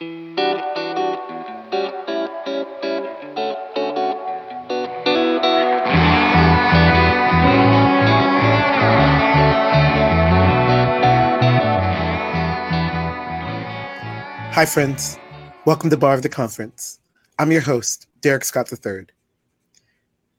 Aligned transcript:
Hi, 0.00 0.04
friends. 14.64 15.18
Welcome 15.64 15.90
to 15.90 15.96
Bar 15.96 16.14
of 16.14 16.22
the 16.22 16.28
Conference. 16.28 17.00
I'm 17.40 17.50
your 17.50 17.60
host, 17.60 18.06
Derek 18.20 18.44
Scott 18.44 18.70
III. 18.72 19.06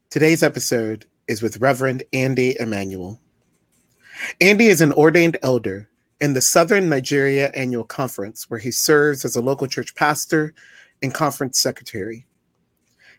Today's 0.09 0.41
episode 0.41 1.05
is 1.27 1.41
with 1.41 1.59
Reverend 1.59 2.03
Ande 2.13 2.55
Emmanuel. 2.61 3.19
Ande 4.39 4.61
is 4.61 4.79
an 4.79 4.93
ordained 4.93 5.35
elder 5.43 5.88
in 6.21 6.33
the 6.33 6.41
Southern 6.41 6.89
Nigeria 6.89 7.49
Annual 7.55 7.85
Conference, 7.85 8.49
where 8.49 8.59
he 8.59 8.71
serves 8.71 9.23
as 9.23 9.35
a 9.35 9.41
local 9.41 9.67
church 9.67 9.95
pastor 9.95 10.53
and 11.01 11.13
conference 11.13 11.59
secretary. 11.59 12.25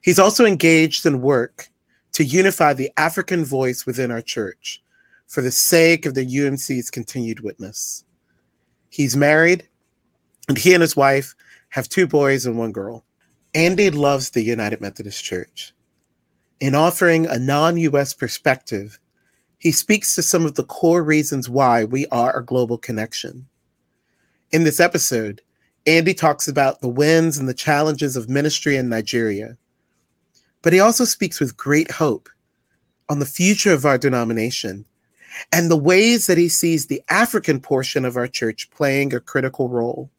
He's 0.03 0.19
also 0.19 0.45
engaged 0.45 1.07
in 1.07 1.21
work 1.23 1.69
to 2.13 2.25
unify 2.25 2.75
the 2.75 2.91
African 2.97 3.45
voice 3.45 3.87
within 3.87 4.11
our 4.11 4.23
church 4.23 4.83
for 5.27 5.43
the 5.43 5.51
sake 5.51 6.07
of 6.07 6.15
the 6.15 6.27
UMC's 6.27 6.91
continued 6.91 7.41
witness. 7.41 8.05
He's 8.91 9.17
married 9.17 9.67
and 10.49 10.59
he 10.59 10.75
and 10.75 10.83
his 10.83 10.97
wife 10.97 11.35
have 11.71 11.89
two 11.89 12.07
boys 12.07 12.47
and 12.47 12.59
one 12.59 12.73
girl. 12.73 13.05
Ande 13.55 13.95
loves 13.95 14.31
the 14.31 14.43
United 14.43 14.81
Methodist 14.81 15.25
Church. 15.25 15.73
In 16.61 16.75
offering 16.75 17.27
a 17.27 17.39
non 17.39 17.77
US 17.79 18.13
perspective, 18.13 18.99
he 19.61 19.71
speaks 19.71 20.15
to 20.15 20.23
some 20.23 20.47
of 20.47 20.55
the 20.55 20.65
core 20.65 21.05
reasons 21.05 21.49
why 21.49 21.85
we 21.85 22.07
are 22.07 22.37
a 22.37 22.45
global 22.45 22.79
connection. 22.79 23.47
In 24.51 24.65
this 24.65 24.81
episode, 24.81 25.43
Ande 25.87 26.17
talks 26.17 26.49
about 26.49 26.81
the 26.81 26.89
wins 26.89 27.39
and 27.39 27.49
the 27.49 27.55
challenges 27.55 28.17
of 28.17 28.29
ministry 28.29 28.77
in 28.77 28.89
Nigeria, 28.89 29.57
but 30.63 30.73
he 30.73 30.81
also 30.81 31.05
speaks 31.05 31.39
with 31.39 31.59
great 31.59 31.91
hope 31.91 32.29
on 33.11 33.19
the 33.19 33.27
future 33.27 33.73
of 33.73 33.85
our 33.85 33.99
denomination 33.99 34.87
and 35.53 35.71
the 35.71 35.77
ways 35.77 36.27
that 36.27 36.39
he 36.39 36.49
sees 36.49 36.87
the 36.87 37.03
African 37.11 37.61
portion 37.61 38.05
of 38.05 38.17
our 38.17 38.27
church 38.27 38.71
playing 38.71 39.15
a 39.15 39.21
critical 39.21 39.69
role 39.69 40.11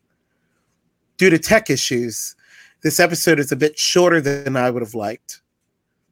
due 1.18 1.32
to 1.32 1.40
tech 1.40 1.70
issues, 1.70 2.36
this 2.84 3.00
episode 3.00 3.40
is 3.40 3.52
a 3.52 3.56
bit 3.56 3.78
shorter 3.78 4.22
than 4.22 4.56
I 4.56 4.70
would 4.70 4.82
have 4.82 4.96
liked. 4.96 5.42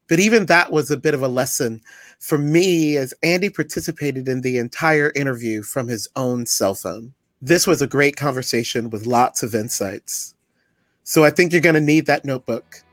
But 0.07 0.19
even 0.19 0.47
that 0.47 0.71
was 0.71 0.89
a 0.89 0.97
bit 0.97 1.13
of 1.13 1.21
a 1.21 1.27
lesson 1.27 1.81
for 2.19 2.37
me 2.37 2.97
as 2.97 3.13
Ande 3.23 3.53
participated 3.53 4.27
in 4.27 4.41
the 4.41 4.57
entire 4.57 5.11
interview 5.15 5.63
from 5.63 5.87
his 5.87 6.07
own 6.15 6.45
cell 6.45 6.75
phone. 6.75 7.13
This 7.41 7.65
was 7.65 7.81
a 7.81 7.87
great 7.87 8.17
conversation 8.17 8.89
with 8.89 9.05
lots 9.05 9.41
of 9.41 9.55
insights. 9.55 10.35
So 11.03 11.23
I 11.23 11.29
think 11.29 11.51
you're 11.51 11.61
going 11.61 11.75
to 11.75 11.81
need 11.81 12.05
that 12.05 12.25
notebook, 12.25 12.83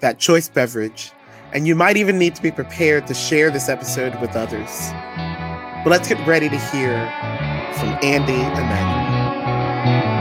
that 0.00 0.18
choice 0.18 0.48
beverage, 0.48 1.10
and 1.52 1.66
you 1.66 1.74
might 1.74 1.96
even 1.96 2.18
need 2.18 2.34
to 2.34 2.42
be 2.42 2.50
prepared 2.50 3.06
to 3.06 3.14
share 3.14 3.50
this 3.50 3.68
episode 3.68 4.20
with 4.20 4.36
others. 4.36 4.90
But 5.82 5.90
let's 5.90 6.08
get 6.08 6.24
ready 6.26 6.48
to 6.48 6.58
hear 6.58 6.94
from 7.74 7.98
Ande 8.02 8.28
Emmanuel. 8.28 10.15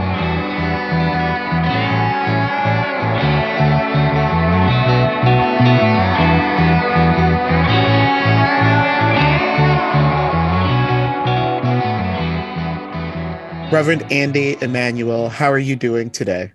Reverend 13.76 14.10
Ande 14.10 14.56
Emmanuel, 14.64 15.28
how 15.28 15.52
are 15.52 15.60
you 15.60 15.76
doing 15.76 16.10
today? 16.10 16.54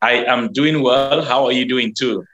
I 0.00 0.24
am 0.24 0.50
doing 0.50 0.82
well. 0.82 1.22
How 1.22 1.44
are 1.44 1.52
you 1.52 1.68
doing 1.68 1.92
too? 1.92 2.24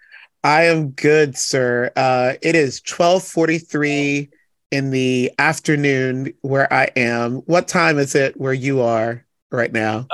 I 0.45 0.67
am 0.67 0.91
good, 0.91 1.37
sir. 1.37 1.91
Uh, 1.97 2.35
it 2.43 2.55
is 2.55 2.81
1243 2.87 4.31
in 4.71 4.91
the 4.93 5.33
afternoon 5.37 6.33
where 6.43 6.73
I 6.73 6.91
am. 6.95 7.39
What 7.51 7.67
time 7.67 7.99
is 7.99 8.15
it 8.15 8.41
where 8.41 8.53
you 8.53 8.83
are 8.83 9.27
right 9.51 9.73
now? 9.73 10.07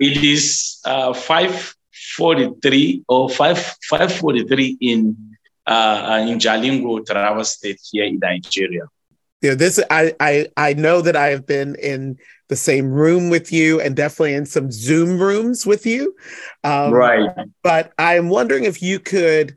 It 0.00 0.24
is 0.24 0.80
uh, 0.84 1.12
543 1.12 3.04
or 3.06 3.30
5 3.30 3.58
543 3.88 4.78
in 4.80 5.16
uh, 5.68 6.26
in 6.28 6.40
Jalingo, 6.40 7.06
Taraba 7.06 7.44
State 7.44 7.78
here 7.88 8.04
in 8.04 8.18
Nigeria. 8.18 8.88
Yeah, 9.42 9.54
this 9.54 9.80
I 9.92 10.12
I 10.18 10.48
I 10.56 10.72
know 10.72 11.02
that 11.02 11.14
I 11.14 11.28
have 11.28 11.46
been 11.46 11.76
in 11.76 12.18
the 12.48 12.56
same 12.56 12.90
room 12.90 13.30
with 13.30 13.52
you 13.52 13.80
and 13.80 13.96
definitely 13.96 14.34
in 14.34 14.46
some 14.46 14.70
Zoom 14.70 15.20
rooms 15.20 15.66
with 15.66 15.86
you. 15.86 16.14
Um, 16.64 16.92
right. 16.92 17.28
But 17.62 17.92
I'm 17.98 18.28
wondering 18.28 18.64
if 18.64 18.82
you 18.82 19.00
could 19.00 19.56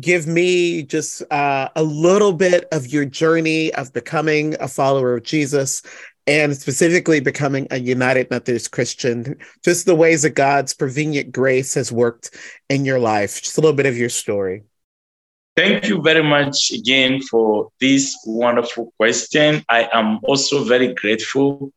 give 0.00 0.26
me 0.26 0.82
just 0.82 1.22
uh, 1.32 1.68
a 1.74 1.82
little 1.82 2.32
bit 2.32 2.66
of 2.72 2.86
your 2.86 3.04
journey 3.04 3.72
of 3.74 3.92
becoming 3.92 4.56
a 4.60 4.68
follower 4.68 5.16
of 5.16 5.24
Jesus 5.24 5.82
and 6.26 6.54
specifically 6.54 7.20
becoming 7.20 7.66
a 7.70 7.78
United 7.78 8.30
Methodist 8.30 8.70
Christian, 8.70 9.36
just 9.64 9.86
the 9.86 9.94
ways 9.94 10.22
that 10.22 10.30
God's 10.30 10.74
prevenient 10.74 11.32
grace 11.32 11.72
has 11.74 11.90
worked 11.90 12.36
in 12.68 12.84
your 12.84 12.98
life, 12.98 13.42
just 13.42 13.56
a 13.56 13.60
little 13.62 13.76
bit 13.76 13.86
of 13.86 13.96
your 13.96 14.10
story. 14.10 14.64
Thank 15.56 15.88
you 15.88 16.02
very 16.02 16.22
much 16.22 16.70
again 16.70 17.20
for 17.22 17.70
this 17.80 18.16
wonderful 18.26 18.92
question. 18.96 19.64
I 19.68 19.88
am 19.92 20.20
also 20.22 20.64
very 20.64 20.94
grateful 20.94 21.72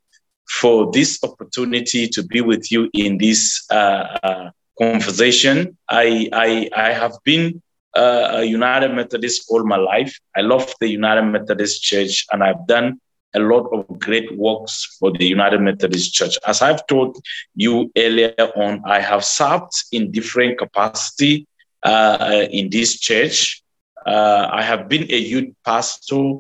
for 0.60 0.92
this 0.92 1.20
opportunity 1.24 2.08
to 2.10 2.24
be 2.24 2.42
with 2.42 2.72
you 2.72 2.90
in 2.94 3.18
this 3.18 3.66
uh, 3.72 4.18
uh, 4.22 4.52
conversation. 4.78 5.78
I, 5.90 6.30
I, 6.34 6.70
I 6.76 6.92
have 6.92 7.14
been 7.24 7.62
uh, 7.96 8.32
a 8.34 8.44
United 8.44 8.94
Methodist 8.94 9.46
all 9.50 9.64
my 9.64 9.78
life. 9.78 10.18
I 10.36 10.42
love 10.42 10.74
the 10.80 10.90
United 10.90 11.24
Methodist 11.24 11.82
Church, 11.82 12.26
and 12.32 12.44
I've 12.44 12.68
done 12.68 13.00
a 13.34 13.40
lot 13.40 13.70
of 13.72 14.00
great 14.00 14.38
works 14.38 14.98
for 15.00 15.12
the 15.12 15.26
United 15.26 15.62
Methodist 15.62 16.14
Church. 16.14 16.38
As 16.46 16.62
I've 16.62 16.86
told 16.88 17.18
you 17.56 17.90
earlier 17.98 18.34
on, 18.56 18.82
I 18.86 19.00
have 19.00 19.24
served 19.24 19.72
in 19.94 20.12
different 20.12 20.58
capacity 20.58 21.48
uh, 21.84 22.46
in 22.52 22.70
this 22.70 23.00
church. 23.00 23.64
Uh, 24.06 24.50
I 24.52 24.64
have 24.64 24.90
been 24.90 25.04
a 25.04 25.18
youth 25.18 25.54
pastor 25.64 26.40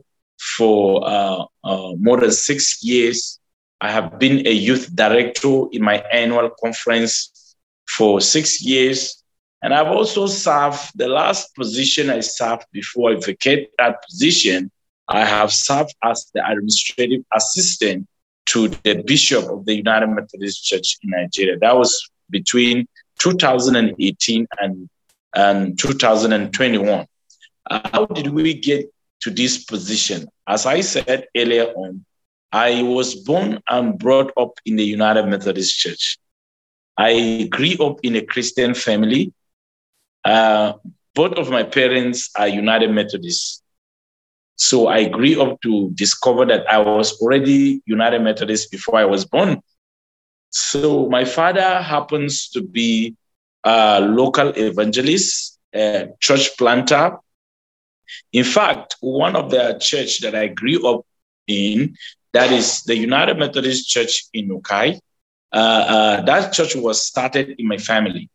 for 0.57 1.07
uh, 1.07 1.45
more 1.63 2.19
than 2.19 2.31
six 2.31 2.83
years 2.83 3.39
I 3.81 3.89
have 3.89 4.19
been 4.19 4.45
a 4.45 4.51
youth 4.51 4.95
director 4.95 5.65
in 5.71 5.81
my 5.81 5.97
annual 6.13 6.51
conference 6.61 7.55
for 7.89 8.21
six 8.21 8.61
years. 8.61 9.23
And 9.63 9.73
I've 9.73 9.87
also 9.87 10.27
served 10.27 10.91
the 10.95 11.07
last 11.07 11.55
position 11.55 12.11
I 12.11 12.19
served 12.19 12.65
before 12.71 13.11
I 13.11 13.15
vacated 13.15 13.69
that 13.79 14.03
position. 14.07 14.71
I 15.07 15.25
have 15.25 15.51
served 15.51 15.95
as 16.03 16.29
the 16.33 16.47
administrative 16.47 17.23
assistant 17.33 18.07
to 18.47 18.67
the 18.67 19.03
bishop 19.05 19.45
of 19.49 19.65
the 19.65 19.75
United 19.75 20.07
Methodist 20.07 20.63
Church 20.63 20.97
in 21.03 21.09
Nigeria. 21.09 21.57
That 21.57 21.75
was 21.75 22.09
between 22.29 22.87
2018 23.19 24.47
and, 24.59 24.89
and 25.35 25.77
2021. 25.79 27.05
Uh, 27.69 27.81
how 27.91 28.05
did 28.05 28.27
we 28.27 28.53
get 28.53 28.91
to 29.21 29.31
this 29.31 29.63
position? 29.63 30.27
As 30.47 30.65
I 30.65 30.81
said 30.81 31.27
earlier 31.35 31.65
on, 31.65 32.05
I 32.51 32.83
was 32.83 33.15
born 33.15 33.61
and 33.67 33.97
brought 33.97 34.31
up 34.37 34.51
in 34.65 34.75
the 34.75 34.83
United 34.83 35.25
Methodist 35.27 35.77
Church. 35.77 36.17
I 36.97 37.47
grew 37.49 37.73
up 37.85 37.99
in 38.03 38.15
a 38.15 38.25
Christian 38.25 38.73
family. 38.73 39.33
Uh, 40.23 40.73
both 41.15 41.33
of 41.33 41.49
my 41.49 41.63
parents 41.63 42.29
are 42.37 42.47
United 42.47 42.91
Methodists. 42.91 43.63
So 44.55 44.87
I 44.87 45.07
grew 45.07 45.41
up 45.41 45.61
to 45.61 45.89
discover 45.95 46.45
that 46.45 46.69
I 46.69 46.77
was 46.77 47.19
already 47.19 47.81
United 47.85 48.21
Methodist 48.21 48.69
before 48.69 48.99
I 48.99 49.05
was 49.05 49.25
born. 49.25 49.61
So 50.51 51.09
my 51.09 51.25
father 51.25 51.81
happens 51.81 52.49
to 52.49 52.61
be 52.61 53.15
a 53.63 54.01
local 54.01 54.49
evangelist, 54.49 55.57
a 55.73 56.09
church 56.19 56.57
planter. 56.57 57.17
In 58.33 58.43
fact, 58.43 58.97
one 58.99 59.35
of 59.35 59.49
the 59.49 59.77
church 59.79 60.19
that 60.19 60.35
I 60.35 60.47
grew 60.47 60.87
up 60.87 61.05
in, 61.47 61.95
that 62.33 62.51
is 62.51 62.83
the 62.83 62.95
United 62.95 63.37
Methodist 63.37 63.89
Church 63.89 64.25
in 64.33 64.49
Ukai. 64.49 64.99
Uh, 65.51 65.55
uh, 65.55 66.21
that 66.21 66.53
church 66.53 66.75
was 66.75 67.05
started 67.05 67.55
in 67.57 67.67
my 67.67 67.77
family. 67.77 68.29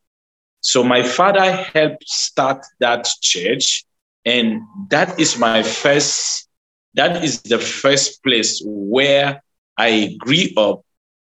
So 0.61 0.83
my 0.85 1.03
father 1.03 1.51
helped 1.53 2.09
start 2.09 2.65
that 2.81 3.09
church, 3.23 3.85
and 4.25 4.63
that 4.91 5.19
is 5.19 5.39
my 5.39 5.63
first. 5.63 6.49
That 6.95 7.23
is 7.23 7.43
the 7.43 7.59
first 7.59 8.23
place 8.23 8.63
where 8.65 9.43
I 9.77 10.17
grew 10.19 10.49
up 10.57 10.83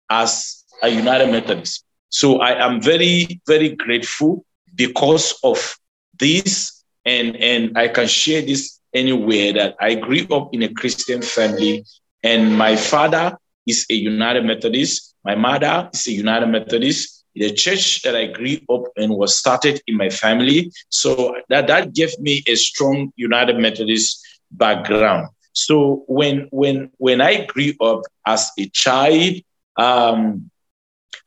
as 0.09 0.63
a 0.83 0.89
United 0.89 1.31
Methodist. 1.31 1.85
So 2.09 2.39
I 2.39 2.63
am 2.65 2.81
very, 2.81 3.41
very 3.47 3.69
grateful 3.69 4.45
because 4.75 5.39
of 5.43 5.77
this, 6.19 6.83
and 7.05 7.35
and 7.37 7.77
I 7.77 7.87
can 7.87 8.07
share 8.07 8.41
this 8.41 8.79
anywhere 8.93 9.53
that 9.53 9.75
I 9.79 9.95
grew 9.95 10.27
up 10.31 10.53
in 10.53 10.63
a 10.63 10.73
Christian 10.73 11.21
family 11.21 11.85
and 12.23 12.57
my 12.57 12.75
father 12.75 13.37
is 13.65 13.85
a 13.89 13.93
United 13.93 14.45
Methodist. 14.45 15.15
My 15.23 15.35
mother 15.35 15.89
is 15.93 16.07
a 16.07 16.11
United 16.11 16.47
Methodist. 16.47 17.19
the 17.33 17.53
church 17.53 18.01
that 18.01 18.15
I 18.15 18.25
grew 18.27 18.57
up 18.69 18.83
in 18.97 19.13
was 19.13 19.37
started 19.37 19.81
in 19.87 19.95
my 19.95 20.09
family. 20.09 20.69
So 20.89 21.35
that, 21.47 21.67
that 21.67 21.93
gave 21.93 22.17
me 22.19 22.43
a 22.45 22.55
strong 22.55 23.13
United 23.15 23.57
Methodist 23.57 24.21
background. 24.51 25.29
So 25.53 26.03
when 26.07 26.47
when 26.51 26.91
when 26.97 27.21
I 27.21 27.45
grew 27.45 27.73
up 27.81 28.01
as 28.25 28.51
a 28.57 28.67
child, 28.69 29.35
um, 29.77 30.49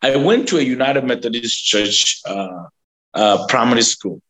I 0.02 0.16
went 0.16 0.48
to 0.48 0.58
a 0.58 0.62
United 0.62 1.04
Methodist 1.04 1.64
Church 1.64 2.20
uh, 2.26 2.64
uh, 3.14 3.46
primary 3.48 3.82
school. 3.82 4.20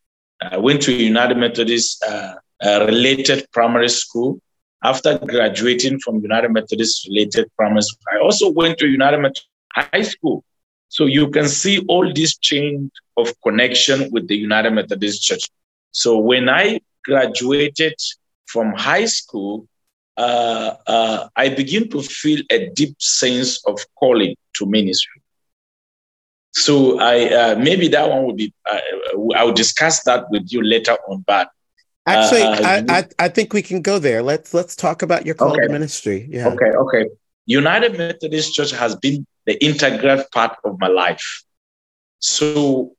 I 0.41 0.57
went 0.57 0.81
to 0.83 0.91
a 0.91 0.97
United 0.97 1.37
Methodist 1.37 2.03
uh, 2.03 2.35
uh 2.63 2.85
related 2.87 3.47
primary 3.51 3.89
school. 3.89 4.39
After 4.83 5.17
graduating 5.17 5.99
from 5.99 6.19
United 6.21 6.51
Methodist 6.51 7.07
related 7.07 7.49
primary 7.57 7.81
school, 7.81 8.03
I 8.13 8.23
also 8.23 8.51
went 8.51 8.77
to 8.79 8.87
United 8.87 9.17
Methodist 9.17 9.47
High 9.73 10.03
School. 10.03 10.43
So 10.89 11.05
you 11.05 11.29
can 11.29 11.47
see 11.47 11.83
all 11.87 12.11
this 12.13 12.37
chain 12.37 12.91
of 13.17 13.33
connection 13.41 14.11
with 14.11 14.27
the 14.27 14.35
United 14.37 14.71
Methodist 14.71 15.23
Church. 15.23 15.49
So 15.91 16.17
when 16.17 16.49
I 16.49 16.79
graduated 17.03 17.95
from 18.45 18.73
high 18.73 19.05
school, 19.05 19.67
uh, 20.17 20.75
uh, 20.87 21.27
I 21.35 21.49
begin 21.49 21.89
to 21.89 22.01
feel 22.01 22.41
a 22.49 22.69
deep 22.69 22.95
sense 23.01 23.65
of 23.65 23.79
calling 23.99 24.35
to 24.57 24.65
ministry. 24.65 25.21
So 26.53 26.99
I 26.99 27.33
uh, 27.33 27.55
maybe 27.59 27.89
that 27.89 28.09
one 28.09 28.23
would 28.25 28.37
be 28.37 28.53
uh, 28.69 28.79
I'll 29.35 29.51
discuss 29.51 30.03
that 30.03 30.29
with 30.29 30.47
you 30.51 30.63
later 30.63 30.95
on. 31.09 31.25
But 31.27 31.49
actually, 32.05 32.41
uh, 32.43 32.83
I, 32.89 32.97
I, 32.99 33.07
I 33.19 33.27
think 33.29 33.53
we 33.53 33.61
can 33.61 33.81
go 33.81 33.99
there. 33.99 34.21
Let's 34.21 34.53
let's 34.53 34.75
talk 34.75 35.01
about 35.01 35.25
your 35.25 35.35
call 35.35 35.51
okay. 35.51 35.67
to 35.67 35.69
ministry. 35.69 36.27
Yeah. 36.29 36.47
Okay. 36.49 36.71
Okay. 36.71 37.09
United 37.45 37.97
Methodist 37.97 38.53
Church 38.53 38.71
has 38.71 38.95
been 38.95 39.25
the 39.45 39.63
integral 39.63 40.23
part 40.33 40.57
of 40.63 40.79
my 40.79 40.87
life. 40.87 41.43
So 42.19 42.95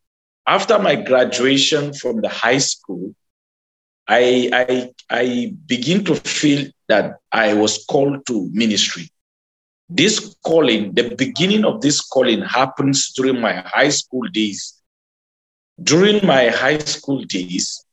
after 0.46 0.78
my 0.78 0.94
graduation 0.94 1.92
from 1.92 2.20
the 2.20 2.28
high 2.28 2.58
school, 2.58 3.14
I, 4.08 4.50
I, 4.52 4.90
I 5.10 5.54
begin 5.66 6.04
to 6.04 6.14
feel 6.14 6.70
that 6.88 7.16
I 7.32 7.54
was 7.54 7.84
called 7.84 8.24
to 8.26 8.48
ministry. 8.52 9.10
This 9.88 10.36
calling, 10.44 10.94
the 10.94 11.14
beginning 11.16 11.64
of 11.64 11.80
this 11.80 12.00
calling 12.00 12.42
happens 12.42 13.12
during 13.12 13.40
my 13.40 13.54
high 13.54 13.88
school 13.88 14.22
days. 14.32 14.80
During 15.82 16.24
my 16.24 16.48
high 16.48 16.78
school 16.78 17.24
days, 17.24 17.84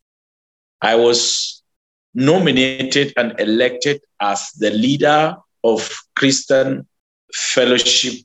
I 0.83 0.95
was 0.95 1.63
nominated 2.13 3.13
and 3.15 3.39
elected 3.39 4.01
as 4.19 4.51
the 4.51 4.69
leader 4.69 5.35
of 5.63 5.89
Christian 6.15 6.85
Fellowship, 7.33 8.15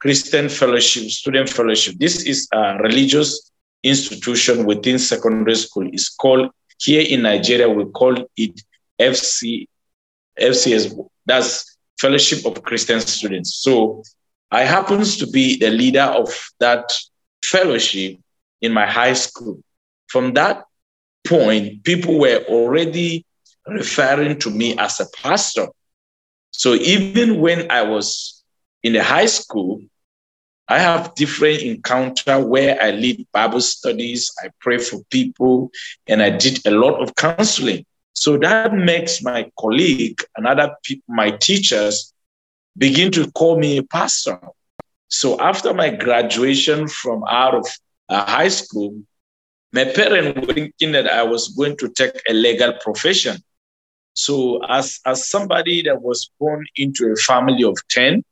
Christian 0.00 0.48
Fellowship, 0.48 1.10
Student 1.10 1.50
Fellowship. 1.50 1.96
This 1.98 2.24
is 2.24 2.48
a 2.52 2.78
religious 2.78 3.50
institution 3.82 4.64
within 4.64 4.98
secondary 4.98 5.54
school. 5.54 5.86
It's 5.92 6.08
called 6.08 6.50
here 6.80 7.04
in 7.06 7.22
Nigeria, 7.22 7.68
we 7.68 7.84
call 7.84 8.16
it 8.36 8.60
FC, 8.98 9.68
FCS, 10.40 10.96
that's 11.26 11.76
Fellowship 12.00 12.46
of 12.46 12.62
Christian 12.62 13.00
Students. 13.00 13.56
So 13.56 14.02
I 14.50 14.62
happens 14.64 15.18
to 15.18 15.26
be 15.26 15.58
the 15.58 15.70
leader 15.70 16.00
of 16.00 16.28
that 16.58 16.90
fellowship 17.44 18.18
in 18.62 18.72
my 18.72 18.86
high 18.86 19.12
school. 19.12 19.62
From 20.08 20.32
that 20.34 20.64
point, 21.26 21.84
people 21.84 22.18
were 22.18 22.44
already 22.48 23.24
referring 23.66 24.38
to 24.40 24.50
me 24.50 24.76
as 24.78 25.00
a 25.00 25.06
pastor. 25.22 25.68
So 26.50 26.74
even 26.74 27.40
when 27.40 27.70
I 27.70 27.82
was 27.82 28.42
in 28.82 28.92
the 28.92 29.02
high 29.02 29.26
school, 29.26 29.80
I 30.68 30.78
have 30.78 31.14
different 31.14 31.62
encounter 31.62 32.44
where 32.44 32.80
I 32.80 32.92
lead 32.92 33.26
Bible 33.32 33.60
studies, 33.60 34.32
I 34.42 34.48
pray 34.60 34.78
for 34.78 35.00
people, 35.10 35.70
and 36.06 36.22
I 36.22 36.30
did 36.30 36.64
a 36.66 36.70
lot 36.70 37.02
of 37.02 37.14
counseling. 37.14 37.84
So 38.14 38.38
that 38.38 38.72
makes 38.72 39.22
my 39.22 39.50
colleague 39.58 40.20
and 40.36 40.46
other 40.46 40.74
pe- 40.84 41.00
my 41.08 41.30
teachers 41.30 42.12
begin 42.76 43.10
to 43.12 43.30
call 43.32 43.58
me 43.58 43.78
a 43.78 43.82
pastor. 43.82 44.38
So 45.08 45.38
after 45.40 45.74
my 45.74 45.90
graduation 45.90 46.88
from 46.88 47.24
out 47.28 47.54
of 47.54 47.66
uh, 48.08 48.24
high 48.24 48.48
school, 48.48 49.02
my 49.72 49.84
parents 49.84 50.46
were 50.46 50.52
thinking 50.52 50.92
that 50.92 51.08
I 51.08 51.22
was 51.22 51.48
going 51.48 51.76
to 51.78 51.88
take 51.88 52.20
a 52.28 52.32
legal 52.32 52.72
profession. 52.74 53.38
So 54.14 54.62
as, 54.64 55.00
as 55.06 55.28
somebody 55.28 55.82
that 55.82 56.02
was 56.02 56.30
born 56.38 56.64
into 56.76 57.10
a 57.10 57.16
family 57.16 57.64
of 57.64 57.76
10, 57.88 58.22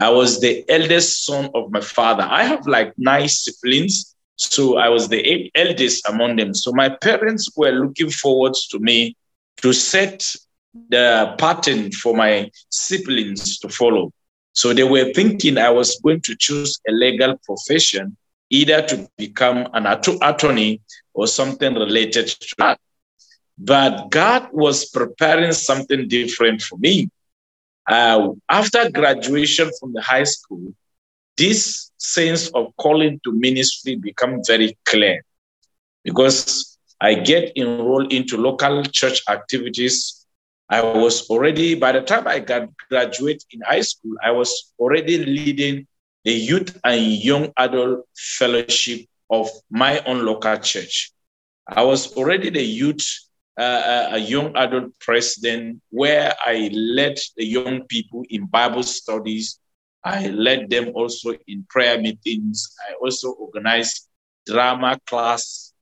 I 0.00 0.10
was 0.10 0.40
the 0.40 0.64
eldest 0.68 1.24
son 1.24 1.50
of 1.54 1.70
my 1.70 1.80
father. 1.80 2.26
I 2.28 2.44
have 2.44 2.66
like 2.66 2.92
nine 2.96 3.28
siblings. 3.28 4.14
So 4.36 4.76
I 4.76 4.88
was 4.88 5.08
the 5.08 5.50
eldest 5.54 6.08
among 6.08 6.36
them. 6.36 6.54
So 6.54 6.72
my 6.72 6.88
parents 6.88 7.50
were 7.56 7.72
looking 7.72 8.10
forward 8.10 8.54
to 8.70 8.78
me 8.78 9.16
to 9.62 9.72
set 9.72 10.24
the 10.88 11.34
pattern 11.38 11.90
for 11.92 12.14
my 12.14 12.50
siblings 12.70 13.58
to 13.58 13.68
follow. 13.68 14.12
So 14.52 14.72
they 14.72 14.84
were 14.84 15.12
thinking 15.12 15.58
I 15.58 15.70
was 15.70 16.00
going 16.00 16.20
to 16.22 16.36
choose 16.36 16.78
a 16.88 16.92
legal 16.92 17.36
profession, 17.44 18.16
either 18.50 18.82
to 18.82 19.08
become 19.16 19.68
an 19.74 19.86
attorney 19.86 20.80
or 21.14 21.26
something 21.26 21.74
related 21.74 22.28
to 22.28 22.54
that. 22.58 22.78
But 23.58 24.10
God 24.10 24.48
was 24.52 24.86
preparing 24.86 25.52
something 25.52 26.06
different 26.08 26.62
for 26.62 26.78
me. 26.78 27.10
Uh, 27.88 28.30
after 28.48 28.90
graduation 28.90 29.70
from 29.80 29.92
the 29.92 30.02
high 30.02 30.24
school, 30.24 30.74
this 31.36 31.90
sense 31.98 32.48
of 32.48 32.76
calling 32.76 33.20
to 33.24 33.32
ministry 33.32 33.96
become 33.96 34.40
very 34.46 34.76
clear 34.84 35.24
because 36.04 36.78
I 37.00 37.14
get 37.14 37.56
enrolled 37.56 38.12
into 38.12 38.36
local 38.36 38.84
church 38.84 39.22
activities. 39.28 40.26
I 40.70 40.82
was 40.82 41.28
already, 41.30 41.74
by 41.74 41.92
the 41.92 42.02
time 42.02 42.28
I 42.28 42.38
got 42.40 42.68
graduate 42.88 43.42
in 43.50 43.60
high 43.62 43.80
school, 43.80 44.14
I 44.22 44.30
was 44.30 44.72
already 44.78 45.24
leading 45.24 45.86
the 46.24 46.32
youth 46.32 46.78
and 46.84 47.00
young 47.00 47.52
adult 47.56 48.06
fellowship 48.16 49.06
of 49.30 49.48
my 49.70 50.00
own 50.00 50.24
local 50.24 50.56
church. 50.58 51.12
I 51.66 51.82
was 51.82 52.14
already 52.16 52.50
the 52.50 52.62
youth 52.62 53.06
uh, 53.58 54.10
a 54.12 54.18
young 54.18 54.56
adult 54.56 54.92
president 55.00 55.82
where 55.90 56.32
I 56.46 56.70
led 56.72 57.18
the 57.36 57.44
young 57.44 57.82
people 57.88 58.24
in 58.30 58.46
Bible 58.46 58.84
studies. 58.84 59.58
I 60.04 60.28
led 60.28 60.70
them 60.70 60.92
also 60.94 61.34
in 61.48 61.66
prayer 61.68 62.00
meetings. 62.00 62.72
I 62.88 62.94
also 63.02 63.32
organized 63.32 64.08
drama 64.46 64.98
classes 65.06 65.72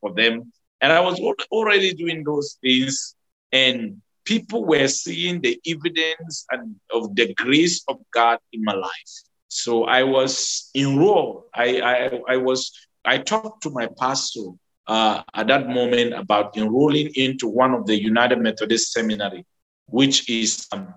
for 0.00 0.14
them. 0.14 0.50
And 0.80 0.92
I 0.92 1.00
was 1.00 1.20
already 1.50 1.92
doing 1.92 2.24
those 2.24 2.58
things. 2.62 3.14
And 3.52 4.00
people 4.24 4.64
were 4.64 4.88
seeing 4.88 5.40
the 5.42 5.60
evidence 5.66 6.46
and 6.50 6.76
of 6.90 7.14
the 7.14 7.34
grace 7.34 7.84
of 7.86 7.98
God 8.12 8.38
in 8.52 8.64
my 8.64 8.74
life. 8.74 9.25
So 9.48 9.84
I 9.84 10.02
was 10.02 10.70
enrolled. 10.74 11.44
I, 11.54 11.80
I, 11.80 12.34
I 12.34 12.36
was, 12.36 12.72
I 13.04 13.18
talked 13.18 13.62
to 13.62 13.70
my 13.70 13.88
pastor 13.98 14.50
uh, 14.86 15.22
at 15.34 15.46
that 15.48 15.68
moment 15.68 16.14
about 16.14 16.56
enrolling 16.56 17.10
into 17.14 17.48
one 17.48 17.72
of 17.74 17.86
the 17.86 18.00
United 18.00 18.38
Methodist 18.40 18.92
Seminary, 18.92 19.44
which 19.86 20.28
is 20.28 20.66
um, 20.72 20.94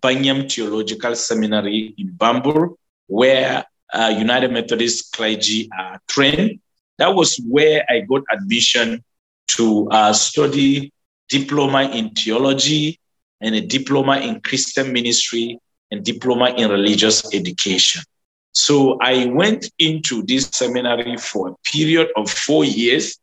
Banyam 0.00 0.52
Theological 0.52 1.14
Seminary 1.16 1.94
in 1.98 2.12
Bambur, 2.12 2.74
where 3.06 3.64
uh, 3.92 4.14
United 4.16 4.52
Methodist 4.52 5.12
clergy 5.12 5.68
are 5.76 6.00
trained. 6.08 6.60
That 6.98 7.14
was 7.14 7.40
where 7.48 7.84
I 7.88 8.00
got 8.00 8.22
admission 8.30 9.02
to 9.56 9.88
uh, 9.90 10.12
study 10.12 10.92
diploma 11.28 11.90
in 11.90 12.10
theology 12.10 13.00
and 13.40 13.54
a 13.54 13.60
diploma 13.60 14.18
in 14.18 14.40
Christian 14.40 14.92
ministry 14.92 15.58
and 15.90 16.04
diploma 16.04 16.54
in 16.56 16.70
religious 16.70 17.34
education. 17.34 18.02
So 18.52 18.98
I 19.00 19.26
went 19.26 19.70
into 19.78 20.22
this 20.22 20.48
seminary 20.52 21.16
for 21.16 21.48
a 21.48 21.54
period 21.64 22.08
of 22.16 22.30
four 22.30 22.64
years. 22.64 23.18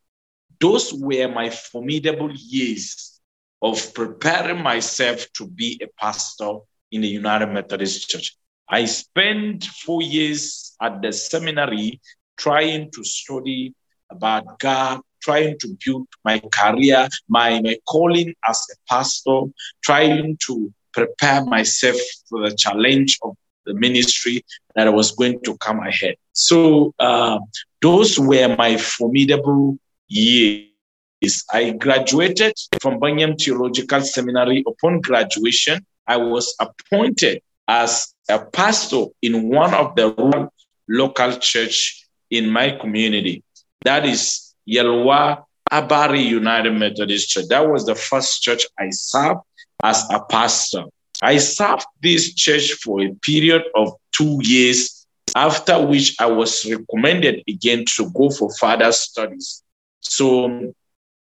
Those 0.60 0.92
were 0.94 1.28
my 1.28 1.50
formidable 1.50 2.32
years 2.32 3.20
of 3.60 3.92
preparing 3.94 4.62
myself 4.62 5.26
to 5.34 5.46
be 5.46 5.80
a 5.82 5.86
pastor 6.00 6.58
in 6.90 7.02
the 7.02 7.08
United 7.08 7.46
Methodist 7.48 8.08
Church. 8.08 8.36
I 8.68 8.84
spent 8.86 9.64
four 9.64 10.02
years 10.02 10.76
at 10.80 11.02
the 11.02 11.12
seminary 11.12 12.00
trying 12.36 12.90
to 12.92 13.04
study 13.04 13.74
about 14.10 14.58
God, 14.58 15.00
trying 15.20 15.58
to 15.58 15.76
build 15.84 16.06
my 16.24 16.38
career, 16.52 17.08
my, 17.28 17.60
my 17.60 17.76
calling 17.86 18.34
as 18.48 18.66
a 18.72 18.76
pastor, 18.88 19.40
trying 19.82 20.38
to 20.46 20.72
prepare 20.98 21.44
myself 21.44 21.96
for 22.28 22.48
the 22.48 22.54
challenge 22.56 23.18
of 23.22 23.36
the 23.66 23.74
ministry 23.74 24.44
that 24.74 24.92
was 24.92 25.12
going 25.12 25.40
to 25.44 25.56
come 25.58 25.80
ahead. 25.80 26.16
So 26.32 26.92
uh, 26.98 27.38
those 27.80 28.18
were 28.18 28.56
my 28.56 28.76
formidable 28.76 29.78
years. 30.08 31.44
I 31.52 31.70
graduated 31.70 32.54
from 32.80 32.98
Banyam 33.00 33.40
Theological 33.40 34.00
Seminary. 34.00 34.64
Upon 34.66 35.00
graduation, 35.00 35.84
I 36.06 36.16
was 36.16 36.54
appointed 36.60 37.42
as 37.68 38.14
a 38.28 38.38
pastor 38.38 39.04
in 39.20 39.48
one 39.50 39.74
of 39.74 39.94
the 39.96 40.48
local 40.88 41.32
church 41.38 42.06
in 42.30 42.48
my 42.48 42.70
community. 42.70 43.42
That 43.84 44.06
is 44.06 44.54
Yelwa 44.66 45.44
Abari 45.70 46.24
United 46.24 46.72
Methodist 46.72 47.28
Church. 47.30 47.46
That 47.48 47.68
was 47.68 47.84
the 47.84 47.94
first 47.94 48.42
church 48.42 48.64
I 48.78 48.88
served 48.90 49.40
as 49.82 50.04
a 50.10 50.20
pastor. 50.20 50.84
I 51.22 51.38
served 51.38 51.86
this 52.02 52.34
church 52.34 52.72
for 52.74 53.00
a 53.00 53.14
period 53.22 53.64
of 53.74 53.92
two 54.12 54.38
years, 54.42 55.06
after 55.34 55.84
which 55.84 56.16
I 56.20 56.26
was 56.26 56.64
recommended 56.64 57.42
again 57.48 57.84
to 57.96 58.10
go 58.10 58.30
for 58.30 58.52
further 58.54 58.92
studies. 58.92 59.62
So 60.00 60.72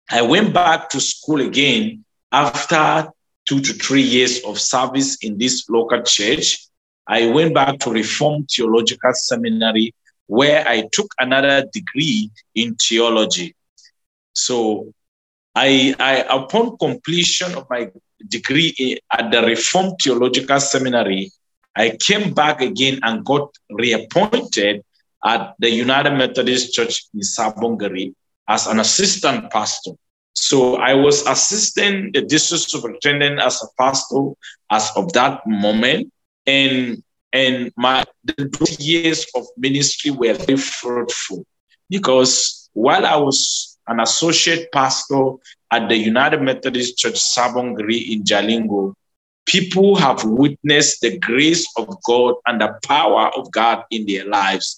I 0.09 0.21
went 0.21 0.53
back 0.53 0.89
to 0.89 0.99
school 0.99 1.41
again 1.41 2.03
after 2.31 3.09
two 3.45 3.61
to 3.61 3.73
three 3.73 4.01
years 4.01 4.43
of 4.43 4.59
service 4.59 5.17
in 5.21 5.37
this 5.37 5.69
local 5.69 6.01
church. 6.03 6.67
I 7.07 7.27
went 7.27 7.53
back 7.53 7.79
to 7.79 7.91
Reformed 7.91 8.49
Theological 8.53 9.13
Seminary 9.13 9.93
where 10.27 10.67
I 10.67 10.87
took 10.91 11.07
another 11.19 11.65
degree 11.71 12.31
in 12.55 12.75
theology. 12.75 13.55
So 14.33 14.91
I, 15.53 15.95
I 15.99 16.25
upon 16.29 16.77
completion 16.77 17.55
of 17.55 17.67
my 17.69 17.89
degree 18.27 18.99
at 19.11 19.31
the 19.31 19.41
Reformed 19.41 19.95
Theological 20.01 20.59
Seminary, 20.59 21.31
I 21.75 21.97
came 21.99 22.33
back 22.33 22.61
again 22.61 22.99
and 23.03 23.25
got 23.25 23.53
reappointed 23.69 24.83
at 25.25 25.55
the 25.59 25.69
United 25.69 26.11
Methodist 26.11 26.73
Church 26.73 27.05
in 27.13 27.21
Sabongari 27.21 28.13
as 28.47 28.67
an 28.67 28.79
assistant 28.79 29.51
pastor. 29.51 29.91
So 30.33 30.75
I 30.75 30.93
was 30.93 31.25
assisting 31.27 32.11
the 32.13 32.21
district 32.21 32.69
superintendent 32.69 33.39
as 33.39 33.61
a 33.63 33.67
pastor 33.81 34.31
as 34.69 34.91
of 34.95 35.11
that 35.13 35.41
moment. 35.47 36.11
And 36.45 37.03
and 37.33 37.71
my 37.75 38.05
the 38.23 38.77
years 38.79 39.25
of 39.35 39.45
ministry 39.57 40.11
were 40.11 40.33
very 40.33 40.57
fruitful 40.57 41.45
because 41.89 42.69
while 42.73 43.05
I 43.05 43.17
was 43.17 43.74
an 43.87 43.99
associate 43.99 44.71
pastor 44.71 45.33
at 45.71 45.89
the 45.89 45.97
United 45.97 46.41
Methodist 46.41 46.97
Church 46.97 47.15
Sabongari 47.15 48.11
in 48.11 48.23
Jalingo, 48.23 48.93
people 49.45 49.95
have 49.95 50.23
witnessed 50.23 51.01
the 51.01 51.17
grace 51.19 51.67
of 51.77 52.01
God 52.03 52.35
and 52.47 52.59
the 52.59 52.77
power 52.83 53.29
of 53.35 53.51
God 53.51 53.83
in 53.91 54.05
their 54.05 54.25
lives. 54.25 54.77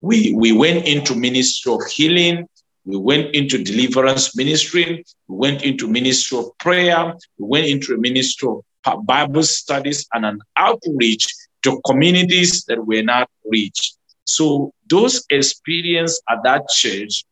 We, 0.00 0.32
we 0.34 0.52
went 0.52 0.86
into 0.86 1.14
ministry 1.14 1.72
of 1.72 1.80
healing. 1.86 2.48
We 2.84 2.96
went 2.96 3.34
into 3.34 3.62
deliverance 3.62 4.36
ministry. 4.36 5.04
We 5.28 5.36
went 5.36 5.62
into 5.62 5.88
ministry 5.88 6.38
of 6.38 6.56
prayer. 6.58 7.14
We 7.38 7.46
went 7.46 7.66
into 7.66 7.96
ministry 7.98 8.48
of 8.48 9.06
Bible 9.06 9.42
studies 9.42 10.06
and 10.12 10.24
an 10.24 10.40
outreach 10.56 11.26
to 11.62 11.80
communities 11.84 12.64
that 12.64 12.86
were 12.86 13.02
not 13.02 13.28
reached. 13.44 13.96
So 14.24 14.72
those 14.88 15.24
experiences 15.30 16.22
at 16.30 16.38
that 16.44 16.68
church 16.68 17.24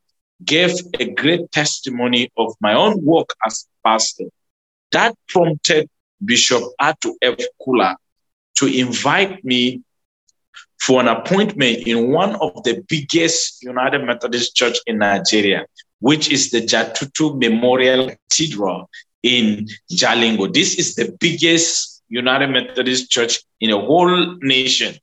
gave 0.45 0.73
a 0.99 1.11
great 1.11 1.51
testimony 1.53 2.31
of 2.37 2.55
my 2.61 2.75
own 2.75 3.03
work 3.05 3.31
as 3.47 3.67
pastor. 3.85 4.25
That 4.93 5.15
prompted 5.29 5.89
Bishop 6.25 6.63
Atu 6.81 7.15
F. 7.23 7.37
Kula 7.61 7.97
to 8.59 8.67
invite 8.67 9.45
me 9.45 9.83
for 10.81 11.01
an 11.01 11.09
appointment 11.09 11.87
in 11.87 12.11
one 12.11 12.37
of 12.37 12.63
the 12.65 12.83
biggest 12.89 13.63
United 13.63 14.05
Methodist 14.05 14.55
Church 14.55 14.79
in 14.87 14.99
Nigeria, 14.99 15.67
which 16.01 16.31
is 16.31 16.51
the 16.51 16.61
Jatutu 16.61 17.39
Memorial 17.39 18.11
Cathedral 18.31 18.91
in 19.23 19.67
Jalingo. 19.91 20.53
This 20.53 20.75
is 20.75 20.95
the 20.95 21.17
biggest 21.19 22.03
United 22.09 22.49
Methodist 22.49 23.11
Church 23.11 23.41
in 23.61 23.71
a 23.71 23.79
whole 23.79 24.37
nation. 24.43 24.95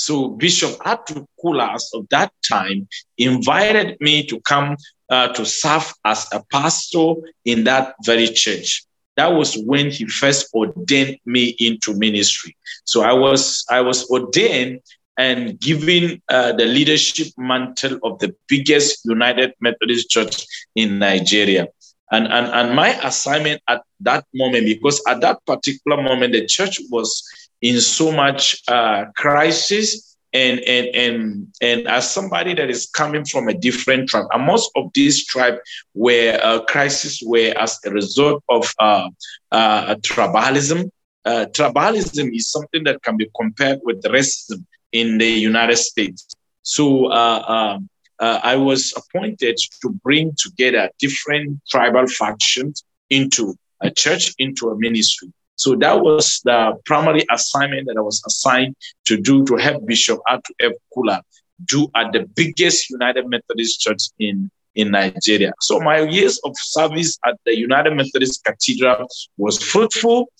So 0.00 0.28
Bishop 0.28 0.78
Atukulas 0.78 1.84
of 1.92 2.08
that 2.08 2.32
time 2.48 2.88
invited 3.18 4.00
me 4.00 4.24
to 4.28 4.40
come 4.40 4.76
uh, 5.10 5.28
to 5.28 5.44
serve 5.44 5.92
as 6.06 6.26
a 6.32 6.42
pastor 6.50 7.14
in 7.44 7.64
that 7.64 7.94
very 8.06 8.28
church. 8.28 8.84
That 9.16 9.34
was 9.34 9.58
when 9.58 9.90
he 9.90 10.06
first 10.06 10.54
ordained 10.54 11.18
me 11.26 11.54
into 11.58 11.92
ministry. 11.94 12.56
So 12.84 13.02
I 13.02 13.12
was 13.12 13.64
I 13.68 13.82
was 13.82 14.08
ordained 14.08 14.80
and 15.18 15.60
given 15.60 16.22
uh, 16.30 16.52
the 16.52 16.64
leadership 16.64 17.28
mantle 17.36 17.98
of 18.02 18.20
the 18.20 18.34
biggest 18.48 19.04
United 19.04 19.52
Methodist 19.60 20.08
Church 20.08 20.46
in 20.74 20.98
Nigeria. 20.98 21.68
And, 22.10 22.26
and, 22.26 22.46
and 22.46 22.74
my 22.74 22.98
assignment 23.06 23.60
at 23.68 23.82
that 24.00 24.24
moment, 24.34 24.64
because 24.64 25.02
at 25.06 25.20
that 25.20 25.44
particular 25.44 26.02
moment, 26.02 26.32
the 26.32 26.46
church 26.46 26.80
was 26.90 27.22
in 27.60 27.80
so 27.80 28.12
much 28.12 28.62
uh, 28.68 29.06
crisis. 29.16 30.16
And, 30.32 30.60
and, 30.60 30.86
and, 30.94 31.48
and 31.60 31.88
as 31.88 32.08
somebody 32.08 32.54
that 32.54 32.70
is 32.70 32.86
coming 32.86 33.24
from 33.24 33.48
a 33.48 33.54
different 33.54 34.08
tribe, 34.08 34.26
and 34.30 34.46
most 34.46 34.70
of 34.76 34.92
these 34.94 35.26
tribes 35.26 35.58
were 35.92 36.38
uh, 36.40 36.60
crisis 36.66 37.20
were 37.26 37.52
as 37.58 37.80
a 37.84 37.90
result 37.90 38.44
of 38.48 38.72
uh, 38.78 39.08
uh, 39.50 39.96
tribalism. 39.96 40.88
Uh, 41.24 41.46
tribalism 41.52 42.32
is 42.32 42.48
something 42.48 42.84
that 42.84 43.02
can 43.02 43.16
be 43.16 43.28
compared 43.34 43.80
with 43.82 44.00
racism 44.04 44.64
in 44.92 45.18
the 45.18 45.28
United 45.28 45.76
States. 45.76 46.28
So 46.62 47.06
uh, 47.06 47.42
um, 47.48 47.88
I 48.20 48.54
was 48.54 48.94
appointed 48.96 49.58
to 49.82 49.90
bring 50.04 50.32
together 50.38 50.90
different 51.00 51.60
tribal 51.68 52.06
factions 52.06 52.84
into 53.08 53.56
a 53.80 53.90
church, 53.90 54.32
into 54.38 54.68
a 54.68 54.78
ministry. 54.78 55.32
So 55.56 55.76
that 55.76 56.00
was 56.00 56.40
the 56.44 56.72
primary 56.86 57.24
assignment 57.30 57.86
that 57.86 57.96
I 57.96 58.00
was 58.00 58.22
assigned 58.26 58.76
to 59.06 59.16
do 59.20 59.44
to 59.44 59.56
help 59.56 59.86
Bishop 59.86 60.18
Atu 60.28 60.50
F. 60.60 60.72
Kula 60.96 61.20
do 61.64 61.88
at 61.94 62.12
the 62.12 62.26
biggest 62.34 62.90
United 62.90 63.28
Methodist 63.28 63.80
church 63.80 64.04
in, 64.18 64.50
in 64.74 64.90
Nigeria. 64.90 65.52
So 65.60 65.78
my 65.80 66.00
years 66.00 66.40
of 66.44 66.54
service 66.56 67.18
at 67.26 67.36
the 67.44 67.56
United 67.58 67.94
Methodist 67.94 68.42
Cathedral 68.44 69.06
was 69.36 69.62
fruitful 69.62 70.30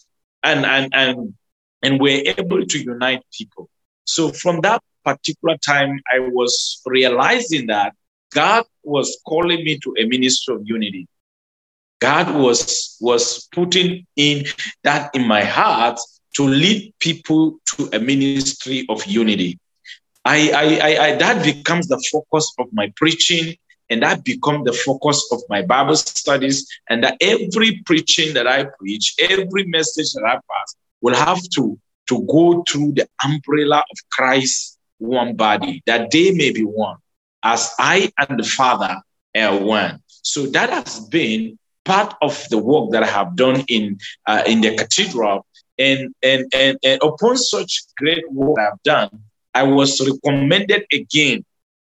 and, 0.43 0.65
and, 0.65 0.91
and, 0.95 1.35
and 1.83 2.01
we're 2.01 2.23
able 2.39 2.65
to 2.65 2.79
unite 2.79 3.23
people. 3.37 3.69
So 4.05 4.31
from 4.31 4.61
that 4.63 4.83
particular 5.05 5.57
time, 5.59 6.01
I 6.13 6.21
was 6.21 6.81
realizing 6.87 7.67
that 7.67 7.95
God 8.33 8.65
was 8.83 9.21
calling 9.27 9.65
me 9.65 9.79
to 9.79 9.95
a 9.99 10.05
ministry 10.05 10.55
of 10.55 10.63
unity. 10.65 11.07
God 12.01 12.35
was, 12.35 12.97
was 13.01 13.49
putting 13.53 14.07
in 14.17 14.47
that 14.85 15.11
in 15.15 15.27
my 15.27 15.45
heart 15.45 15.99
to 16.37 16.45
lead 16.45 16.95
people 16.99 17.59
to 17.77 17.91
a 17.93 17.99
ministry 17.99 18.87
of 18.89 19.05
unity. 19.07 19.59
I, 20.25 20.51
I, 20.51 21.05
I, 21.05 21.15
that 21.17 21.45
becomes 21.45 21.89
the 21.89 22.03
focus 22.13 22.53
of 22.59 22.67
my 22.73 22.93
preaching, 22.97 23.57
and 23.89 24.03
that 24.03 24.25
becomes 24.25 24.65
the 24.65 24.73
focus 24.73 25.29
of 25.33 25.43
my 25.49 25.63
Bible 25.63 25.97
studies. 25.97 26.67
And 26.89 27.03
that 27.05 27.17
every 27.21 27.83
preaching 27.85 28.35
that 28.35 28.47
I 28.47 28.67
preach, 28.79 29.15
every 29.19 29.65
message 29.67 30.13
that 30.13 30.25
I 30.25 30.35
pass, 30.35 30.75
will 31.01 31.15
have 31.15 31.41
to, 31.57 31.79
to 32.09 32.27
go 32.31 32.63
through 32.69 32.93
the 32.93 33.09
umbrella 33.25 33.79
of 33.79 33.99
Christ 34.11 34.79
one 34.99 35.35
body, 35.35 35.83
that 35.87 36.11
they 36.11 36.33
may 36.33 36.53
be 36.53 36.63
one, 36.63 36.99
as 37.43 37.73
I 37.79 38.13
and 38.19 38.39
the 38.39 38.45
Father 38.45 39.01
are 39.37 39.59
one. 39.59 40.03
So 40.07 40.47
that 40.47 40.71
has 40.71 41.01
been 41.01 41.59
part 41.91 42.15
of 42.23 42.49
the 42.51 42.59
work 42.59 42.91
that 42.93 43.03
I 43.03 43.07
have 43.19 43.35
done 43.35 43.65
in 43.67 43.99
uh, 44.27 44.45
in 44.47 44.61
the 44.61 44.77
cathedral. 44.77 45.45
And, 45.77 46.15
and, 46.23 46.45
and, 46.55 46.79
and 46.85 47.01
upon 47.03 47.37
such 47.39 47.85
great 47.97 48.23
work 48.31 48.59
I've 48.61 48.83
done, 48.83 49.11
I 49.55 49.63
was 49.63 49.99
recommended 50.01 50.85
again 50.93 51.45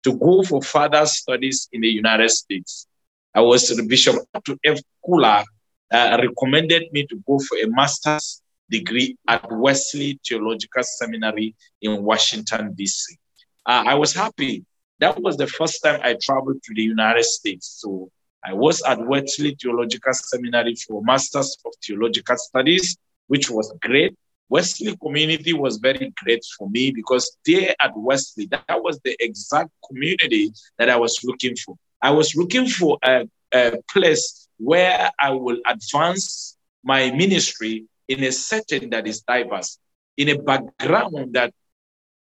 to 0.03 0.13
go 0.13 0.43
for 0.43 0.61
further 0.61 1.05
studies 1.05 1.67
in 1.73 1.81
the 1.81 1.89
United 1.89 2.29
States. 2.29 2.87
I 3.33 3.41
was 3.41 3.67
the 3.67 3.83
Bishop 3.83 4.15
to 4.45 4.57
F. 4.63 4.79
Kula 5.03 5.43
uh, 5.91 6.17
recommended 6.21 6.83
me 6.93 7.05
to 7.07 7.15
go 7.27 7.39
for 7.39 7.57
a 7.57 7.67
master's 7.67 8.41
degree 8.69 9.17
at 9.27 9.51
Wesley 9.51 10.19
Theological 10.25 10.83
Seminary 10.83 11.55
in 11.81 12.03
Washington, 12.03 12.73
D.C. 12.73 13.17
Uh, 13.65 13.83
I 13.87 13.95
was 13.95 14.13
happy. 14.13 14.63
That 14.99 15.19
was 15.21 15.35
the 15.35 15.47
first 15.47 15.83
time 15.83 15.99
I 16.03 16.15
traveled 16.21 16.61
to 16.63 16.73
the 16.73 16.83
United 16.83 17.25
States. 17.25 17.79
So 17.81 18.11
I 18.43 18.53
was 18.53 18.81
at 18.83 19.05
Wesley 19.05 19.55
Theological 19.61 20.13
Seminary 20.13 20.75
for 20.75 21.01
Masters 21.03 21.57
of 21.65 21.73
Theological 21.85 22.37
Studies, 22.37 22.97
which 23.27 23.49
was 23.49 23.73
great. 23.81 24.15
Wesley 24.49 24.97
community 24.97 25.53
was 25.53 25.77
very 25.77 26.11
great 26.23 26.43
for 26.57 26.69
me 26.69 26.91
because 26.91 27.37
there 27.45 27.75
at 27.79 27.91
Wesley, 27.95 28.47
that 28.47 28.63
was 28.69 28.99
the 29.03 29.15
exact 29.19 29.69
community 29.87 30.51
that 30.77 30.89
I 30.89 30.95
was 30.95 31.19
looking 31.23 31.55
for. 31.55 31.75
I 32.01 32.11
was 32.11 32.35
looking 32.35 32.67
for 32.67 32.97
a, 33.03 33.27
a 33.53 33.77
place 33.91 34.47
where 34.57 35.11
I 35.19 35.31
will 35.31 35.57
advance 35.67 36.57
my 36.83 37.11
ministry 37.11 37.85
in 38.07 38.23
a 38.23 38.31
setting 38.31 38.89
that 38.89 39.07
is 39.07 39.21
diverse, 39.21 39.77
in 40.17 40.29
a 40.29 40.37
background 40.41 41.33
that 41.33 41.53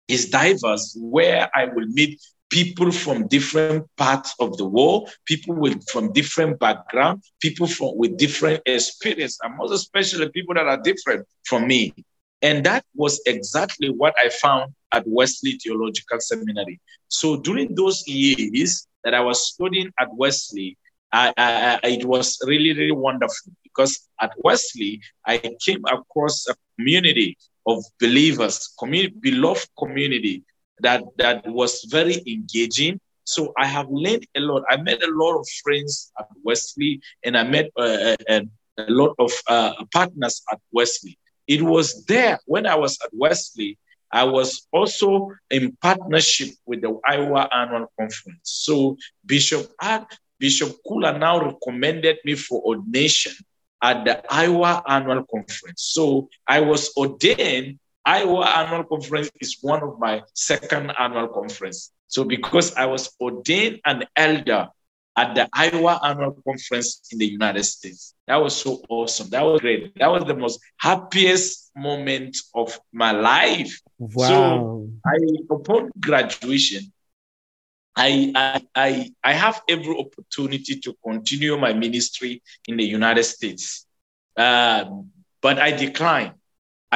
is 0.08 0.30
diverse, 0.30 0.96
where 1.00 1.48
I 1.54 1.66
will 1.66 1.86
meet 1.86 2.20
people 2.50 2.92
from 2.92 3.26
different 3.28 3.84
parts 3.96 4.34
of 4.38 4.56
the 4.56 4.64
world, 4.64 5.10
people 5.24 5.54
with 5.54 5.88
from 5.88 6.12
different 6.12 6.58
background, 6.58 7.22
people 7.40 7.66
from 7.66 7.96
with 7.96 8.16
different 8.16 8.62
experience, 8.66 9.38
and 9.42 9.56
most 9.56 9.72
especially 9.72 10.28
people 10.30 10.54
that 10.54 10.66
are 10.66 10.80
different 10.80 11.26
from 11.44 11.66
me. 11.66 11.92
And 12.42 12.64
that 12.64 12.84
was 12.94 13.20
exactly 13.26 13.90
what 13.90 14.14
I 14.22 14.28
found 14.28 14.74
at 14.92 15.04
Wesley 15.06 15.58
Theological 15.62 16.20
Seminary. 16.20 16.80
So 17.08 17.36
during 17.36 17.74
those 17.74 18.06
years 18.06 18.86
that 19.04 19.14
I 19.14 19.20
was 19.20 19.52
studying 19.52 19.90
at 19.98 20.08
Wesley, 20.14 20.76
I, 21.12 21.32
I, 21.36 21.80
I, 21.82 21.88
it 21.88 22.04
was 22.04 22.38
really, 22.46 22.72
really 22.72 22.92
wonderful 22.92 23.52
because 23.62 24.08
at 24.20 24.32
Wesley, 24.38 25.00
I 25.26 25.38
came 25.64 25.82
across 25.86 26.46
a 26.48 26.54
community 26.76 27.36
of 27.66 27.82
believers, 28.00 28.72
community, 28.78 29.14
beloved 29.20 29.68
community 29.78 30.42
that, 30.80 31.04
that 31.18 31.46
was 31.46 31.84
very 31.90 32.22
engaging. 32.26 33.00
So 33.24 33.52
I 33.58 33.66
have 33.66 33.88
learned 33.90 34.26
a 34.36 34.40
lot. 34.40 34.64
I 34.70 34.76
met 34.76 35.02
a 35.02 35.10
lot 35.10 35.38
of 35.38 35.48
friends 35.64 36.12
at 36.18 36.28
Wesley 36.44 37.00
and 37.24 37.36
I 37.36 37.42
met 37.42 37.70
uh, 37.76 38.16
a, 38.28 38.46
a, 38.78 38.86
lot 38.88 39.14
of 39.18 39.32
uh, 39.48 39.72
partners 39.92 40.42
at 40.52 40.60
Wesley. 40.72 41.18
It 41.46 41.62
was 41.62 42.04
there 42.04 42.38
when 42.46 42.66
I 42.66 42.76
was 42.76 42.98
at 43.02 43.10
Wesley 43.12 43.78
I 44.12 44.24
was 44.24 44.66
also 44.72 45.32
in 45.50 45.76
partnership 45.82 46.50
with 46.64 46.80
the 46.82 46.98
Iowa 47.04 47.48
Annual 47.52 47.92
Conference. 47.98 48.40
So 48.44 48.96
Bishop 49.24 49.70
Bishop 50.38 50.76
Kula 50.86 51.18
now 51.18 51.44
recommended 51.44 52.18
me 52.24 52.34
for 52.34 52.62
ordination 52.62 53.32
at 53.82 54.04
the 54.04 54.22
Iowa 54.32 54.82
Annual 54.86 55.24
Conference. 55.24 55.82
So 55.82 56.28
I 56.46 56.60
was 56.60 56.92
ordained. 56.96 57.78
Iowa 58.06 58.46
Annual 58.46 58.84
Conference 58.84 59.30
is 59.40 59.58
one 59.60 59.82
of 59.82 59.98
my 59.98 60.22
second 60.32 60.92
annual 60.98 61.28
conference. 61.28 61.92
So 62.06 62.22
because 62.24 62.74
I 62.74 62.86
was 62.86 63.14
ordained 63.20 63.80
an 63.84 64.04
elder 64.14 64.68
at 65.16 65.34
the 65.34 65.48
Iowa 65.52 65.98
Annual 66.04 66.38
Conference 66.46 67.00
in 67.10 67.18
the 67.18 67.26
United 67.26 67.64
States. 67.64 68.14
That 68.26 68.36
was 68.36 68.54
so 68.54 68.82
awesome. 68.88 69.30
That 69.30 69.42
was 69.42 69.60
great. 69.60 69.98
That 69.98 70.08
was 70.08 70.24
the 70.24 70.36
most 70.36 70.60
happiest 70.78 71.72
moment 71.74 72.36
of 72.54 72.78
my 72.92 73.12
life. 73.12 73.80
Wow. 73.98 74.28
So 74.28 74.90
I, 75.06 75.16
upon 75.50 75.90
graduation, 75.98 76.92
I, 77.96 78.30
I, 78.34 78.62
I, 78.74 79.10
I 79.24 79.32
have 79.32 79.62
every 79.68 79.96
opportunity 79.98 80.78
to 80.80 80.94
continue 81.02 81.56
my 81.56 81.72
ministry 81.72 82.42
in 82.68 82.76
the 82.76 82.84
United 82.84 83.24
States. 83.24 83.86
Um, 84.36 85.10
but 85.40 85.58
I 85.58 85.72
declined. 85.72 86.34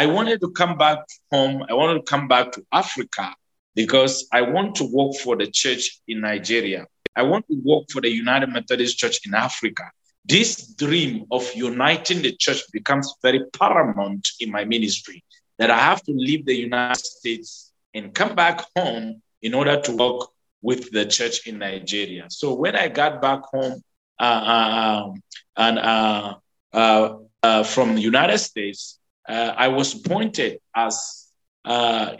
I 0.00 0.06
wanted 0.06 0.40
to 0.40 0.50
come 0.52 0.78
back 0.78 1.00
home. 1.30 1.62
I 1.68 1.74
wanted 1.74 1.96
to 1.98 2.02
come 2.10 2.26
back 2.26 2.52
to 2.52 2.64
Africa 2.72 3.34
because 3.74 4.26
I 4.32 4.40
want 4.40 4.76
to 4.76 4.84
work 4.84 5.12
for 5.22 5.36
the 5.36 5.46
church 5.46 6.00
in 6.08 6.22
Nigeria. 6.22 6.86
I 7.14 7.22
want 7.24 7.46
to 7.48 7.60
work 7.62 7.84
for 7.90 8.00
the 8.00 8.08
United 8.08 8.48
Methodist 8.48 8.96
Church 8.96 9.18
in 9.26 9.34
Africa. 9.34 9.90
This 10.24 10.72
dream 10.72 11.26
of 11.30 11.44
uniting 11.54 12.22
the 12.22 12.32
church 12.34 12.62
becomes 12.72 13.12
very 13.20 13.42
paramount 13.52 14.26
in 14.40 14.50
my 14.50 14.64
ministry 14.64 15.22
that 15.58 15.70
I 15.70 15.78
have 15.78 16.02
to 16.04 16.12
leave 16.12 16.46
the 16.46 16.54
United 16.56 17.04
States 17.04 17.70
and 17.92 18.14
come 18.14 18.34
back 18.34 18.64
home 18.74 19.20
in 19.42 19.52
order 19.52 19.82
to 19.82 19.92
work 19.94 20.30
with 20.62 20.90
the 20.92 21.04
church 21.04 21.46
in 21.46 21.58
Nigeria. 21.58 22.24
So 22.30 22.54
when 22.54 22.74
I 22.74 22.88
got 22.88 23.20
back 23.20 23.42
home 23.52 23.82
uh, 24.18 24.22
uh, 24.54 25.02
um, 25.10 25.22
and 25.58 25.78
uh, 25.78 26.34
uh, 26.72 27.16
uh, 27.42 27.64
from 27.64 27.96
the 27.96 28.00
United 28.00 28.38
States, 28.38 28.96
uh, 29.30 29.54
I 29.56 29.68
was 29.68 29.94
appointed 29.94 30.58
as 30.74 30.94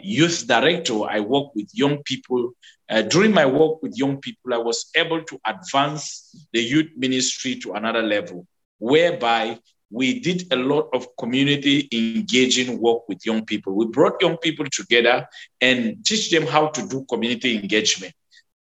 youth 0.01 0.47
director. 0.47 1.03
I 1.03 1.19
work 1.19 1.47
with 1.55 1.69
young 1.73 2.03
people 2.03 2.53
uh, 2.91 3.01
during 3.03 3.33
my 3.33 3.45
work 3.45 3.81
with 3.81 3.97
young 3.97 4.17
people, 4.17 4.53
I 4.53 4.57
was 4.57 4.91
able 4.97 5.23
to 5.23 5.39
advance 5.45 6.35
the 6.51 6.61
youth 6.61 6.91
ministry 6.97 7.55
to 7.59 7.71
another 7.73 8.01
level, 8.01 8.45
whereby 8.79 9.59
we 9.89 10.19
did 10.19 10.51
a 10.51 10.57
lot 10.57 10.89
of 10.93 11.07
community 11.17 11.87
engaging 11.93 12.81
work 12.81 13.07
with 13.07 13.25
young 13.25 13.45
people. 13.45 13.75
We 13.75 13.87
brought 13.87 14.21
young 14.21 14.37
people 14.37 14.65
together 14.65 15.25
and 15.61 16.03
teach 16.05 16.31
them 16.31 16.45
how 16.45 16.67
to 16.67 16.87
do 16.87 17.05
community 17.09 17.57
engagement 17.57 18.13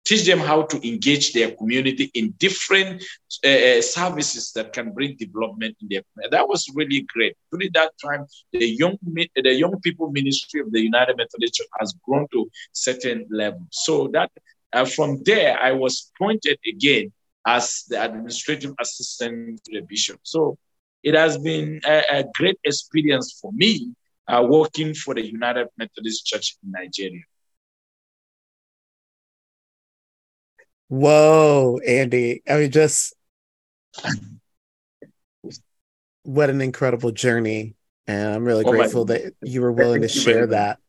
teach 0.10 0.26
them 0.26 0.40
how 0.40 0.64
to 0.64 0.78
engage 0.92 1.34
their 1.34 1.52
community 1.52 2.10
in 2.16 2.32
different 2.46 3.04
uh, 3.46 3.48
uh, 3.48 3.82
services 3.82 4.52
that 4.54 4.74
can 4.74 4.92
bring 4.92 5.16
development 5.18 5.78
in 5.82 5.88
their 5.92 6.02
community. 6.08 6.36
That 6.36 6.48
was 6.48 6.62
really 6.74 7.02
great. 7.14 7.38
During 7.52 7.70
that 7.74 7.92
time, 8.04 8.26
the 8.52 8.66
young 8.82 8.98
the 9.36 9.54
young 9.64 9.76
people 9.86 10.10
ministry 10.20 10.62
of 10.62 10.72
the 10.72 10.82
United 10.82 11.16
Methodist 11.16 11.54
Church 11.58 11.68
has 11.80 11.94
grown 12.06 12.26
to 12.34 12.50
certain 12.74 13.28
level. 13.30 13.68
So 13.70 14.10
that 14.16 14.32
uh, 14.74 14.86
from 14.86 15.22
there, 15.30 15.52
I 15.60 15.74
was 15.74 15.94
appointed 16.10 16.58
again 16.74 17.12
as 17.46 17.84
the 17.90 18.04
administrative 18.04 18.74
assistant 18.82 19.64
to 19.66 19.72
the 19.76 19.86
bishop. 19.94 20.20
So 20.24 20.58
it 21.04 21.14
has 21.14 21.38
been 21.38 21.82
a, 21.86 21.98
a 22.20 22.24
great 22.34 22.60
experience 22.64 23.38
for 23.40 23.52
me 23.54 23.94
uh, 24.28 24.44
working 24.58 24.96
for 24.96 25.14
the 25.14 25.26
United 25.26 25.68
Methodist 25.78 26.26
Church 26.26 26.58
in 26.64 26.72
Nigeria. 26.72 27.22
Whoa, 30.90 31.80
Ande. 31.86 32.42
I 32.48 32.58
mean, 32.58 32.72
just 32.72 33.14
what 36.24 36.50
an 36.50 36.62
incredible 36.62 37.12
journey. 37.12 37.76
And 38.08 38.34
I'm 38.34 38.44
really 38.44 38.66
oh 38.66 38.72
grateful 38.72 39.06
that 39.06 39.34
you 39.44 39.62
were 39.62 39.72
willing 39.72 40.02
to 40.02 40.08
share 40.08 40.48
that. 40.48 40.80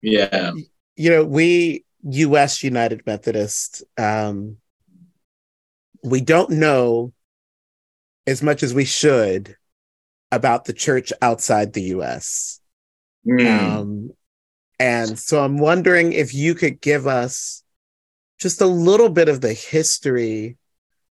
Yeah. 0.00 0.52
You 0.96 1.10
know, 1.10 1.24
we, 1.24 1.84
US 2.04 2.62
United 2.62 3.04
Methodist, 3.06 3.82
um, 3.98 4.58
we 6.04 6.20
don't 6.20 6.50
know 6.50 7.12
as 8.26 8.40
much 8.40 8.62
as 8.62 8.72
we 8.72 8.84
should 8.84 9.56
about 10.30 10.64
the 10.64 10.72
church 10.72 11.12
outside 11.20 11.72
the 11.72 11.82
US. 11.82 12.60
Mm. 13.26 13.62
Um, 13.62 14.10
and 14.78 15.18
so 15.18 15.42
I'm 15.42 15.58
wondering 15.58 16.12
if 16.12 16.34
you 16.34 16.54
could 16.54 16.80
give 16.80 17.08
us 17.08 17.63
just 18.38 18.60
a 18.60 18.66
little 18.66 19.08
bit 19.08 19.28
of 19.28 19.40
the 19.40 19.52
history 19.52 20.56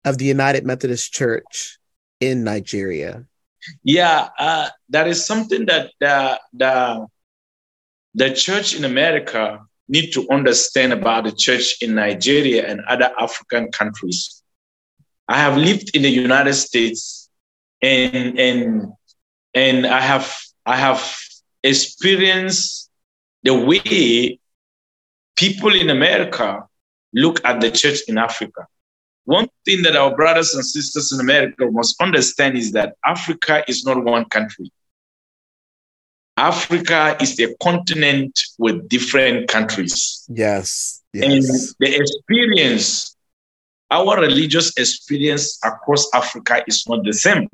of 0.04 0.18
the 0.18 0.24
United 0.24 0.64
Methodist 0.64 1.12
Church 1.12 1.78
in 2.20 2.44
Nigeria. 2.44 3.24
Yeah, 3.82 4.28
uh, 4.38 4.68
that 4.90 5.08
is 5.08 5.24
something 5.24 5.66
that 5.66 5.90
the, 6.00 6.38
the, 6.52 7.06
the 8.14 8.34
church 8.34 8.74
in 8.76 8.84
America 8.84 9.60
need 9.88 10.12
to 10.12 10.28
understand 10.30 10.92
about 10.92 11.24
the 11.24 11.32
church 11.32 11.82
in 11.82 11.94
Nigeria 11.94 12.66
and 12.66 12.80
other 12.88 13.10
African 13.18 13.70
countries. 13.72 14.42
I 15.28 15.38
have 15.38 15.56
lived 15.56 15.94
in 15.94 16.02
the 16.02 16.10
United 16.10 16.54
States 16.54 17.24
and 17.82 18.38
and 18.38 18.92
and 19.54 19.86
I 19.86 20.00
have 20.00 20.34
I 20.66 20.76
have 20.76 21.02
experienced 21.62 22.90
the 23.42 23.54
way 23.54 24.38
people 25.36 25.74
in 25.74 25.90
America 25.90 26.64
look 27.14 27.40
at 27.44 27.60
the 27.60 27.70
church 27.70 28.00
in 28.08 28.18
Africa. 28.18 28.66
One 29.24 29.48
thing 29.64 29.82
that 29.82 29.96
our 29.96 30.14
brothers 30.14 30.54
and 30.54 30.64
sisters 30.64 31.12
in 31.12 31.20
America 31.20 31.66
must 31.70 32.00
understand 32.02 32.58
is 32.58 32.72
that 32.72 32.96
Africa 33.06 33.64
is 33.66 33.84
not 33.84 34.04
one 34.04 34.26
country. 34.26 34.70
Africa 36.36 37.16
is 37.20 37.38
a 37.40 37.54
continent 37.62 38.38
with 38.58 38.88
different 38.88 39.48
countries. 39.48 40.26
Yes. 40.28 41.02
yes. 41.12 41.24
And 41.24 41.42
the 41.78 41.96
experience, 41.96 43.16
our 43.90 44.20
religious 44.20 44.76
experience 44.76 45.58
across 45.64 46.06
Africa 46.12 46.62
is 46.66 46.84
not 46.88 47.04
the 47.04 47.12
same. 47.12 47.48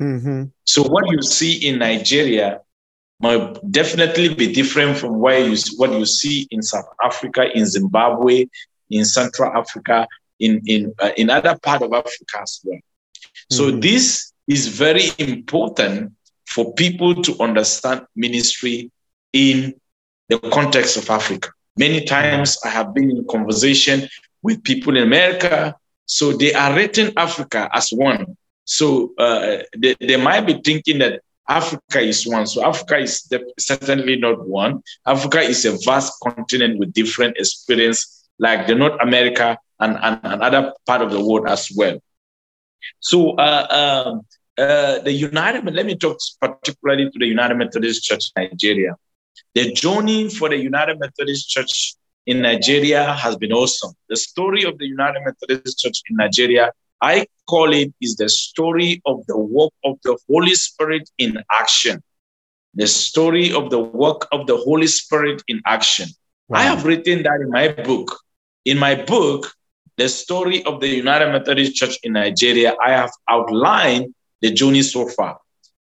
Mm-hmm. 0.00 0.44
So, 0.64 0.82
what 0.82 1.10
you 1.10 1.22
see 1.22 1.66
in 1.68 1.78
Nigeria 1.78 2.60
might 3.20 3.58
definitely 3.70 4.34
be 4.34 4.52
different 4.52 4.98
from 4.98 5.18
where 5.20 5.38
you, 5.38 5.56
what 5.76 5.92
you 5.92 6.04
see 6.04 6.46
in 6.50 6.62
South 6.62 6.86
Africa, 7.02 7.50
in 7.56 7.64
Zimbabwe, 7.64 8.46
in 8.90 9.04
Central 9.04 9.52
Africa, 9.56 10.06
in 10.40 10.60
in 10.66 10.94
uh, 11.00 11.10
in 11.16 11.30
other 11.30 11.58
part 11.62 11.82
of 11.82 11.92
Africa 11.92 12.40
as 12.42 12.60
well. 12.64 12.78
So 13.50 13.70
mm-hmm. 13.70 13.80
this 13.80 14.32
is 14.46 14.68
very 14.68 15.10
important 15.18 16.12
for 16.46 16.74
people 16.74 17.22
to 17.22 17.40
understand 17.40 18.06
ministry 18.14 18.90
in 19.32 19.74
the 20.28 20.38
context 20.38 20.96
of 20.96 21.08
Africa. 21.10 21.50
Many 21.76 22.04
times 22.04 22.58
I 22.64 22.68
have 22.68 22.94
been 22.94 23.10
in 23.10 23.26
conversation 23.28 24.08
with 24.42 24.62
people 24.62 24.96
in 24.96 25.02
America, 25.02 25.74
so 26.06 26.32
they 26.32 26.52
are 26.54 26.74
rating 26.74 27.12
Africa 27.16 27.68
as 27.72 27.90
one. 27.90 28.36
So 28.64 29.12
uh, 29.18 29.58
they, 29.76 29.96
they 30.00 30.16
might 30.16 30.42
be 30.42 30.60
thinking 30.62 30.98
that 30.98 31.20
Africa 31.48 32.00
is 32.00 32.26
one. 32.26 32.46
So 32.46 32.64
Africa 32.64 32.98
is 32.98 33.28
certainly 33.58 34.16
not 34.16 34.46
one. 34.46 34.82
Africa 35.06 35.40
is 35.40 35.64
a 35.64 35.76
vast 35.84 36.14
continent 36.22 36.78
with 36.78 36.92
different 36.92 37.36
experience 37.36 38.13
like 38.38 38.66
the 38.66 38.74
North 38.74 38.98
America 39.00 39.58
and, 39.80 39.96
and, 40.02 40.20
and 40.24 40.42
other 40.42 40.72
part 40.86 41.02
of 41.02 41.10
the 41.10 41.24
world 41.24 41.48
as 41.48 41.70
well. 41.76 41.98
So 43.00 43.32
uh, 43.36 43.66
um, 44.06 44.20
uh, 44.58 44.98
the 45.00 45.12
United, 45.12 45.64
let 45.74 45.86
me 45.86 45.96
talk 45.96 46.18
particularly 46.40 47.10
to 47.10 47.18
the 47.18 47.26
United 47.26 47.56
Methodist 47.56 48.04
Church 48.04 48.30
in 48.36 48.48
Nigeria. 48.50 48.96
The 49.54 49.72
journey 49.72 50.28
for 50.30 50.48
the 50.48 50.56
United 50.56 50.98
Methodist 51.00 51.48
Church 51.48 51.94
in 52.26 52.42
Nigeria 52.42 53.12
has 53.14 53.36
been 53.36 53.52
awesome. 53.52 53.92
The 54.08 54.16
story 54.16 54.64
of 54.64 54.78
the 54.78 54.86
United 54.86 55.22
Methodist 55.24 55.78
Church 55.78 56.02
in 56.10 56.16
Nigeria, 56.16 56.72
I 57.00 57.26
call 57.48 57.72
it, 57.72 57.92
is 58.00 58.16
the 58.16 58.28
story 58.28 59.02
of 59.06 59.26
the 59.26 59.38
work 59.38 59.72
of 59.84 59.98
the 60.04 60.18
Holy 60.28 60.54
Spirit 60.54 61.08
in 61.18 61.42
action. 61.50 62.02
the 62.74 62.86
story 62.86 63.52
of 63.52 63.70
the 63.70 63.78
work 63.78 64.26
of 64.32 64.46
the 64.46 64.56
Holy 64.56 64.86
Spirit 64.86 65.42
in 65.48 65.60
action. 65.66 66.08
Wow. 66.48 66.58
I 66.58 66.62
have 66.64 66.84
written 66.84 67.22
that 67.22 67.40
in 67.40 67.50
my 67.50 67.68
book. 67.68 68.18
In 68.64 68.78
my 68.78 68.94
book, 68.94 69.52
the 69.96 70.08
story 70.08 70.64
of 70.64 70.80
the 70.80 70.88
United 70.88 71.30
Methodist 71.32 71.74
Church 71.76 71.98
in 72.02 72.14
Nigeria, 72.14 72.74
I 72.84 72.90
have 72.90 73.10
outlined 73.28 74.14
the 74.40 74.50
journey 74.50 74.82
so 74.82 75.08
far. 75.08 75.38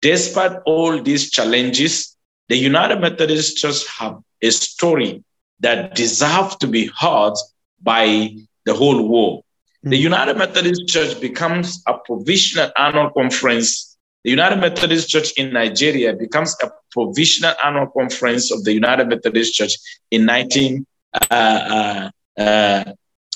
Despite 0.01 0.59
all 0.67 1.01
these 1.01 1.31
challenges, 1.31 2.17
the 2.49 2.57
United 2.57 3.01
Methodist 3.01 3.57
Church 3.57 3.87
have 3.99 4.19
a 4.43 4.51
story 4.51 5.23
that 5.61 5.95
deserves 5.95 6.57
to 6.57 6.67
be 6.67 6.91
heard 6.99 7.35
by 7.81 8.31
the 8.65 8.75
whole 8.75 9.09
world. 9.09 9.45
Mm-hmm. 9.85 9.91
The 9.91 9.97
hmm. 9.97 10.03
United 10.03 10.37
Methodist 10.39 10.89
Church 10.89 11.21
becomes 11.21 11.83
a 11.87 11.95
provisional 12.05 12.71
annual 12.77 13.11
conference. 13.11 13.97
The 14.25 14.31
United 14.31 14.61
Methodist 14.61 15.09
Church 15.09 15.33
in 15.37 15.53
Nigeria 15.53 16.13
becomes 16.15 16.57
a 16.63 16.71
provisional 16.93 17.55
annual 17.65 17.89
conference 17.89 18.53
of 18.53 18.65
the 18.65 18.73
United 18.73 19.09
Methodist 19.09 19.55
Church 19.55 19.75
in 20.11 20.27
19 20.27 20.87
uh, 21.15 21.35
uh, 21.35 22.11
uh, 22.41 22.85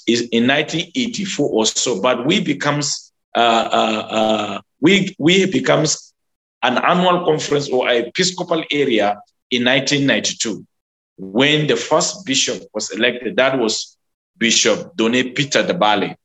in 0.06 0.46
1984 0.46 1.50
or 1.50 1.66
so. 1.66 2.00
But 2.00 2.26
we 2.26 2.40
becomes 2.40 3.12
uh, 3.34 3.38
uh, 3.38 4.60
we 4.80 5.14
we 5.18 5.50
becomes 5.50 6.14
an 6.62 6.78
annual 6.78 7.24
conference 7.24 7.68
or 7.68 7.88
episcopal 7.88 8.64
area 8.70 9.20
in 9.50 9.64
1992 9.64 10.66
when 11.18 11.66
the 11.66 11.76
first 11.76 12.24
bishop 12.24 12.62
was 12.74 12.90
elected. 12.90 13.36
That 13.36 13.58
was 13.58 13.96
Bishop 14.38 14.96
Done 14.96 15.34
Peter 15.34 15.62
Dabale. 15.62 16.16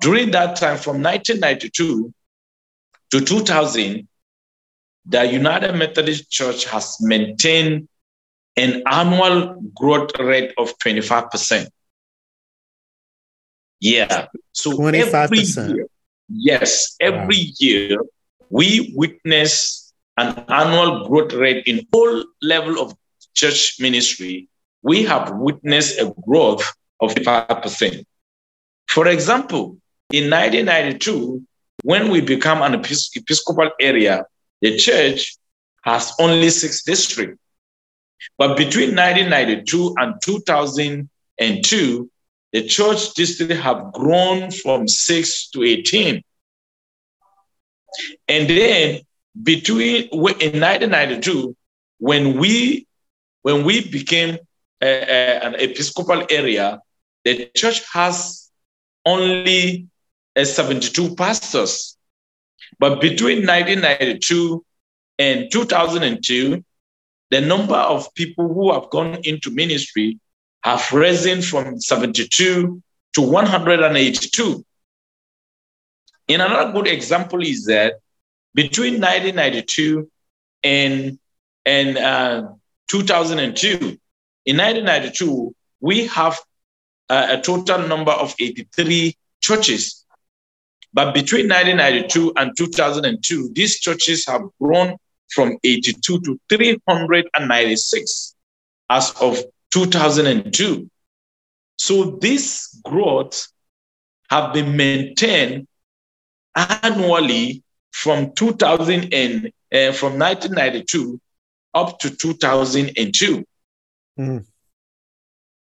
During 0.00 0.32
that 0.32 0.56
time, 0.56 0.78
from 0.78 1.02
1992 1.02 2.12
to 3.12 3.20
2000, 3.20 4.08
the 5.06 5.24
United 5.26 5.74
Methodist 5.74 6.30
Church 6.30 6.64
has 6.66 6.96
maintained 7.00 7.88
an 8.56 8.82
annual 8.86 9.60
growth 9.74 10.10
rate 10.18 10.52
of 10.58 10.76
25%. 10.78 11.68
Yeah. 13.80 14.26
So 14.52 14.72
25%. 14.72 15.74
Year, 15.74 15.86
yes, 16.28 16.94
every 17.00 17.36
wow. 17.36 17.52
year 17.58 17.98
we 18.50 18.92
witness 18.94 19.92
an 20.18 20.44
annual 20.48 21.08
growth 21.08 21.32
rate 21.32 21.66
in 21.66 21.86
all 21.92 22.24
level 22.42 22.78
of 22.78 22.94
church 23.34 23.76
ministry. 23.80 24.48
We 24.82 25.04
have 25.04 25.32
witnessed 25.34 25.98
a 25.98 26.14
growth 26.26 26.70
of 27.00 27.14
5%. 27.14 28.04
For 28.88 29.08
example, 29.08 29.78
in 30.12 30.28
1992, 30.30 31.42
when 31.82 32.10
we 32.10 32.20
become 32.20 32.60
an 32.62 32.74
episcopal 32.74 33.70
area, 33.80 34.26
the 34.62 34.76
church 34.76 35.36
has 35.82 36.12
only 36.18 36.48
six 36.48 36.82
districts. 36.84 37.38
But 38.38 38.56
between 38.56 38.96
1992 38.96 39.94
and 39.98 40.14
2002, 40.22 42.10
the 42.52 42.62
church 42.66 43.14
district 43.14 43.52
have 43.52 43.92
grown 43.92 44.50
from 44.50 44.86
six 44.86 45.48
to 45.50 45.64
18. 45.64 46.22
And 48.28 48.48
then 48.48 49.00
between 49.42 50.08
in 50.12 50.60
1992, 50.60 51.56
when 51.98 52.38
we 52.38 52.86
when 53.42 53.64
we 53.64 53.88
became 53.88 54.38
a, 54.80 54.86
a, 54.86 55.44
an 55.44 55.54
episcopal 55.56 56.24
area, 56.30 56.80
the 57.24 57.50
church 57.56 57.82
has 57.92 58.50
only 59.04 59.88
uh, 60.36 60.44
72 60.44 61.16
pastors. 61.16 61.96
But 62.78 63.00
between 63.00 63.46
1992 63.46 64.64
and 65.18 65.50
2002, 65.50 66.64
the 67.30 67.40
number 67.40 67.76
of 67.76 68.12
people 68.14 68.52
who 68.52 68.72
have 68.72 68.90
gone 68.90 69.18
into 69.24 69.50
ministry 69.50 70.18
have 70.62 70.92
risen 70.92 71.42
from 71.42 71.80
72 71.80 72.82
to 73.14 73.20
182. 73.20 74.64
And 76.28 76.42
another 76.42 76.72
good 76.72 76.88
example 76.88 77.42
is 77.42 77.66
that 77.66 77.94
between 78.54 79.00
1992 79.00 80.10
and, 80.62 81.18
and 81.64 81.98
uh, 81.98 82.48
2002, 82.90 83.98
in 84.44 84.56
1992, 84.56 85.54
we 85.80 86.06
have 86.06 86.40
uh, 87.08 87.28
a 87.30 87.40
total 87.40 87.86
number 87.86 88.12
of 88.12 88.34
83 88.38 89.16
churches. 89.40 90.01
But 90.94 91.14
between 91.14 91.48
1992 91.48 92.32
and 92.36 92.52
2002, 92.56 93.52
these 93.54 93.80
churches 93.80 94.26
have 94.26 94.42
grown 94.60 94.96
from 95.30 95.56
82 95.64 96.20
to 96.20 96.40
396 96.48 98.34
as 98.90 99.14
of 99.20 99.38
2002. 99.72 100.90
So 101.76 102.18
this 102.20 102.78
growth 102.84 103.48
have 104.30 104.52
been 104.52 104.76
maintained 104.76 105.66
annually 106.54 107.62
from 107.90 108.32
2000 108.34 109.12
and 109.14 109.46
uh, 109.72 109.92
from 109.92 110.18
1992 110.18 111.20
up 111.74 111.98
to 112.00 112.10
2002. 112.14 113.44
Mm. 114.18 114.46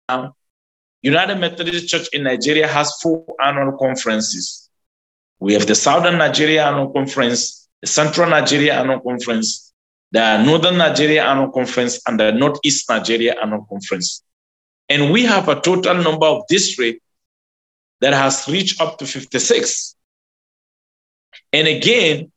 Now, 0.07 0.35
United 1.01 1.37
Methodist 1.39 1.87
Church 1.87 2.07
in 2.13 2.23
Nigeria 2.23 2.67
has 2.67 2.93
four 3.01 3.25
annual 3.43 3.77
conferences. 3.77 4.68
We 5.39 5.53
have 5.53 5.67
the 5.67 5.75
Southern 5.75 6.17
Nigeria 6.17 6.67
Annual 6.67 6.91
Conference, 6.91 7.67
the 7.81 7.87
Central 7.87 8.29
Nigeria 8.29 8.79
Annual 8.79 8.99
Conference, 9.01 9.73
the 10.11 10.43
Northern 10.43 10.77
Nigeria 10.77 11.23
Annual 11.23 11.51
Conference, 11.51 12.01
and 12.07 12.19
the 12.19 12.31
Northeast 12.31 12.89
Nigeria 12.89 13.35
Annual 13.41 13.65
Conference. 13.69 14.23
And 14.89 15.11
we 15.11 15.23
have 15.23 15.47
a 15.47 15.61
total 15.61 15.93
number 15.95 16.25
of 16.25 16.45
districts 16.47 17.05
that 18.01 18.13
has 18.13 18.47
reached 18.47 18.81
up 18.81 18.97
to 18.97 19.05
56. 19.05 19.95
And 21.53 21.67
again, 21.67 22.31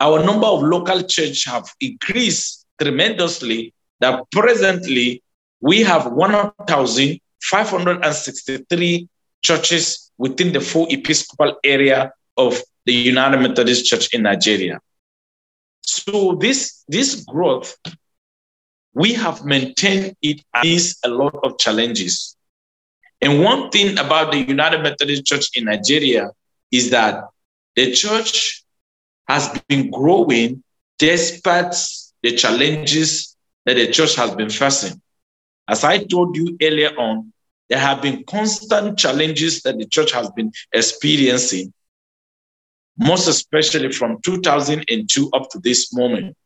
our 0.00 0.24
number 0.24 0.46
of 0.46 0.62
local 0.62 1.02
church 1.02 1.44
have 1.44 1.68
increased 1.80 2.64
tremendously 2.80 3.74
that 4.00 4.22
presently 4.30 5.22
we 5.60 5.82
have 5.82 6.06
1,563 6.12 9.08
churches 9.42 10.12
within 10.18 10.52
the 10.52 10.60
four 10.60 10.86
episcopal 10.90 11.56
area 11.64 12.12
of 12.38 12.62
the 12.86 12.94
United 12.94 13.40
Methodist 13.40 13.84
Church 13.84 14.14
in 14.14 14.22
Nigeria. 14.22 14.80
So 15.82 16.36
this, 16.40 16.84
this 16.88 17.24
growth, 17.24 17.76
we 18.94 19.12
have 19.14 19.44
maintained 19.44 20.16
it 20.22 20.40
is 20.64 20.98
a 21.04 21.08
lot 21.08 21.38
of 21.42 21.58
challenges. 21.58 22.36
And 23.20 23.42
one 23.42 23.70
thing 23.70 23.98
about 23.98 24.32
the 24.32 24.38
United 24.38 24.82
Methodist 24.82 25.26
Church 25.26 25.48
in 25.56 25.64
Nigeria 25.64 26.30
is 26.70 26.90
that 26.90 27.24
the 27.74 27.92
church 27.92 28.64
has 29.26 29.60
been 29.68 29.90
growing 29.90 30.62
despite 30.98 31.74
the 32.22 32.32
challenges 32.36 33.36
that 33.66 33.74
the 33.74 33.90
church 33.90 34.14
has 34.14 34.34
been 34.34 34.50
facing. 34.50 35.00
As 35.68 35.84
I 35.84 35.98
told 36.04 36.36
you 36.36 36.56
earlier 36.62 36.96
on, 36.96 37.32
there 37.68 37.78
have 37.78 38.00
been 38.00 38.24
constant 38.24 38.98
challenges 38.98 39.62
that 39.62 39.78
the 39.78 39.84
church 39.84 40.12
has 40.12 40.30
been 40.30 40.50
experiencing 40.72 41.72
most 42.98 43.28
especially 43.28 43.92
from 43.92 44.20
2002 44.22 45.30
up 45.32 45.48
to 45.50 45.58
this 45.60 45.94
moment. 45.94 46.36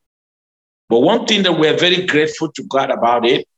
But 0.89 1.01
one 1.01 1.27
thing 1.27 1.43
that 1.45 1.59
we're 1.59 1.77
very 1.77 2.07
grateful 2.07 2.53
to 2.53 2.63
God 2.65 2.91
about 2.91 3.25
it, 3.27 3.49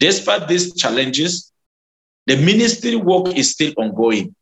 despite 0.00 0.48
these 0.48 0.74
challenges, 0.74 1.52
the 2.26 2.36
ministry 2.36 2.96
work 2.96 3.28
is 3.36 3.50
still 3.50 3.74
ongoing. 3.76 4.34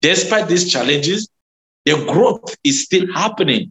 Despite 0.00 0.48
these 0.48 0.72
challenges, 0.72 1.28
the 1.84 1.94
growth 2.06 2.56
is 2.64 2.84
still 2.84 3.12
happening. 3.12 3.70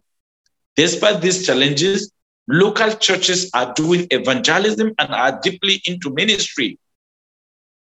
Despite 0.75 1.21
these 1.21 1.45
challenges, 1.45 2.11
local 2.47 2.91
churches 2.95 3.49
are 3.53 3.73
doing 3.73 4.07
evangelism 4.11 4.93
and 4.99 5.13
are 5.13 5.39
deeply 5.41 5.81
into 5.85 6.13
ministry. 6.13 6.77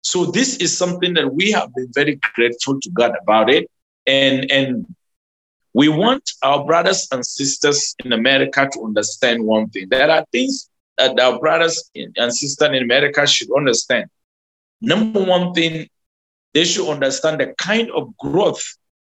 So 0.02 0.26
this 0.26 0.58
is 0.58 0.76
something 0.76 1.14
that 1.16 1.34
we 1.34 1.52
have 1.52 1.74
been 1.76 1.92
very 1.94 2.20
grateful 2.34 2.80
to 2.80 2.90
God 2.92 3.12
about 3.22 3.50
it. 3.50 3.70
And, 4.08 4.52
and 4.52 4.96
we 5.74 5.88
want 5.90 6.30
our 6.44 6.66
brothers 6.66 7.08
and 7.12 7.26
sisters 7.26 7.96
in 8.04 8.14
America 8.14 8.70
to 8.74 8.84
understand 8.84 9.44
one 9.44 9.70
thing. 9.70 9.88
There 9.90 10.10
are 10.10 10.26
things 10.32 10.70
that 10.98 11.20
our 11.20 11.40
brothers 11.40 11.90
and 11.96 12.34
sisters 12.34 12.70
in 12.70 12.84
America 12.84 13.26
should 13.26 13.50
understand. 13.56 14.10
Number 14.82 15.24
one 15.24 15.54
thing, 15.54 15.88
they 16.54 16.66
should 16.66 16.90
understand 16.90 17.40
the 17.40 17.54
kind 17.58 17.90
of 17.92 18.16
growth 18.18 18.64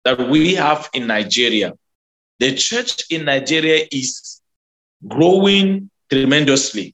that 0.06 0.30
we 0.30 0.56
have 0.56 0.90
in 0.94 1.08
Nigeria. 1.08 1.74
The 2.40 2.56
church 2.56 3.06
in 3.10 3.26
Nigeria 3.26 3.88
is 3.92 4.42
growing 5.08 5.90
tremendously. 6.10 6.94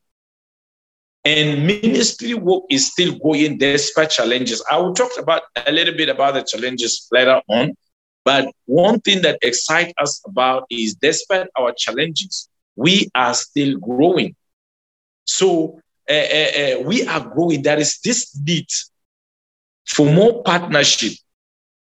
And 1.25 1.67
ministry 1.67 2.33
work 2.33 2.63
is 2.69 2.91
still 2.91 3.17
going 3.19 3.57
despite 3.57 4.09
challenges. 4.11 4.63
I 4.69 4.77
will 4.77 4.93
talk 4.93 5.11
about 5.17 5.43
a 5.55 5.71
little 5.71 5.95
bit 5.95 6.09
about 6.09 6.33
the 6.35 6.43
challenges 6.43 7.07
later 7.11 7.41
on. 7.49 7.75
But 8.23 8.51
one 8.65 8.99
thing 9.01 9.21
that 9.23 9.39
excites 9.41 9.93
us 9.99 10.21
about 10.25 10.65
is 10.69 10.95
despite 10.95 11.47
our 11.57 11.73
challenges, 11.77 12.49
we 12.75 13.09
are 13.15 13.33
still 13.33 13.77
growing. 13.79 14.35
So 15.25 15.79
uh, 16.09 16.13
uh, 16.13 16.15
uh, 16.15 16.81
we 16.85 17.05
are 17.05 17.19
growing. 17.27 17.61
There 17.63 17.79
is 17.79 17.99
this 17.99 18.37
need 18.41 18.67
for 19.85 20.05
more 20.05 20.41
partnership 20.43 21.13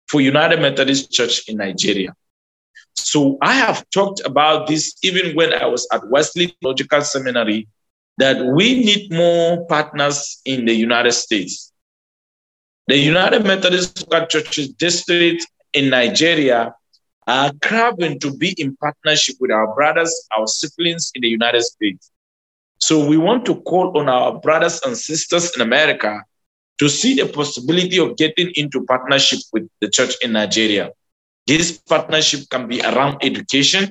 for 0.07 0.21
United 0.21 0.61
Methodist 0.61 1.11
Church 1.11 1.47
in 1.47 1.57
Nigeria. 1.57 2.13
So 2.95 3.37
I 3.41 3.53
have 3.53 3.87
talked 3.89 4.21
about 4.25 4.67
this 4.67 4.95
even 5.03 5.35
when 5.35 5.53
I 5.53 5.65
was 5.67 5.87
at 5.91 6.07
Wesley 6.09 6.55
Theological 6.61 7.01
Seminary 7.01 7.67
that 8.17 8.43
we 8.45 8.83
need 8.83 9.11
more 9.11 9.65
partners 9.67 10.41
in 10.45 10.65
the 10.65 10.73
United 10.73 11.11
States. 11.11 11.71
The 12.87 12.97
United 12.97 13.43
Methodist 13.45 14.07
Churches 14.29 14.69
district 14.69 15.45
in 15.73 15.89
Nigeria 15.89 16.73
are 17.27 17.51
craving 17.61 18.19
to 18.19 18.35
be 18.35 18.55
in 18.57 18.75
partnership 18.77 19.35
with 19.39 19.51
our 19.51 19.75
brothers, 19.75 20.13
our 20.37 20.47
siblings 20.47 21.11
in 21.13 21.21
the 21.21 21.27
United 21.27 21.61
States. 21.61 22.09
So 22.79 23.05
we 23.05 23.17
want 23.17 23.45
to 23.47 23.55
call 23.61 23.97
on 23.97 24.07
our 24.07 24.39
brothers 24.39 24.81
and 24.85 24.97
sisters 24.97 25.55
in 25.55 25.61
America 25.61 26.23
to 26.79 26.89
see 26.89 27.15
the 27.15 27.25
possibility 27.27 27.99
of 27.99 28.15
getting 28.17 28.51
into 28.55 28.85
partnership 28.85 29.39
with 29.51 29.67
the 29.81 29.89
church 29.89 30.13
in 30.21 30.31
Nigeria. 30.31 30.91
This 31.47 31.77
partnership 31.77 32.49
can 32.49 32.67
be 32.67 32.81
around 32.81 33.17
education 33.21 33.89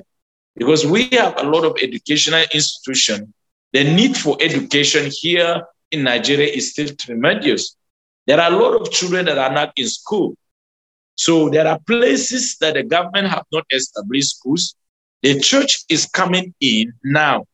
because 0.55 0.85
we 0.85 1.09
have 1.11 1.39
a 1.39 1.43
lot 1.43 1.65
of 1.65 1.77
educational 1.81 2.43
institutions. 2.53 3.27
The 3.73 3.83
need 3.83 4.15
for 4.17 4.37
education 4.39 5.11
here 5.11 5.63
in 5.91 6.03
Nigeria 6.03 6.47
is 6.47 6.71
still 6.71 6.89
tremendous. 6.95 7.75
There 8.25 8.39
are 8.39 8.51
a 8.51 8.55
lot 8.55 8.81
of 8.81 8.91
children 8.91 9.25
that 9.25 9.37
are 9.37 9.53
not 9.53 9.73
in 9.75 9.87
school. 9.87 10.35
So 11.15 11.49
there 11.49 11.67
are 11.67 11.79
places 11.87 12.57
that 12.61 12.75
the 12.75 12.83
government 12.83 13.27
have 13.27 13.45
not 13.51 13.65
established 13.71 14.37
schools. 14.37 14.75
The 15.23 15.39
church 15.39 15.83
is 15.89 16.05
coming 16.05 16.53
in 16.59 16.93
now 17.03 17.45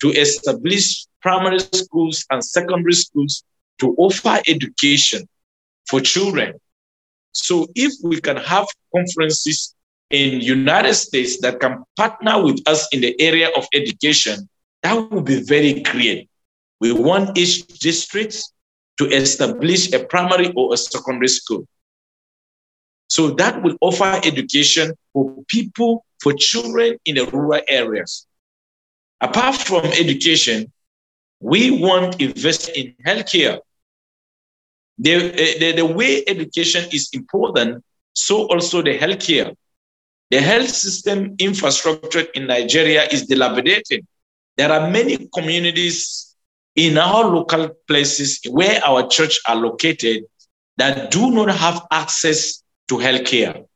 to 0.00 0.10
establish 0.10 1.06
primary 1.20 1.58
schools 1.58 2.24
and 2.30 2.44
secondary 2.44 2.94
schools 2.94 3.42
to 3.80 3.94
offer 3.98 4.40
education 4.46 5.28
for 5.88 6.00
children. 6.00 6.54
So 7.32 7.66
if 7.74 7.92
we 8.02 8.20
can 8.20 8.36
have 8.36 8.66
conferences 8.94 9.74
in 10.10 10.40
United 10.40 10.94
States 10.94 11.40
that 11.40 11.60
can 11.60 11.84
partner 11.96 12.42
with 12.42 12.60
us 12.66 12.88
in 12.92 13.00
the 13.00 13.20
area 13.20 13.48
of 13.56 13.66
education, 13.74 14.48
that 14.82 15.10
would 15.10 15.24
be 15.24 15.42
very 15.42 15.82
great. 15.82 16.28
We 16.80 16.92
want 16.92 17.36
each 17.36 17.66
district 17.66 18.42
to 18.98 19.06
establish 19.06 19.92
a 19.92 20.04
primary 20.04 20.52
or 20.56 20.74
a 20.74 20.76
secondary 20.76 21.28
school. 21.28 21.66
So 23.08 23.30
that 23.30 23.62
will 23.62 23.76
offer 23.80 24.20
education 24.24 24.94
for 25.12 25.36
people, 25.48 26.04
for 26.20 26.32
children 26.34 26.98
in 27.04 27.16
the 27.16 27.26
rural 27.26 27.62
areas. 27.68 28.26
Apart 29.20 29.56
from 29.56 29.86
education, 29.86 30.70
we 31.40 31.70
want 31.70 32.20
invest 32.20 32.68
in 32.70 32.94
healthcare. 33.06 33.60
The, 34.98 35.14
eh, 35.14 35.58
the, 35.58 35.72
the 35.76 35.86
way 35.86 36.24
education 36.26 36.84
is 36.92 37.08
important, 37.12 37.84
so 38.12 38.46
also 38.48 38.82
the 38.82 38.98
healthcare. 38.98 39.54
The 40.30 40.40
health 40.40 40.68
system 40.68 41.34
infrastructure 41.38 42.26
in 42.34 42.46
Nigeria 42.46 43.04
is 43.04 43.26
dilapidated. 43.26 44.06
There 44.58 44.72
are 44.72 44.90
many 44.90 45.28
communities 45.32 46.34
in 46.74 46.98
our 46.98 47.24
local 47.24 47.68
places 47.86 48.40
where 48.50 48.84
our 48.84 49.06
church 49.06 49.38
are 49.46 49.54
located 49.54 50.24
that 50.78 51.12
do 51.12 51.30
not 51.30 51.54
have 51.56 51.86
access 51.92 52.64
to 52.88 52.96
healthcare. 52.96 53.66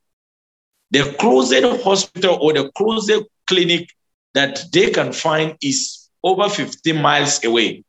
The 0.90 1.14
closest 1.20 1.84
hospital 1.84 2.36
or 2.42 2.52
the 2.52 2.68
closest 2.74 3.22
clinic 3.46 3.90
that 4.34 4.64
they 4.72 4.90
can 4.90 5.12
find 5.12 5.56
is 5.62 6.08
over 6.24 6.48
15 6.48 7.00
miles 7.00 7.44
away. 7.44 7.84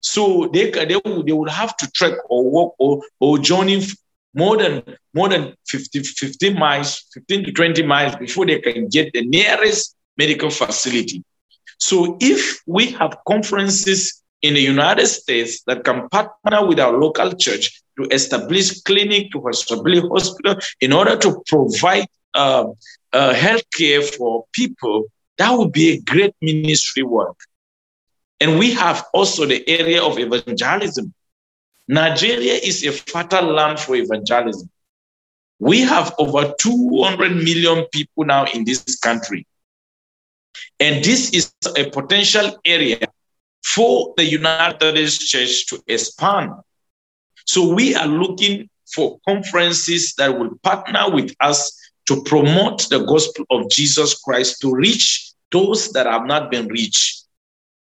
So 0.00 0.50
they, 0.52 0.70
they, 0.70 0.86
they 0.86 1.32
would 1.32 1.50
have 1.50 1.76
to 1.76 1.90
trek 1.92 2.14
or 2.28 2.50
walk 2.50 2.74
or, 2.80 3.02
or 3.20 3.38
journey 3.38 3.86
more 4.34 4.56
than 4.56 4.82
more 5.14 5.28
than 5.28 5.54
50, 5.68 6.02
15 6.02 6.58
miles, 6.58 7.04
15 7.14 7.44
to 7.44 7.52
20 7.52 7.82
miles 7.84 8.16
before 8.16 8.44
they 8.44 8.58
can 8.58 8.88
get 8.88 9.12
the 9.12 9.24
nearest 9.24 9.94
medical 10.16 10.50
facility. 10.50 11.22
So 11.78 12.16
if 12.20 12.60
we 12.66 12.90
have 12.92 13.18
conferences 13.26 14.22
in 14.42 14.54
the 14.54 14.60
United 14.60 15.06
States 15.06 15.62
that 15.64 15.84
can 15.84 16.08
partner 16.08 16.66
with 16.66 16.80
our 16.80 16.92
local 16.92 17.32
church 17.32 17.82
to 17.98 18.08
establish 18.10 18.80
clinic, 18.82 19.32
to 19.32 19.48
establish 19.48 20.00
hospital, 20.02 20.56
in 20.80 20.92
order 20.92 21.16
to 21.16 21.42
provide 21.46 22.06
uh, 22.34 22.66
uh, 23.12 23.34
health 23.34 23.64
care 23.74 24.02
for 24.02 24.44
people, 24.52 25.06
that 25.38 25.50
would 25.50 25.72
be 25.72 25.90
a 25.90 26.00
great 26.00 26.34
ministry 26.40 27.02
work. 27.02 27.36
And 28.40 28.58
we 28.58 28.72
have 28.72 29.04
also 29.14 29.46
the 29.46 29.66
area 29.68 30.02
of 30.02 30.18
evangelism. 30.18 31.12
Nigeria 31.88 32.54
is 32.54 32.84
a 32.84 32.92
fertile 32.92 33.52
land 33.52 33.80
for 33.80 33.96
evangelism. 33.96 34.68
We 35.58 35.80
have 35.80 36.14
over 36.18 36.52
200 36.60 37.34
million 37.36 37.86
people 37.92 38.24
now 38.24 38.44
in 38.52 38.64
this 38.64 38.96
country. 38.96 39.46
And 40.80 41.04
this 41.04 41.30
is 41.30 41.52
a 41.76 41.90
potential 41.90 42.58
area 42.64 43.06
for 43.64 44.14
the 44.16 44.24
United 44.24 44.96
States 45.08 45.18
Church 45.28 45.66
to 45.66 45.82
expand. 45.86 46.52
So 47.44 47.74
we 47.74 47.94
are 47.94 48.06
looking 48.06 48.68
for 48.94 49.18
conferences 49.26 50.14
that 50.18 50.38
will 50.38 50.56
partner 50.62 51.10
with 51.10 51.34
us 51.40 51.76
to 52.06 52.22
promote 52.22 52.88
the 52.88 53.04
gospel 53.04 53.44
of 53.50 53.68
Jesus 53.70 54.14
Christ 54.20 54.60
to 54.62 54.74
reach 54.74 55.32
those 55.50 55.90
that 55.92 56.06
have 56.06 56.26
not 56.26 56.50
been 56.50 56.68
reached. 56.68 57.24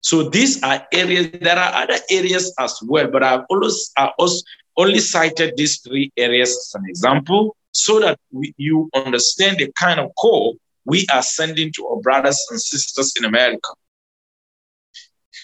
So 0.01 0.29
these 0.29 0.62
are 0.62 0.87
areas, 0.92 1.29
there 1.40 1.59
are 1.59 1.83
other 1.83 1.98
areas 2.11 2.53
as 2.59 2.79
well, 2.83 3.09
but 3.09 3.22
I've 3.22 3.44
always, 3.48 3.92
also 4.18 4.42
only 4.77 4.98
cited 4.98 5.57
these 5.57 5.81
three 5.81 6.11
areas 6.16 6.51
as 6.51 6.72
an 6.75 6.88
example 6.88 7.57
so 7.72 8.01
that 8.01 8.18
we, 8.31 8.55
you 8.57 8.90
understand 8.94 9.59
the 9.59 9.70
kind 9.72 10.01
of 10.01 10.14
call 10.16 10.57
we 10.85 11.07
are 11.12 11.23
sending 11.23 11.73
to 11.73 11.87
our 11.87 12.01
brothers 12.01 12.45
and 12.51 12.61
sisters 12.61 13.14
in 13.16 13.25
America. 13.25 13.68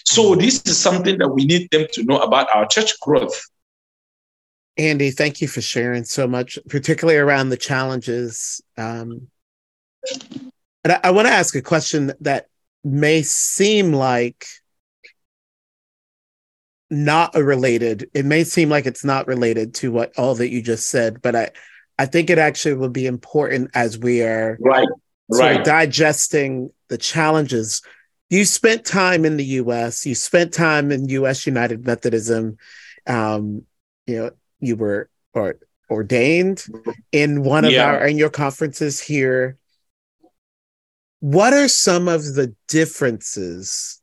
So 0.04 0.34
this 0.34 0.62
is 0.64 0.78
something 0.78 1.18
that 1.18 1.28
we 1.28 1.44
need 1.44 1.68
them 1.70 1.86
to 1.92 2.02
know 2.04 2.18
about 2.18 2.48
our 2.54 2.66
church 2.66 2.98
growth. 3.00 3.40
Ande, 4.78 5.12
thank 5.14 5.40
you 5.40 5.48
for 5.48 5.60
sharing 5.60 6.04
so 6.04 6.26
much, 6.26 6.58
particularly 6.68 7.18
around 7.18 7.48
the 7.48 7.56
challenges. 7.56 8.62
Um, 8.76 9.28
and 10.84 10.92
I, 10.92 11.00
I 11.04 11.10
want 11.10 11.28
to 11.28 11.34
ask 11.34 11.54
a 11.56 11.62
question 11.62 12.12
that 12.20 12.46
may 12.84 13.22
seem 13.22 13.92
like 13.92 14.46
not 16.90 17.34
related. 17.34 18.08
It 18.14 18.24
may 18.24 18.44
seem 18.44 18.70
like 18.70 18.86
it's 18.86 19.04
not 19.04 19.26
related 19.26 19.74
to 19.74 19.92
what 19.92 20.16
all 20.16 20.34
that 20.36 20.50
you 20.50 20.62
just 20.62 20.88
said, 20.88 21.20
but 21.20 21.36
I, 21.36 21.50
I 21.98 22.06
think 22.06 22.30
it 22.30 22.38
actually 22.38 22.74
will 22.74 22.88
be 22.88 23.06
important 23.06 23.70
as 23.74 23.98
we 23.98 24.22
are 24.22 24.56
right, 24.60 24.86
right. 25.28 25.64
digesting 25.64 26.70
the 26.88 26.98
challenges 26.98 27.82
you 28.30 28.44
spent 28.44 28.84
time 28.84 29.24
in 29.24 29.36
the 29.36 29.44
U.S. 29.44 30.04
You 30.04 30.14
spent 30.14 30.52
time 30.52 30.92
in 30.92 31.08
U.S. 31.08 31.46
United 31.46 31.86
Methodism. 31.86 32.58
Um, 33.06 33.62
you 34.06 34.18
know, 34.18 34.30
you 34.60 34.76
were 34.76 35.08
or, 35.32 35.56
ordained 35.90 36.64
in 37.10 37.42
one 37.42 37.64
of 37.64 37.72
yeah. 37.72 37.86
our 37.86 38.06
in 38.06 38.18
your 38.18 38.30
conferences 38.30 39.00
here. 39.00 39.56
What 41.20 41.52
are 41.52 41.68
some 41.68 42.06
of 42.06 42.34
the 42.34 42.54
differences 42.68 44.00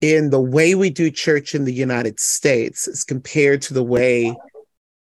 in 0.00 0.30
the 0.30 0.40
way 0.40 0.74
we 0.74 0.90
do 0.90 1.10
church 1.10 1.54
in 1.54 1.64
the 1.64 1.74
United 1.74 2.20
States 2.20 2.88
as 2.88 3.04
compared 3.04 3.62
to 3.62 3.74
the 3.74 3.82
way 3.82 4.34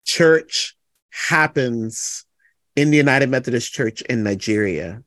church 0.05 0.75
happens 1.11 2.25
in 2.75 2.91
the 2.91 2.97
United 2.97 3.29
Methodist 3.29 3.71
Church 3.73 4.01
in 4.03 4.23
Nigeria? 4.23 5.03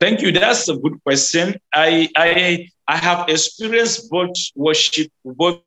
Thank 0.00 0.22
you. 0.22 0.32
That's 0.32 0.68
a 0.68 0.76
good 0.76 1.02
question. 1.02 1.56
I 1.72 2.08
I 2.16 2.68
I 2.86 2.96
have 2.96 3.28
experienced 3.28 4.10
both 4.10 4.34
worship 4.54 5.10
both 5.24 5.60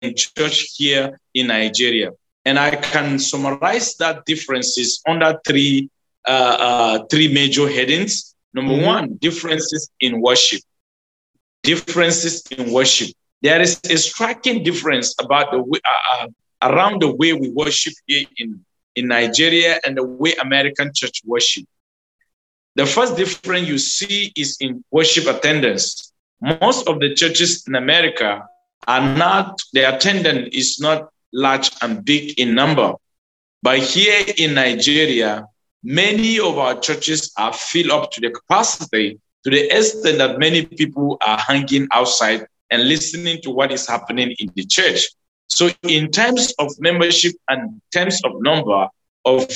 in 0.00 0.14
church 0.14 0.76
here 0.76 1.20
in 1.34 1.48
Nigeria, 1.48 2.12
and 2.44 2.58
I 2.58 2.76
can 2.76 3.18
summarize 3.18 3.96
that 3.96 4.24
differences 4.24 5.02
under 5.06 5.38
three 5.46 5.90
uh, 6.26 6.56
uh, 6.58 7.04
three 7.10 7.32
major 7.32 7.68
headings. 7.68 8.34
Number 8.54 8.74
mm-hmm. 8.74 8.86
one, 8.86 9.14
differences 9.16 9.90
in 10.00 10.20
worship. 10.22 10.62
Differences 11.62 12.42
in 12.52 12.72
worship. 12.72 13.10
There 13.42 13.60
is 13.60 13.80
a 13.90 13.98
striking 13.98 14.62
difference 14.62 15.14
about 15.20 15.50
the 15.50 15.60
way, 15.60 15.80
uh, 15.84 16.24
uh 16.24 16.28
around 16.62 17.02
the 17.02 17.14
way 17.14 17.32
we 17.34 17.50
worship 17.50 17.92
here 18.06 18.24
in 18.38 18.64
in 18.96 19.08
Nigeria 19.08 19.78
and 19.84 19.96
the 19.96 20.04
way 20.04 20.34
American 20.40 20.90
church 20.94 21.22
worship. 21.24 21.64
The 22.74 22.86
first 22.86 23.16
difference 23.16 23.68
you 23.68 23.78
see 23.78 24.32
is 24.36 24.56
in 24.60 24.84
worship 24.90 25.26
attendance. 25.26 26.12
Most 26.40 26.88
of 26.88 27.00
the 27.00 27.14
churches 27.14 27.66
in 27.66 27.74
America 27.74 28.46
are 28.86 29.16
not, 29.16 29.60
the 29.72 29.94
attendance 29.94 30.48
is 30.52 30.78
not 30.80 31.08
large 31.32 31.70
and 31.82 32.04
big 32.04 32.38
in 32.38 32.54
number. 32.54 32.94
But 33.62 33.78
here 33.78 34.24
in 34.36 34.54
Nigeria, 34.54 35.46
many 35.82 36.38
of 36.38 36.58
our 36.58 36.78
churches 36.78 37.32
are 37.38 37.52
filled 37.52 37.90
up 37.90 38.10
to 38.12 38.20
the 38.20 38.30
capacity 38.30 39.18
to 39.44 39.50
the 39.50 39.74
extent 39.76 40.18
that 40.18 40.38
many 40.38 40.66
people 40.66 41.16
are 41.24 41.38
hanging 41.38 41.88
outside 41.92 42.46
and 42.70 42.88
listening 42.88 43.40
to 43.42 43.50
what 43.50 43.72
is 43.72 43.86
happening 43.86 44.34
in 44.38 44.50
the 44.54 44.64
church. 44.64 45.06
So, 45.48 45.70
in 45.82 46.10
terms 46.10 46.52
of 46.58 46.72
membership 46.78 47.34
and 47.48 47.80
terms 47.92 48.20
of 48.24 48.32
number 48.40 48.88
of 49.24 49.46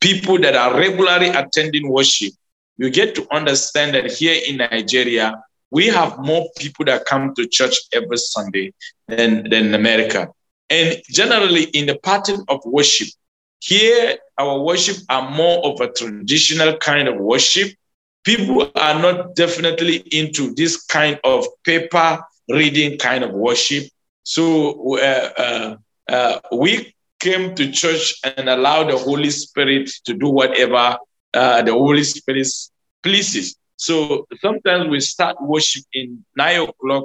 people 0.00 0.38
that 0.40 0.54
are 0.54 0.78
regularly 0.78 1.28
attending 1.28 1.88
worship, 1.88 2.32
you 2.76 2.90
get 2.90 3.14
to 3.16 3.26
understand 3.34 3.94
that 3.94 4.10
here 4.12 4.40
in 4.46 4.56
Nigeria, 4.56 5.42
we 5.70 5.86
have 5.86 6.18
more 6.18 6.46
people 6.58 6.84
that 6.84 7.04
come 7.04 7.34
to 7.34 7.46
church 7.48 7.74
every 7.92 8.16
Sunday 8.16 8.72
than, 9.08 9.48
than 9.50 9.74
America. 9.74 10.28
And 10.70 11.02
generally, 11.10 11.64
in 11.64 11.86
the 11.86 11.98
pattern 11.98 12.44
of 12.48 12.60
worship, 12.64 13.08
here 13.60 14.18
our 14.38 14.60
worship 14.60 14.96
are 15.08 15.30
more 15.30 15.64
of 15.64 15.80
a 15.80 15.90
traditional 15.92 16.76
kind 16.78 17.08
of 17.08 17.16
worship. 17.16 17.72
People 18.24 18.70
are 18.74 19.00
not 19.00 19.34
definitely 19.36 19.96
into 20.10 20.54
this 20.54 20.84
kind 20.84 21.18
of 21.24 21.46
paper 21.64 22.20
reading 22.48 22.98
kind 22.98 23.24
of 23.24 23.32
worship. 23.32 23.84
So 24.24 24.98
uh, 24.98 25.30
uh, 25.36 25.76
uh, 26.08 26.40
we 26.52 26.94
came 27.20 27.54
to 27.54 27.70
church 27.70 28.14
and 28.24 28.48
allowed 28.48 28.90
the 28.90 28.98
Holy 28.98 29.30
Spirit 29.30 29.90
to 30.06 30.14
do 30.14 30.28
whatever 30.28 30.98
uh, 31.34 31.62
the 31.62 31.72
Holy 31.72 32.04
Spirit 32.04 32.48
pleases. 33.02 33.56
So 33.76 34.26
sometimes 34.40 34.88
we 34.88 35.00
start 35.00 35.36
worship 35.40 35.84
in 35.92 36.24
nine 36.36 36.60
o'clock. 36.62 37.04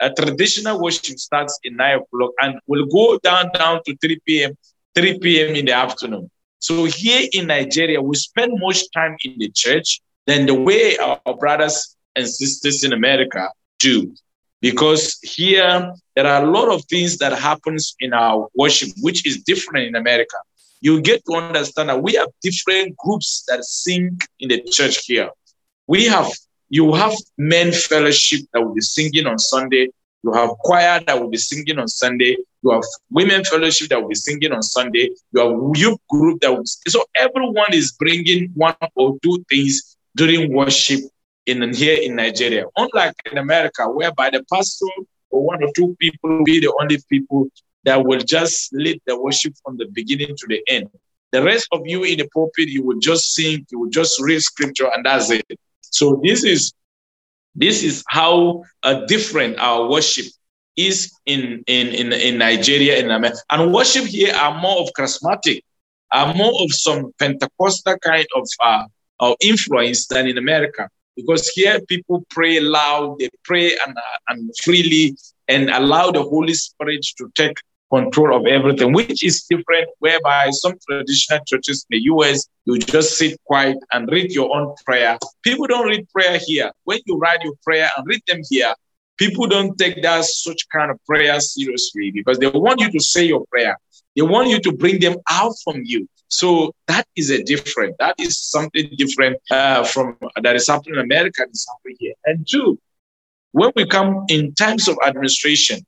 A 0.00 0.12
traditional 0.12 0.82
worship 0.82 1.18
starts 1.18 1.58
in 1.64 1.76
nine 1.76 1.98
o'clock 2.00 2.32
and 2.42 2.58
will 2.66 2.86
go 2.86 3.18
down 3.18 3.50
down 3.52 3.80
to 3.86 3.96
3 3.96 4.18
p.m. 4.26 4.52
3 4.94 5.18
p.m. 5.20 5.54
in 5.54 5.66
the 5.66 5.72
afternoon. 5.72 6.30
So 6.58 6.84
here 6.84 7.28
in 7.32 7.46
Nigeria, 7.46 8.00
we 8.02 8.16
spend 8.16 8.52
much 8.60 8.90
time 8.92 9.16
in 9.24 9.38
the 9.38 9.50
church 9.50 10.00
than 10.26 10.46
the 10.46 10.54
way 10.54 10.96
our 10.98 11.36
brothers 11.38 11.96
and 12.16 12.28
sisters 12.28 12.82
in 12.82 12.92
America 12.92 13.50
do. 13.78 14.14
Because 14.60 15.18
here 15.22 15.92
there 16.14 16.26
are 16.26 16.42
a 16.42 16.50
lot 16.50 16.68
of 16.68 16.84
things 16.86 17.18
that 17.18 17.38
happens 17.38 17.94
in 18.00 18.12
our 18.12 18.48
worship, 18.54 18.88
which 19.00 19.26
is 19.26 19.42
different 19.42 19.86
in 19.86 19.94
America. 19.94 20.36
You 20.80 21.00
get 21.00 21.24
to 21.26 21.36
understand 21.36 21.88
that 21.88 22.02
we 22.02 22.14
have 22.14 22.28
different 22.42 22.96
groups 22.96 23.44
that 23.48 23.64
sing 23.64 24.18
in 24.40 24.48
the 24.48 24.62
church 24.62 25.04
here. 25.04 25.30
We 25.86 26.06
have 26.06 26.30
you 26.68 26.94
have 26.94 27.14
men 27.38 27.72
fellowship 27.72 28.40
that 28.52 28.60
will 28.60 28.74
be 28.74 28.80
singing 28.80 29.26
on 29.26 29.38
Sunday. 29.38 29.88
You 30.24 30.32
have 30.32 30.50
choir 30.58 31.00
that 31.06 31.20
will 31.20 31.30
be 31.30 31.36
singing 31.36 31.78
on 31.78 31.86
Sunday. 31.86 32.36
You 32.62 32.70
have 32.72 32.82
women 33.10 33.44
fellowship 33.44 33.88
that 33.90 34.00
will 34.00 34.08
be 34.08 34.16
singing 34.16 34.50
on 34.50 34.62
Sunday. 34.62 35.10
You 35.32 35.40
have 35.40 35.56
youth 35.76 36.00
group 36.08 36.40
that 36.40 36.52
will. 36.52 36.64
So 36.88 37.04
everyone 37.14 37.72
is 37.72 37.92
bringing 37.92 38.50
one 38.54 38.74
or 38.96 39.16
two 39.22 39.44
things 39.48 39.96
during 40.16 40.52
worship 40.52 41.00
in 41.46 41.72
here 41.74 41.98
in 42.00 42.16
Nigeria. 42.16 42.64
Unlike 42.76 43.14
in 43.32 43.38
America, 43.38 43.88
whereby 43.88 44.30
the 44.30 44.44
pastor 44.52 44.86
or 45.30 45.44
one 45.44 45.62
or 45.62 45.70
two 45.74 45.96
people 45.98 46.38
will 46.38 46.44
be 46.44 46.60
the 46.60 46.72
only 46.80 46.98
people 47.08 47.48
that 47.84 48.04
will 48.04 48.20
just 48.20 48.72
lead 48.72 49.00
the 49.06 49.20
worship 49.20 49.54
from 49.64 49.76
the 49.76 49.86
beginning 49.92 50.36
to 50.36 50.46
the 50.48 50.60
end. 50.68 50.88
The 51.32 51.42
rest 51.42 51.68
of 51.72 51.82
you 51.84 52.04
in 52.04 52.18
the 52.18 52.28
pulpit, 52.32 52.68
you 52.68 52.84
will 52.84 52.98
just 52.98 53.34
sing, 53.34 53.66
you 53.70 53.80
will 53.80 53.90
just 53.90 54.20
read 54.20 54.40
scripture, 54.42 54.88
and 54.92 55.04
that's 55.04 55.30
it. 55.30 55.44
So 55.80 56.20
this 56.22 56.44
is 56.44 56.72
this 57.54 57.82
is 57.82 58.04
how 58.08 58.64
uh, 58.82 59.06
different 59.06 59.58
our 59.58 59.88
worship 59.88 60.26
is 60.76 61.10
in, 61.24 61.64
in, 61.66 61.86
in, 61.88 62.12
in 62.12 62.38
Nigeria 62.38 62.98
and 62.98 63.10
America. 63.10 63.40
And 63.50 63.72
worship 63.72 64.04
here 64.04 64.34
are 64.34 64.60
more 64.60 64.80
of 64.80 64.90
charismatic, 64.96 65.62
are 66.12 66.34
more 66.34 66.52
of 66.62 66.70
some 66.72 67.12
Pentecostal 67.18 67.96
kind 67.98 68.26
of 68.36 68.46
uh, 68.62 68.84
of 69.18 69.36
influence 69.40 70.06
than 70.06 70.26
in 70.26 70.36
America. 70.36 70.90
Because 71.16 71.48
here 71.48 71.80
people 71.88 72.24
pray 72.30 72.60
loud, 72.60 73.18
they 73.18 73.30
pray 73.44 73.72
and, 73.86 73.96
uh, 73.96 74.18
and 74.28 74.50
freely 74.62 75.16
and 75.48 75.70
allow 75.70 76.10
the 76.10 76.22
Holy 76.22 76.54
Spirit 76.54 77.04
to 77.18 77.30
take 77.34 77.56
control 77.90 78.36
of 78.36 78.46
everything, 78.46 78.92
which 78.92 79.24
is 79.24 79.44
different, 79.44 79.88
whereby 80.00 80.50
some 80.50 80.74
traditional 80.88 81.40
churches 81.46 81.86
in 81.90 81.98
the 81.98 82.04
US, 82.12 82.46
you 82.64 82.78
just 82.78 83.16
sit 83.16 83.38
quiet 83.44 83.76
and 83.92 84.08
read 84.10 84.32
your 84.32 84.54
own 84.56 84.74
prayer. 84.84 85.18
People 85.42 85.66
don't 85.66 85.86
read 85.86 86.08
prayer 86.10 86.38
here. 86.44 86.70
When 86.84 86.98
you 87.06 87.16
write 87.16 87.42
your 87.42 87.54
prayer 87.62 87.88
and 87.96 88.06
read 88.06 88.22
them 88.26 88.40
here, 88.50 88.74
people 89.16 89.46
don't 89.46 89.78
take 89.78 90.02
that 90.02 90.24
such 90.24 90.68
kind 90.72 90.90
of 90.90 90.98
prayer 91.06 91.38
seriously 91.40 92.10
because 92.10 92.38
they 92.38 92.48
want 92.48 92.80
you 92.80 92.90
to 92.90 93.00
say 93.00 93.24
your 93.24 93.44
prayer. 93.46 93.76
They 94.16 94.22
want 94.22 94.48
you 94.48 94.58
to 94.60 94.72
bring 94.72 94.98
them 95.00 95.16
out 95.30 95.52
from 95.62 95.82
you. 95.84 96.08
So 96.28 96.74
that 96.88 97.06
is 97.14 97.30
a 97.30 97.42
different, 97.42 97.96
that 97.98 98.16
is 98.18 98.38
something 98.38 98.90
different 98.96 99.36
uh, 99.50 99.84
from 99.84 100.16
that 100.42 100.56
is 100.56 100.66
happening 100.66 100.94
in 100.94 101.00
America, 101.00 101.42
happening 101.42 101.96
here. 102.00 102.14
And 102.24 102.46
two, 102.48 102.78
when 103.52 103.70
we 103.76 103.86
come 103.86 104.24
in 104.28 104.54
times 104.54 104.88
of 104.88 104.98
administration, 105.06 105.86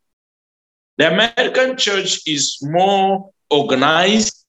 the 0.99 1.13
American 1.13 1.77
church 1.77 2.21
is 2.27 2.59
more 2.63 3.31
organized 3.51 4.45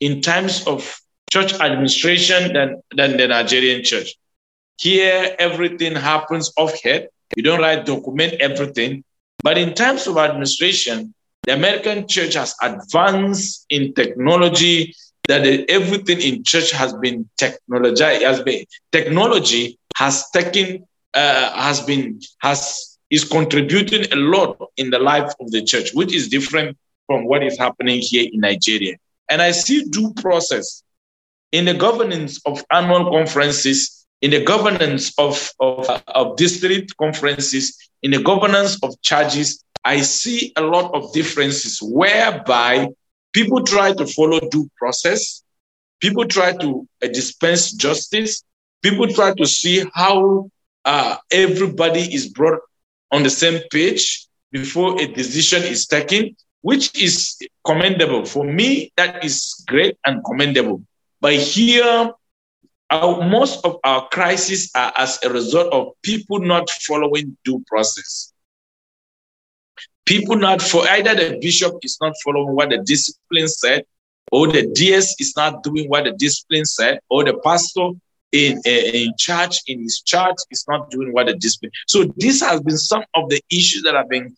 in 0.00 0.20
terms 0.20 0.66
of 0.66 1.00
church 1.30 1.52
administration 1.54 2.52
than, 2.52 2.82
than 2.96 3.16
the 3.16 3.28
Nigerian 3.28 3.82
church. 3.84 4.14
Here, 4.78 5.36
everything 5.38 5.94
happens 5.94 6.52
off 6.56 6.82
head. 6.82 7.08
You 7.36 7.42
don't 7.42 7.60
write 7.60 7.86
document 7.86 8.34
everything. 8.40 9.04
But 9.42 9.56
in 9.56 9.74
terms 9.74 10.06
of 10.06 10.16
administration, 10.16 11.14
the 11.50 11.56
American 11.56 12.06
church 12.06 12.34
has 12.34 12.54
advanced 12.62 13.66
in 13.70 13.92
technology 13.94 14.94
that 15.26 15.44
everything 15.68 16.20
in 16.20 16.44
church 16.44 16.70
has 16.70 16.92
been 16.94 17.28
technology 17.36 18.04
has 18.24 18.40
been 18.42 18.64
technology 18.92 19.76
has 19.96 20.30
taken 20.30 20.86
uh, 21.14 21.52
has 21.60 21.80
been 21.80 22.20
has 22.38 22.98
is 23.10 23.24
contributing 23.24 24.04
a 24.12 24.16
lot 24.16 24.56
in 24.76 24.90
the 24.90 24.98
life 25.00 25.32
of 25.40 25.50
the 25.50 25.62
church, 25.64 25.92
which 25.92 26.14
is 26.14 26.28
different 26.28 26.78
from 27.06 27.24
what 27.24 27.42
is 27.42 27.58
happening 27.58 27.98
here 28.00 28.28
in 28.32 28.38
Nigeria. 28.38 28.94
And 29.28 29.42
I 29.42 29.50
see 29.50 29.82
due 29.86 30.14
process 30.14 30.84
in 31.50 31.64
the 31.64 31.74
governance 31.74 32.40
of 32.46 32.62
annual 32.70 33.10
conferences, 33.10 33.99
in 34.22 34.30
the 34.30 34.44
governance 34.44 35.12
of, 35.18 35.50
of, 35.60 35.88
of 36.08 36.36
district 36.36 36.96
conferences, 36.96 37.76
in 38.02 38.10
the 38.10 38.22
governance 38.22 38.78
of 38.82 39.00
charges, 39.02 39.64
I 39.84 40.02
see 40.02 40.52
a 40.56 40.62
lot 40.62 40.94
of 40.94 41.12
differences 41.12 41.78
whereby 41.82 42.88
people 43.32 43.64
try 43.64 43.92
to 43.92 44.06
follow 44.06 44.40
due 44.50 44.68
process, 44.76 45.42
people 46.00 46.26
try 46.26 46.52
to 46.52 46.86
uh, 47.02 47.08
dispense 47.08 47.72
justice, 47.72 48.42
people 48.82 49.08
try 49.08 49.32
to 49.34 49.46
see 49.46 49.84
how 49.94 50.50
uh, 50.84 51.16
everybody 51.30 52.00
is 52.00 52.28
brought 52.28 52.60
on 53.10 53.22
the 53.22 53.30
same 53.30 53.62
page 53.70 54.26
before 54.52 55.00
a 55.00 55.06
decision 55.06 55.62
is 55.62 55.86
taken, 55.86 56.36
which 56.62 57.00
is 57.00 57.38
commendable. 57.64 58.24
For 58.24 58.44
me, 58.44 58.92
that 58.96 59.24
is 59.24 59.64
great 59.66 59.96
and 60.04 60.22
commendable. 60.24 60.82
But 61.20 61.34
here, 61.34 62.12
our, 62.90 63.28
most 63.28 63.64
of 63.64 63.78
our 63.84 64.08
crises 64.08 64.70
are 64.74 64.92
as 64.96 65.18
a 65.22 65.30
result 65.30 65.72
of 65.72 65.92
people 66.02 66.40
not 66.40 66.68
following 66.70 67.36
due 67.44 67.62
process. 67.66 68.32
People 70.06 70.36
not 70.36 70.60
for 70.60 70.88
either 70.88 71.14
the 71.14 71.38
bishop 71.40 71.74
is 71.82 71.98
not 72.00 72.12
following 72.24 72.54
what 72.54 72.70
the 72.70 72.78
discipline 72.78 73.48
said, 73.48 73.84
or 74.32 74.48
the 74.48 74.66
DS 74.74 75.14
is 75.20 75.34
not 75.36 75.62
doing 75.62 75.88
what 75.88 76.04
the 76.04 76.12
discipline 76.12 76.64
said, 76.64 76.98
or 77.08 77.24
the 77.24 77.34
pastor 77.44 77.90
in, 78.32 78.60
in 78.64 79.12
church, 79.16 79.58
in 79.66 79.82
his 79.82 80.00
church, 80.00 80.36
is 80.50 80.64
not 80.68 80.90
doing 80.90 81.12
what 81.12 81.26
the 81.26 81.34
discipline. 81.34 81.72
So 81.86 82.12
this 82.16 82.40
has 82.42 82.60
been 82.60 82.78
some 82.78 83.04
of 83.14 83.28
the 83.28 83.40
issues 83.50 83.82
that 83.82 83.94
have 83.94 84.08
been 84.08 84.34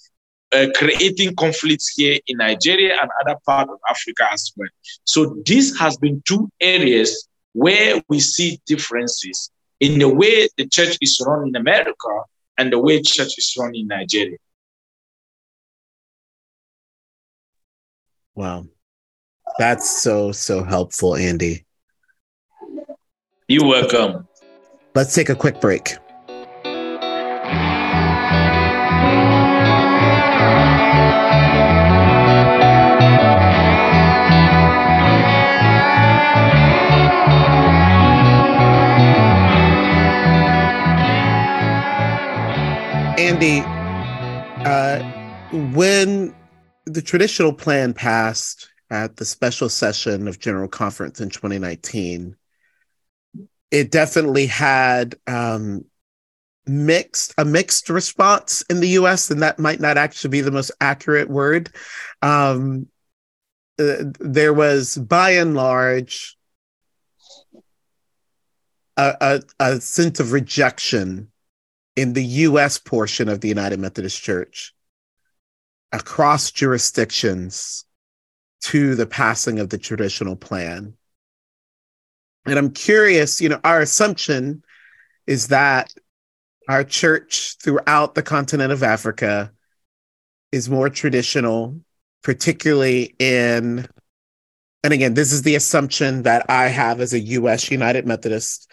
uh, 0.53 0.67
creating 0.75 1.35
conflicts 1.37 1.89
here 1.89 2.19
in 2.27 2.37
Nigeria 2.39 2.99
and 3.01 3.11
other 3.23 3.39
part 3.47 3.69
of 3.69 3.79
Africa 3.89 4.29
as 4.33 4.53
well. 4.57 4.69
So 5.05 5.43
this 5.47 5.79
has 5.79 5.97
been 5.97 6.23
two 6.27 6.51
areas 6.61 7.29
where 7.53 8.01
we 8.09 8.21
see 8.21 8.61
differences 8.67 9.51
in 9.81 9.99
the 9.99 10.09
way 10.09 10.49
the 10.57 10.67
church 10.67 10.97
is 11.01 11.21
run 11.27 11.49
in 11.49 11.57
America 11.57 12.23
and 12.59 12.73
the 12.73 12.79
way 12.79 13.03
church 13.03 13.37
is 13.39 13.55
run 13.59 13.75
in 13.75 13.89
Nigeria. 13.89 14.39
Wow. 18.35 18.67
That's 19.59 20.03
so, 20.03 20.33
so 20.33 20.65
helpful, 20.65 21.17
Ande. 21.17 21.65
You're 23.49 23.67
welcome. 23.67 24.27
Let's 24.95 25.15
take 25.15 25.29
a 25.29 25.35
quick 25.35 25.61
break. 25.61 25.97
Ande, 43.43 43.65
uh, 44.67 45.03
when 45.75 46.33
the 46.87 47.03
traditional 47.03 47.53
plan 47.53 47.93
passed 47.93 48.69
at 48.89 49.17
the 49.17 49.25
special 49.25 49.69
session 49.69 50.29
of 50.29 50.39
General 50.39 50.69
Conference 50.69 51.21
in 51.21 51.29
2019, 51.29 52.37
it 53.73 53.91
definitely 53.91 54.47
had 54.47 55.17
um, 55.27 55.85
mixed 56.67 57.35
a 57.37 57.45
mixed 57.45 57.89
response 57.89 58.63
in 58.71 58.79
the 58.79 58.91
U.S. 58.91 59.29
and 59.29 59.43
that 59.43 59.59
might 59.59 59.81
not 59.81 59.97
actually 59.97 60.31
be 60.31 60.41
the 60.41 60.53
most 60.53 60.71
accurate 60.81 61.29
word. 61.29 61.71
Um, 62.21 62.87
uh, 63.77 64.05
there 64.21 64.55
was, 64.55 64.97
by 64.97 65.31
and 65.31 65.55
large, 65.55 66.37
a, 68.97 69.17
a, 69.21 69.43
a 69.59 69.81
sense 69.81 70.21
of 70.21 70.31
rejection 70.31 71.32
in 71.97 72.13
the 72.15 72.25
U.S. 72.25 72.79
portion 72.79 73.29
of 73.29 73.41
the 73.41 73.49
United 73.49 73.79
Methodist 73.79 74.23
Church 74.23 74.75
across 75.93 76.51
jurisdictions 76.51 77.85
to 78.63 78.95
the 78.95 79.07
passing 79.07 79.59
of 79.59 79.69
the 79.69 79.79
traditional 79.79 80.37
plan. 80.37 80.95
And 82.47 82.59
I'm 82.59 82.71
curious, 82.71 83.41
you 83.41 83.49
know, 83.49 83.61
our 83.63 83.81
assumption 83.81 84.63
is 85.27 85.49
that 85.49 85.93
our 86.69 86.85
church 86.85 87.57
throughout 87.63 88.15
the 88.15 88.23
continent 88.23 88.73
of 88.73 88.83
Africa 88.83 89.53
is 90.51 90.71
more 90.71 90.89
traditional, 90.89 91.81
particularly 92.23 93.15
in, 93.19 93.87
and 94.85 94.93
again, 94.93 95.15
this 95.15 95.33
is 95.33 95.43
the 95.43 95.55
assumption 95.55 96.23
that 96.23 96.47
I 96.49 96.69
have 96.69 97.01
as 97.01 97.13
a 97.13 97.21
US 97.21 97.71
United 97.71 98.07
Methodist, 98.07 98.71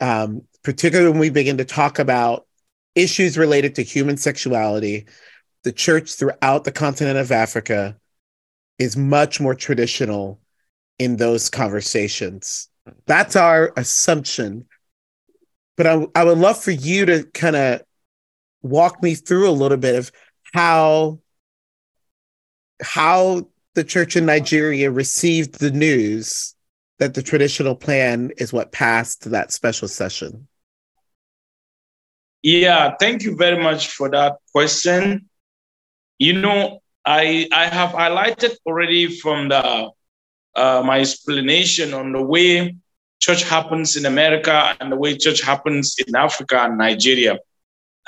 um, 0.00 0.42
particularly 0.62 1.10
when 1.10 1.20
we 1.20 1.30
begin 1.30 1.58
to 1.58 1.64
talk 1.64 1.98
about 1.98 2.46
issues 2.94 3.38
related 3.38 3.74
to 3.76 3.82
human 3.82 4.16
sexuality. 4.16 5.06
The 5.64 5.72
church 5.72 6.14
throughout 6.14 6.64
the 6.64 6.72
continent 6.72 7.18
of 7.18 7.32
Africa 7.32 7.96
is 8.78 8.96
much 8.96 9.40
more 9.40 9.54
traditional 9.54 10.40
in 10.98 11.16
those 11.16 11.50
conversations. 11.50 12.68
That's 13.06 13.36
our 13.36 13.72
assumption. 13.76 14.66
But 15.76 15.86
I, 15.86 16.06
I 16.14 16.24
would 16.24 16.38
love 16.38 16.62
for 16.62 16.70
you 16.70 17.06
to 17.06 17.24
kind 17.24 17.56
of 17.56 17.82
walk 18.62 19.02
me 19.02 19.14
through 19.14 19.48
a 19.48 19.52
little 19.52 19.78
bit 19.78 19.94
of 19.96 20.10
how 20.52 21.20
how 22.82 23.48
the 23.74 23.84
church 23.84 24.16
in 24.16 24.26
Nigeria 24.26 24.90
received 24.90 25.58
the 25.58 25.70
news 25.70 26.54
that 26.98 27.14
the 27.14 27.22
traditional 27.22 27.74
plan 27.74 28.30
is 28.36 28.52
what 28.52 28.72
passed 28.72 29.30
that 29.30 29.52
special 29.52 29.88
session. 29.88 30.48
Yeah, 32.42 32.94
thank 32.98 33.22
you 33.22 33.36
very 33.36 33.62
much 33.62 33.88
for 33.88 34.08
that 34.10 34.36
question. 34.52 35.28
You 36.18 36.34
know, 36.34 36.80
I 37.04 37.48
I 37.52 37.66
have 37.66 37.90
highlighted 37.90 38.56
already 38.66 39.18
from 39.20 39.48
the 39.48 39.90
uh, 40.56 40.82
my 40.84 41.00
explanation 41.00 41.94
on 41.94 42.12
the 42.12 42.22
way 42.22 42.76
church 43.20 43.42
happens 43.42 43.96
in 43.96 44.06
America 44.06 44.74
and 44.80 44.90
the 44.90 44.96
way 44.96 45.16
church 45.16 45.42
happens 45.42 45.96
in 45.98 46.16
Africa 46.16 46.62
and 46.62 46.78
Nigeria. 46.78 47.38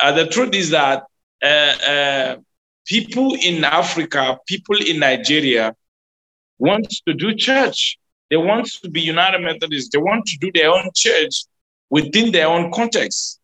Uh, 0.03 0.12
the 0.12 0.26
truth 0.26 0.55
is 0.55 0.70
that 0.70 1.05
uh, 1.43 1.47
uh, 1.47 2.37
people 2.87 3.35
in 3.35 3.64
Africa, 3.64 4.39
people 4.47 4.76
in 4.76 4.99
Nigeria 4.99 5.74
want 6.59 6.89
to 7.07 7.14
do 7.14 7.35
church. 7.35 7.99
They 8.30 8.39
want 8.39 8.66
to 8.83 8.89
be 8.89 9.03
United 9.03 9.41
Methodists. 9.41 9.91
They 9.91 9.99
want 9.99 10.24
to 10.26 10.39
do 10.39 10.51
their 10.53 10.70
own 10.70 10.89
church 10.95 11.45
within 11.91 12.33
their 12.33 12.49
own 12.49 12.72
context. 12.72 13.41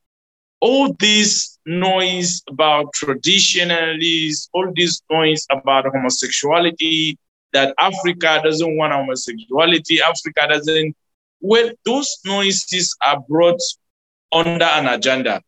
All 0.61 0.93
this 0.99 1.59
noise 1.67 2.43
about 2.49 2.93
traditionalists, 2.93 4.49
all 4.53 4.73
this 4.75 5.03
noise 5.11 5.47
about 5.51 5.87
homosexuality, 5.87 7.17
that 7.53 7.75
Africa 7.79 8.41
doesn't 8.43 8.77
want 8.77 8.93
homosexuality, 8.93 10.01
Africa 10.01 10.49
doesn't. 10.49 10.97
Well, 11.41 11.71
those 11.85 12.19
noises 12.25 12.97
are 13.05 13.21
brought 13.29 13.61
under 14.33 14.65
an 14.65 14.87
agenda. 14.87 15.43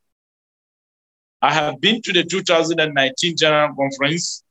I 1.43 1.53
have 1.53 1.81
been 1.81 2.03
to 2.03 2.13
the 2.13 2.25
2019 2.25 3.37
General 3.37 3.75
Conference. 3.75 4.43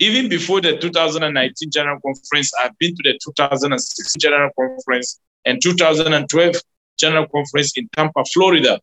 Even 0.00 0.28
before 0.28 0.60
the 0.60 0.76
2019 0.76 1.70
General 1.70 1.98
Conference, 2.00 2.52
I've 2.60 2.76
been 2.78 2.94
to 2.94 3.02
the 3.04 3.18
2016 3.24 4.20
General 4.20 4.50
Conference 4.58 5.20
and 5.44 5.62
2012 5.62 6.56
General 6.98 7.26
Conference 7.28 7.72
in 7.76 7.88
Tampa, 7.96 8.24
Florida. 8.32 8.80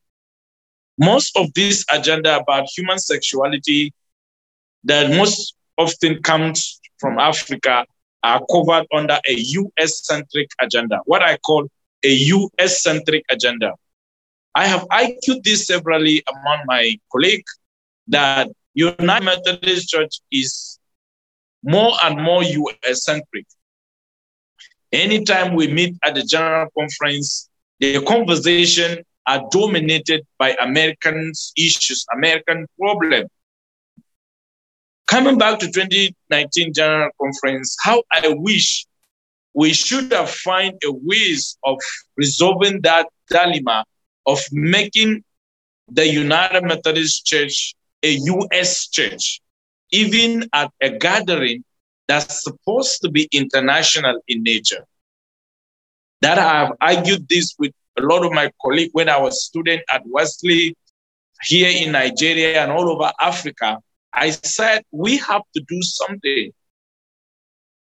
Most 0.97 1.35
of 1.37 1.53
this 1.53 1.85
agenda 1.91 2.37
about 2.37 2.67
human 2.75 2.99
sexuality 2.99 3.93
that 4.85 5.09
most 5.09 5.55
often 5.77 6.21
comes 6.21 6.79
from 6.99 7.19
Africa 7.19 7.85
are 8.23 8.41
covered 8.51 8.87
under 8.93 9.19
a 9.27 9.33
US 9.33 10.05
centric 10.05 10.49
agenda, 10.61 10.99
what 11.05 11.21
I 11.21 11.37
call 11.37 11.67
a 12.03 12.09
US 12.09 12.81
centric 12.81 13.23
agenda. 13.29 13.73
I 14.55 14.67
have 14.67 14.85
argued 14.89 15.43
this 15.43 15.67
severally 15.67 16.23
among 16.27 16.59
my 16.65 16.97
colleagues 17.11 17.59
that 18.07 18.49
United 18.73 19.25
Methodist 19.25 19.89
Church 19.89 20.19
is 20.31 20.79
more 21.63 21.93
and 22.03 22.21
more 22.21 22.43
US 22.43 23.03
centric. 23.03 23.45
Anytime 24.91 25.55
we 25.55 25.67
meet 25.67 25.95
at 26.03 26.15
the 26.15 26.23
general 26.23 26.67
conference, 26.77 27.49
the 27.79 28.01
conversation 28.03 29.03
are 29.27 29.43
dominated 29.51 30.25
by 30.37 30.55
American 30.61 31.31
issues, 31.57 32.05
American 32.13 32.67
problems 32.79 33.29
coming 35.07 35.37
back 35.37 35.59
to 35.59 35.67
2019 35.67 36.73
General 36.73 37.09
Conference, 37.21 37.75
how 37.81 38.03
I 38.11 38.33
wish 38.37 38.85
we 39.53 39.73
should 39.73 40.11
have 40.11 40.29
found 40.29 40.73
a 40.83 40.91
ways 40.91 41.57
of 41.63 41.77
resolving 42.17 42.81
that 42.81 43.07
dilemma 43.29 43.85
of 44.25 44.41
making 44.51 45.23
the 45.87 46.07
United 46.07 46.63
Methodist 46.63 47.25
Church 47.25 47.75
a 48.03 48.11
U.S. 48.11 48.87
church, 48.89 49.41
even 49.91 50.49
at 50.53 50.71
a 50.81 50.89
gathering 50.97 51.63
that's 52.07 52.43
supposed 52.43 53.01
to 53.01 53.09
be 53.09 53.27
international 53.31 54.21
in 54.27 54.43
nature. 54.43 54.85
That 56.21 56.37
I 56.37 56.59
have 56.59 56.73
argued 56.81 57.27
this 57.29 57.55
with 57.57 57.71
a 57.97 58.01
lot 58.01 58.25
of 58.25 58.31
my 58.31 58.51
colleagues 58.61 58.91
when 58.93 59.09
I 59.09 59.19
was 59.19 59.45
student 59.45 59.81
at 59.91 60.01
Wesley 60.05 60.75
here 61.43 61.69
in 61.69 61.91
Nigeria 61.91 62.63
and 62.63 62.71
all 62.71 62.89
over 62.89 63.11
Africa 63.19 63.79
I 64.15 64.29
said 64.29 64.83
we 64.91 65.17
have 65.17 65.41
to 65.53 65.61
do 65.67 65.81
something 65.81 66.51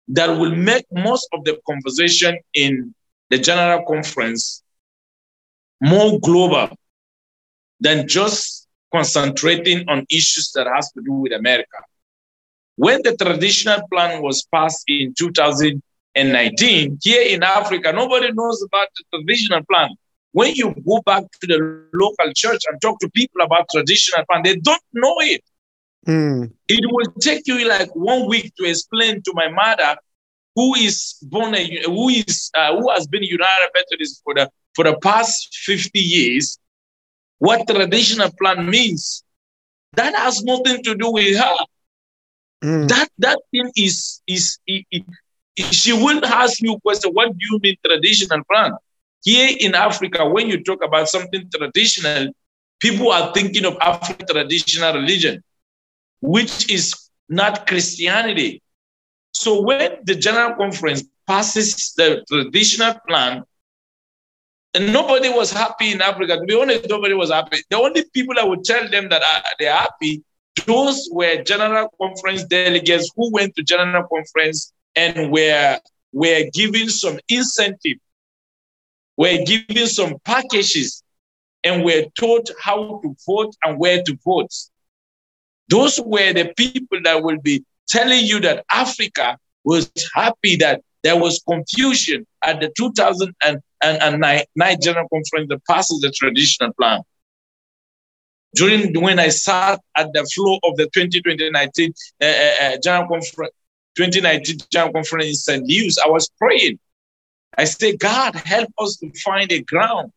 that 0.09 0.29
will 0.29 0.55
make 0.55 0.87
most 0.91 1.29
of 1.33 1.45
the 1.45 1.61
conversation 1.69 2.39
in 2.55 2.95
the 3.29 3.39
general 3.39 3.85
conference 3.87 4.63
more 5.81 6.19
global 6.21 6.71
than 7.81 8.09
just 8.09 8.67
concentrating 8.93 9.87
on 9.89 10.07
issues 10.11 10.53
that 10.53 10.67
has 10.67 10.91
to 10.93 11.03
do 11.03 11.13
with 11.13 11.33
America. 11.33 11.79
When 12.77 13.03
the 13.03 13.17
traditional 13.17 13.87
plan 13.93 14.23
was 14.23 14.47
passed 14.51 14.85
in 14.89 15.13
2019, 16.17 16.99
here 17.03 17.23
in 17.23 17.43
Africa, 17.43 17.93
nobody 17.93 18.33
knows 18.33 18.63
about 18.63 18.89
the 18.97 19.19
traditional 19.19 19.63
plan. 19.71 19.91
When 20.33 20.55
you 20.55 20.75
go 20.87 21.03
back 21.05 21.25
to 21.41 21.47
the 21.47 21.85
local 21.93 22.33
church 22.35 22.63
and 22.69 22.81
talk 22.81 22.99
to 23.01 23.11
people 23.11 23.43
about 23.43 23.67
traditional 23.73 24.25
plan, 24.27 24.43
they 24.43 24.57
don't 24.57 24.83
know 24.93 25.17
it. 25.21 25.43
Mm. 26.07 26.53
It 26.69 26.85
will 26.91 27.13
take 27.21 27.47
you 27.47 27.69
like 27.69 27.95
one 27.95 28.29
week 28.29 28.55
to 28.57 28.65
explain 28.65 29.23
to 29.23 29.33
my 29.35 29.49
mother, 29.49 29.97
who 30.55 30.75
is 30.75 31.17
born, 31.23 31.55
a, 31.55 31.83
who 31.85 32.09
is 32.09 32.51
uh, 32.55 32.75
who 32.77 32.91
has 32.91 33.07
been 33.07 33.23
United 33.23 33.71
Methodist 33.75 34.23
for 34.25 34.35
the 34.35 34.49
for 34.75 34.85
the 34.85 34.97
past 34.99 35.55
fifty 35.65 36.01
years, 36.01 36.59
what 37.39 37.67
traditional 37.67 38.31
plan 38.41 38.69
means. 38.69 39.23
That 39.95 40.15
has 40.15 40.43
nothing 40.45 40.83
to 40.85 40.95
do 40.95 41.11
with 41.11 41.37
her. 41.37 41.57
Mm. 42.63 42.89
That 42.89 43.09
that 43.19 43.39
thing 43.51 43.71
is 43.77 44.23
is 44.27 44.59
it, 44.67 44.87
it, 44.91 45.03
she 45.57 45.93
will 45.93 46.25
ask 46.25 46.61
you 46.61 46.75
a 46.75 46.81
question. 46.81 47.13
What 47.13 47.31
do 47.33 47.39
you 47.51 47.59
mean 47.63 47.77
traditional 47.85 48.43
plan? 48.51 48.73
Here 49.23 49.57
in 49.59 49.75
Africa, 49.75 50.29
when 50.29 50.49
you 50.49 50.63
talk 50.63 50.85
about 50.85 51.09
something 51.09 51.51
traditional, 51.53 52.33
people 52.81 53.11
are 53.11 53.33
thinking 53.33 53.65
of 53.65 53.77
African 53.81 54.27
traditional 54.27 54.95
religion 54.95 55.43
which 56.21 56.71
is 56.71 56.95
not 57.29 57.67
Christianity. 57.67 58.63
So 59.33 59.63
when 59.63 59.99
the 60.05 60.15
General 60.15 60.55
Conference 60.55 61.05
passes 61.27 61.93
the 61.97 62.25
traditional 62.29 62.95
plan, 63.07 63.45
and 64.75 64.93
nobody 64.93 65.31
was 65.31 65.51
happy 65.51 65.93
in 65.93 66.03
Africa. 66.03 66.37
To 66.37 66.45
be 66.45 66.55
honest, 66.55 66.89
nobody 66.89 67.15
was 67.15 67.31
happy. 67.31 67.63
The 67.71 67.79
only 67.79 68.05
people 68.13 68.35
that 68.35 68.47
would 68.47 68.63
tell 68.63 68.87
them 68.89 69.09
that 69.09 69.23
uh, 69.23 69.41
they're 69.59 69.73
happy, 69.73 70.23
those 70.67 71.09
were 71.13 71.43
General 71.43 71.89
Conference 72.01 72.45
delegates 72.45 73.11
who 73.17 73.33
went 73.33 73.57
to 73.57 73.63
General 73.63 74.07
Conference 74.07 74.75
and 74.97 75.31
we're, 75.31 75.79
we're 76.13 76.51
given 76.51 76.89
some 76.89 77.19
incentive, 77.29 77.99
we're 79.17 79.45
given 79.45 79.87
some 79.87 80.17
packages, 80.25 81.03
and 81.65 81.85
we're 81.85 82.07
taught 82.19 82.49
how 82.61 83.01
to 83.03 83.17
vote 83.27 83.55
and 83.63 83.79
where 83.79 84.03
to 84.03 84.19
vote. 84.25 84.53
Those 85.69 86.01
were 86.01 86.33
the 86.33 86.53
people 86.57 86.99
that 87.05 87.23
will 87.23 87.41
be 87.41 87.65
telling 87.89 88.25
you 88.25 88.41
that 88.41 88.65
Africa 88.71 89.39
was 89.65 89.91
happy 90.15 90.57
that 90.57 90.83
there 91.03 91.17
was 91.17 91.43
confusion 91.49 92.27
at 92.45 92.61
the 92.61 92.73
2000 92.77 93.35
and 93.45 93.61
and, 93.83 94.03
and 94.03 94.21
night, 94.21 94.47
night 94.57 94.81
general 94.81 95.09
conference 95.09 95.49
that 95.49 95.65
passes 95.69 96.01
the 96.01 96.11
traditional 96.11 96.73
plan. 96.73 97.03
During 98.55 98.99
when 99.01 99.19
I 99.19 99.29
sat 99.29 99.81
at 99.97 100.13
the 100.13 100.25
floor 100.35 100.59
of 100.65 100.77
the 100.77 100.89
2019 100.95 101.93
uh, 102.23 102.25
uh, 102.25 102.29
uh, 102.61 102.77
general 102.83 103.09
conference, 103.09 103.53
2019 103.97 104.59
general 104.71 104.93
conference 104.93 105.27
in 105.27 105.35
St. 105.35 105.63
Louis, 105.63 105.97
I 106.05 106.09
was 106.09 106.29
praying. 106.39 106.79
I 107.59 107.65
said, 107.65 107.99
God, 107.99 108.35
help 108.35 108.69
us 108.79 108.97
to 108.97 109.11
find 109.25 109.51
a 109.51 109.63
ground 109.63 110.13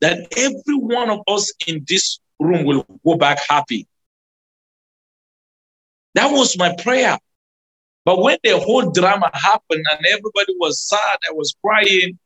that 0.00 0.26
every 0.36 0.76
one 0.76 1.10
of 1.10 1.20
us 1.28 1.52
in 1.66 1.84
this 1.86 2.18
room 2.38 2.64
will 2.64 2.84
go 3.04 3.16
back 3.16 3.38
happy. 3.48 3.86
That 6.14 6.32
was 6.32 6.58
my 6.58 6.74
prayer. 6.82 7.18
But 8.04 8.20
when 8.22 8.38
the 8.42 8.58
whole 8.58 8.90
drama 8.90 9.30
happened 9.34 9.84
and 9.90 10.06
everybody 10.06 10.54
was 10.58 10.80
sad, 10.82 11.18
I 11.28 11.32
was 11.32 11.54
crying, 11.64 12.18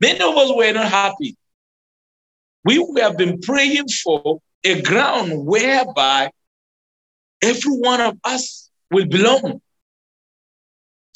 many 0.00 0.20
of 0.20 0.36
us 0.36 0.50
were 0.54 0.72
not 0.72 0.90
happy. 0.90 1.36
We 2.64 2.84
have 3.00 3.16
been 3.16 3.40
praying 3.40 3.88
for 4.02 4.40
a 4.64 4.82
ground 4.82 5.46
whereby 5.46 6.30
every 7.42 7.72
one 7.72 8.00
of 8.00 8.18
us 8.24 8.70
will 8.90 9.06
belong. 9.06 9.60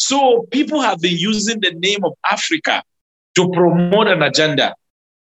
So 0.01 0.47
people 0.51 0.81
have 0.81 0.99
been 0.99 1.17
using 1.17 1.61
the 1.61 1.73
name 1.73 2.03
of 2.05 2.15
Africa 2.31 2.83
to 3.37 3.51
promote 3.51 4.09
an 4.09 4.23
agenda. 4.23 4.75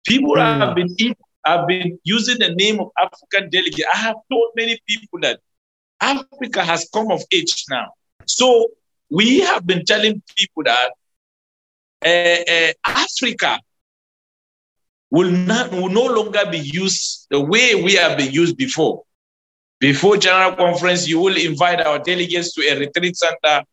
People 0.08 0.36
mm. 0.36 0.60
have 0.60 0.76
been 0.76 1.16
have 1.46 1.68
been 1.68 2.00
using 2.06 2.40
the 2.40 2.56
name 2.56 2.80
of 2.80 2.90
African 2.98 3.50
delegate. 3.50 3.86
I 3.94 3.98
have 3.98 4.16
told 4.32 4.52
many 4.56 4.80
people 4.88 5.20
that 5.24 5.42
Africa 6.00 6.64
has 6.64 6.90
come 6.94 7.12
of 7.12 7.22
age 7.34 7.66
now. 7.70 7.88
So 8.26 8.68
we 9.10 9.42
have 9.42 9.68
been 9.68 9.84
telling 9.84 10.22
people 10.38 10.64
that 10.64 10.92
uh, 12.06 12.52
uh, 12.52 12.74
Africa 12.86 13.60
will 15.10 15.32
not 15.32 15.72
will 15.72 15.90
no 15.90 16.06
longer 16.06 16.50
be 16.50 16.60
used 16.60 17.28
the 17.30 17.42
way 17.42 17.76
we 17.76 17.96
have 17.96 18.18
been 18.18 18.32
used 18.32 18.56
before. 18.56 19.04
Before 19.82 20.16
general 20.16 20.56
conference, 20.56 21.10
you 21.10 21.20
will 21.20 21.36
invite 21.36 21.82
our 21.82 22.00
delegates 22.00 22.54
to 22.54 22.62
a 22.70 22.80
retreat 22.80 23.18
center, 23.18 23.66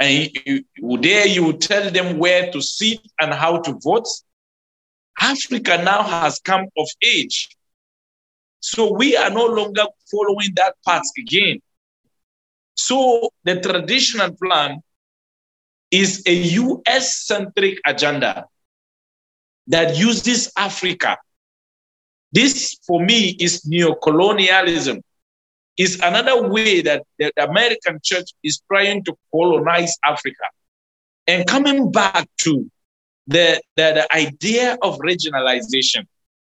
and 0.00 0.30
you, 0.46 0.64
there 1.00 1.26
you 1.26 1.52
tell 1.54 1.90
them 1.90 2.18
where 2.18 2.50
to 2.52 2.60
sit 2.60 3.00
and 3.20 3.34
how 3.34 3.58
to 3.58 3.78
vote. 3.82 4.06
Africa 5.20 5.80
now 5.82 6.02
has 6.02 6.40
come 6.40 6.66
of 6.76 6.88
age. 7.02 7.48
So 8.60 8.92
we 8.92 9.16
are 9.16 9.30
no 9.30 9.46
longer 9.46 9.84
following 10.10 10.52
that 10.56 10.74
path 10.86 11.02
again. 11.18 11.60
So 12.74 13.30
the 13.44 13.60
traditional 13.60 14.36
plan 14.40 14.80
is 15.90 16.22
a 16.26 16.32
US 16.32 17.26
centric 17.26 17.78
agenda 17.84 18.46
that 19.66 19.96
uses 19.96 20.52
Africa. 20.56 21.16
This, 22.30 22.78
for 22.86 23.04
me, 23.04 23.36
is 23.40 23.62
neocolonialism. 23.62 25.02
Is 25.78 26.00
another 26.02 26.48
way 26.48 26.82
that 26.82 27.04
the 27.18 27.32
American 27.38 28.00
church 28.02 28.30
is 28.42 28.60
trying 28.70 29.04
to 29.04 29.16
colonize 29.32 29.96
Africa. 30.04 30.44
And 31.28 31.46
coming 31.46 31.92
back 31.92 32.28
to 32.38 32.68
the, 33.28 33.60
the, 33.76 33.92
the 33.94 34.16
idea 34.16 34.76
of 34.82 34.98
regionalization. 34.98 36.06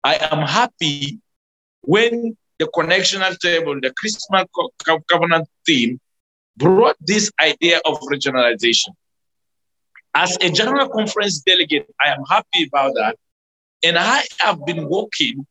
I 0.03 0.15
am 0.31 0.47
happy 0.47 1.19
when 1.81 2.37
the 2.59 2.67
connectional 2.67 3.37
table, 3.39 3.79
the 3.81 3.91
Christmas 3.97 4.45
covenant 5.09 5.47
theme, 5.65 5.99
brought 6.55 6.95
this 7.01 7.31
idea 7.41 7.79
of 7.85 7.99
regionalization. 8.01 8.89
As 10.13 10.37
a 10.41 10.49
general 10.49 10.89
conference 10.89 11.39
delegate, 11.39 11.87
I 12.03 12.11
am 12.11 12.23
happy 12.29 12.67
about 12.67 12.93
that. 12.95 13.17
And 13.83 13.97
I 13.97 14.23
have 14.39 14.63
been 14.65 14.87
working 14.87 15.45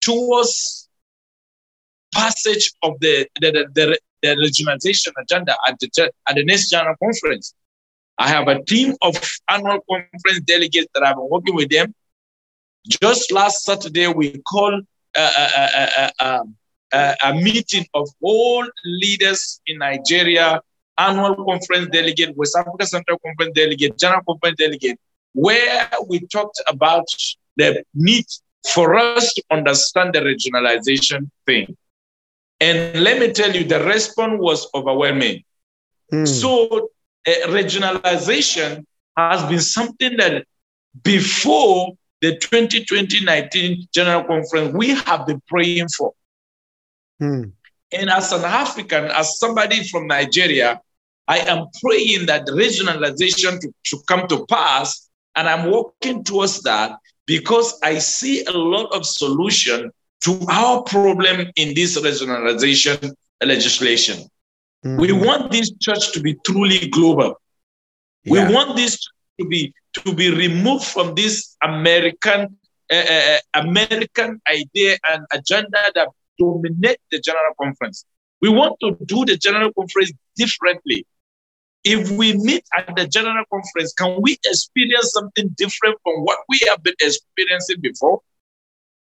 towards 0.00 0.83
passage 2.14 2.72
of 2.82 2.92
the, 3.00 3.26
the, 3.40 3.50
the, 3.74 3.98
the 4.22 4.28
regionalization 4.36 5.12
agenda 5.20 5.56
at 5.68 5.78
the, 5.78 6.10
at 6.28 6.34
the 6.36 6.44
next 6.44 6.70
general 6.70 6.94
conference. 7.02 7.54
I 8.18 8.28
have 8.28 8.48
a 8.48 8.62
team 8.64 8.94
of 9.02 9.16
annual 9.48 9.80
conference 9.90 10.40
delegates 10.44 10.88
that 10.94 11.04
I've 11.04 11.16
been 11.16 11.28
working 11.28 11.54
with 11.54 11.70
them. 11.70 11.94
Just 13.02 13.32
last 13.32 13.64
Saturday, 13.64 14.06
we 14.08 14.40
called 14.48 14.84
a, 15.16 16.10
a, 16.20 16.42
a, 16.92 17.16
a, 17.24 17.34
meeting 17.34 17.86
of 17.94 18.08
all 18.20 18.66
leaders 18.84 19.60
in 19.66 19.78
Nigeria, 19.78 20.60
annual 20.98 21.34
conference 21.44 21.88
delegate, 21.90 22.36
West 22.36 22.56
Africa 22.56 22.86
Central 22.86 23.18
Conference 23.18 23.52
delegate, 23.54 23.98
General 23.98 24.22
Conference 24.28 24.56
delegate, 24.58 24.98
where 25.32 25.88
we 26.08 26.20
talked 26.26 26.60
about 26.66 27.06
the 27.56 27.82
need 27.94 28.26
for 28.68 28.96
us 28.96 29.32
to 29.34 29.42
understand 29.50 30.14
the 30.14 30.20
regionalization 30.20 31.30
thing. 31.46 31.76
And 32.64 33.02
let 33.02 33.20
me 33.20 33.30
tell 33.30 33.54
you, 33.54 33.64
the 33.64 33.84
response 33.84 34.40
was 34.40 34.68
overwhelming. 34.74 35.44
Hmm. 36.10 36.24
So 36.24 36.88
uh, 37.26 37.30
regionalization 37.48 38.86
has 39.18 39.42
been 39.50 39.60
something 39.60 40.16
that 40.16 40.46
before 41.02 41.92
the 42.22 42.38
2020-19 42.38 43.92
General 43.92 44.24
Conference, 44.24 44.74
we 44.74 44.94
have 44.94 45.26
been 45.26 45.42
praying 45.46 45.88
for. 45.88 46.14
Hmm. 47.20 47.50
And 47.92 48.08
as 48.08 48.32
an 48.32 48.44
African, 48.44 49.04
as 49.04 49.38
somebody 49.38 49.84
from 49.84 50.06
Nigeria, 50.06 50.80
I 51.28 51.40
am 51.40 51.66
praying 51.82 52.26
that 52.26 52.46
regionalization 52.46 53.60
to, 53.60 53.74
should 53.82 54.06
come 54.06 54.26
to 54.28 54.46
pass. 54.46 55.10
And 55.36 55.50
I'm 55.50 55.70
working 55.70 56.24
towards 56.24 56.62
that 56.62 56.96
because 57.26 57.78
I 57.82 57.98
see 57.98 58.42
a 58.46 58.52
lot 58.52 58.94
of 58.94 59.04
solution 59.04 59.90
to 60.24 60.40
our 60.50 60.82
problem 60.82 61.52
in 61.56 61.74
this 61.74 62.00
regionalization 62.00 63.12
legislation. 63.42 64.18
Mm-hmm. 64.84 65.00
We 65.00 65.12
want 65.12 65.50
this 65.52 65.72
church 65.80 66.12
to 66.12 66.20
be 66.20 66.34
truly 66.46 66.88
global. 66.88 67.40
Yeah. 68.24 68.48
We 68.48 68.54
want 68.54 68.76
this 68.76 68.98
to 69.38 69.46
be 69.46 69.72
to 69.94 70.14
be 70.14 70.30
removed 70.30 70.84
from 70.84 71.14
this 71.14 71.56
American 71.62 72.56
uh, 72.90 73.38
American 73.54 74.40
idea 74.50 74.98
and 75.10 75.24
agenda 75.32 75.78
that 75.94 76.08
dominate 76.38 76.98
the 77.10 77.20
general 77.20 77.54
conference. 77.60 78.04
We 78.40 78.48
want 78.48 78.76
to 78.80 78.96
do 79.06 79.24
the 79.24 79.36
general 79.36 79.72
conference 79.72 80.12
differently. 80.36 81.06
If 81.84 82.10
we 82.10 82.36
meet 82.38 82.64
at 82.76 82.96
the 82.96 83.06
general 83.06 83.44
conference, 83.52 83.92
can 83.92 84.18
we 84.22 84.38
experience 84.44 85.12
something 85.12 85.48
different 85.56 85.98
from 86.02 86.24
what 86.24 86.38
we 86.48 86.60
have 86.68 86.82
been 86.82 86.94
experiencing 87.00 87.80
before? 87.82 88.20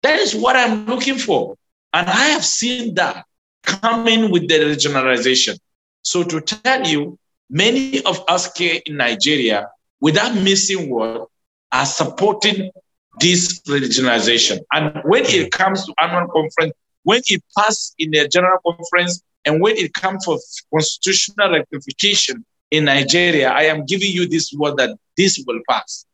That 0.03 0.19
is 0.19 0.35
what 0.35 0.55
I'm 0.55 0.85
looking 0.85 1.17
for. 1.17 1.55
And 1.93 2.09
I 2.09 2.27
have 2.27 2.45
seen 2.45 2.95
that 2.95 3.25
coming 3.63 4.31
with 4.31 4.47
the 4.47 4.55
regionalization. 4.55 5.59
So 6.03 6.23
to 6.23 6.41
tell 6.41 6.87
you, 6.87 7.19
many 7.49 8.03
of 8.05 8.23
us 8.27 8.55
here 8.57 8.81
in 8.85 8.97
Nigeria, 8.97 9.69
without 9.99 10.35
missing 10.35 10.89
word, 10.89 11.25
are 11.71 11.85
supporting 11.85 12.71
this 13.19 13.61
regionalization. 13.61 14.59
And 14.71 15.01
when 15.05 15.25
it 15.25 15.51
comes 15.51 15.85
to 15.85 15.93
annual 16.01 16.27
conference, 16.29 16.73
when 17.03 17.21
it 17.27 17.43
passed 17.57 17.95
in 17.99 18.11
the 18.11 18.27
general 18.27 18.57
conference, 18.65 19.21
and 19.45 19.61
when 19.61 19.75
it 19.75 19.93
comes 19.93 20.25
for 20.25 20.37
constitutional 20.73 21.51
rectification 21.51 22.45
in 22.69 22.85
Nigeria, 22.85 23.49
I 23.49 23.63
am 23.63 23.85
giving 23.85 24.11
you 24.11 24.27
this 24.27 24.53
word 24.53 24.77
that 24.77 24.97
this 25.17 25.43
will 25.45 25.59
pass. 25.69 26.05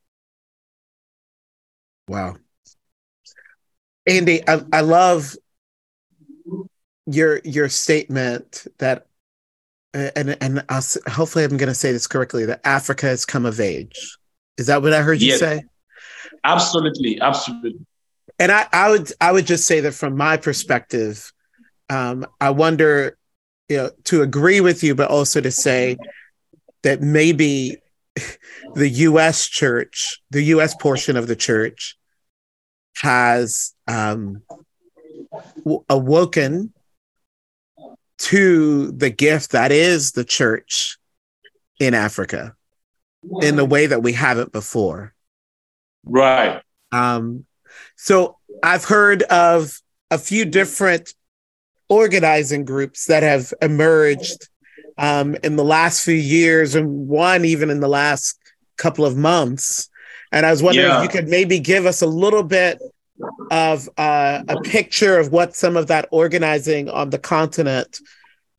Wow. 2.08 2.38
Ande, 4.08 4.42
I, 4.48 4.62
I 4.72 4.82
love 4.82 5.36
your 7.06 7.40
your 7.44 7.70
statement 7.70 8.68
that 8.80 9.08
and 9.94 10.38
and 10.42 10.64
I'll, 10.70 10.84
hopefully 11.08 11.44
I'm 11.44 11.58
going 11.58 11.68
to 11.70 11.76
say 11.76 11.92
this 11.92 12.08
correctly 12.08 12.46
that 12.46 12.62
Africa 12.64 13.08
has 13.08 13.26
come 13.26 13.46
of 13.46 13.60
age. 13.60 14.18
Is 14.58 14.68
that 14.68 14.82
what 14.82 14.94
I 14.94 15.02
heard 15.02 15.22
you 15.22 15.30
yes. 15.30 15.40
say? 15.40 15.64
Absolutely, 16.44 17.20
absolutely. 17.22 17.76
And 18.40 18.52
I, 18.52 18.68
I 18.72 18.90
would 18.90 19.12
I 19.20 19.32
would 19.32 19.46
just 19.46 19.66
say 19.66 19.82
that 19.82 19.94
from 19.94 20.16
my 20.16 20.38
perspective, 20.38 21.32
um, 21.90 22.26
I 22.40 22.52
wonder, 22.52 23.18
you 23.70 23.78
know, 23.78 23.90
to 24.06 24.22
agree 24.22 24.62
with 24.62 24.84
you, 24.84 24.96
but 24.96 25.10
also 25.10 25.42
to 25.42 25.52
say 25.52 25.98
that 26.84 27.02
maybe 27.02 27.78
the 28.76 28.90
U.S. 28.90 29.48
church, 29.48 30.22
the 30.30 30.44
U.S. 30.44 30.76
portion 30.76 31.18
of 31.18 31.28
the 31.28 31.36
church, 31.36 31.97
has 33.02 33.74
um, 33.88 34.42
awoken 35.90 36.74
to 38.18 38.92
the 38.92 39.10
gift 39.10 39.52
that 39.52 39.72
is 39.72 40.14
the 40.14 40.24
church 40.24 40.98
in 41.80 41.94
Africa 41.94 42.56
in 43.42 43.56
the 43.56 43.66
way 43.66 43.86
that 43.86 44.02
we 44.02 44.14
haven't 44.14 44.52
before. 44.52 45.14
Right. 46.04 46.62
Um, 46.92 47.46
so 47.96 48.38
I've 48.64 48.86
heard 48.86 49.24
of 49.24 49.80
a 50.10 50.18
few 50.18 50.46
different 50.46 51.14
organizing 51.90 52.66
groups 52.66 53.06
that 53.06 53.24
have 53.24 53.54
emerged 53.62 54.50
um, 54.98 55.36
in 55.44 55.56
the 55.56 55.64
last 55.64 56.04
few 56.04 56.16
years, 56.16 56.74
and 56.74 57.08
one 57.08 57.46
even 57.46 57.70
in 57.70 57.80
the 57.80 57.88
last 57.88 58.40
couple 58.78 59.06
of 59.06 59.16
months, 59.16 59.90
And 60.32 60.46
I 60.46 60.52
was 60.52 60.62
wondering 60.62 60.88
yeah. 60.88 61.00
if 61.00 61.04
you 61.04 61.10
could 61.10 61.30
maybe 61.30 61.60
give 61.60 61.86
us 61.86 62.02
a 62.02 62.08
little 62.08 62.44
bit 62.44 62.82
of 63.52 63.90
uh, 63.98 64.44
a 64.48 64.62
picture 64.62 65.18
of 65.18 65.32
what 65.32 65.56
some 65.56 65.78
of 65.78 65.88
that 65.88 66.08
organizing 66.12 66.90
on 66.90 67.10
the 67.10 67.18
continent 67.20 68.00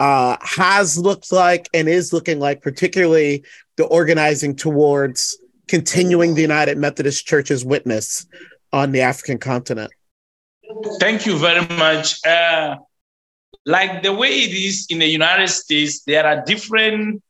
uh, 0.01 0.37
has 0.41 0.99
looked 0.99 1.33
like 1.33 1.69
and 1.75 1.89
is 1.89 2.13
looking 2.13 2.39
like, 2.39 2.63
particularly 2.63 3.45
the 3.77 3.85
organizing 3.85 4.55
towards 4.55 5.39
continuing 5.67 6.35
the 6.35 6.43
United 6.43 6.79
Methodist 6.79 7.27
Church's 7.27 7.65
witness 7.65 8.27
on 8.73 8.93
the 8.93 9.03
African 9.03 9.39
continent. 9.39 9.93
Thank 11.01 11.27
you 11.27 11.37
very 11.37 11.67
much. 11.77 12.25
Uh, 12.25 12.77
like 13.65 14.03
the 14.03 14.13
way 14.13 14.29
it 14.29 14.53
is 14.53 14.87
in 14.91 14.99
the 14.99 15.07
United 15.07 15.49
States, 15.49 16.03
there 16.05 16.27
are 16.27 16.45
different 16.45 17.23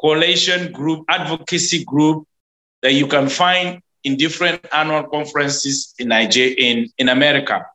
coalition 0.00 0.72
group, 0.72 1.04
advocacy 1.08 1.84
group 1.84 2.26
that 2.82 2.92
you 2.92 3.06
can 3.06 3.28
find 3.28 3.82
in 4.04 4.16
different 4.16 4.66
annual 4.72 5.04
conferences 5.04 5.94
in 5.98 6.08
Nigeria, 6.08 6.54
in, 6.58 6.88
in 6.98 7.08
America. 7.08 7.66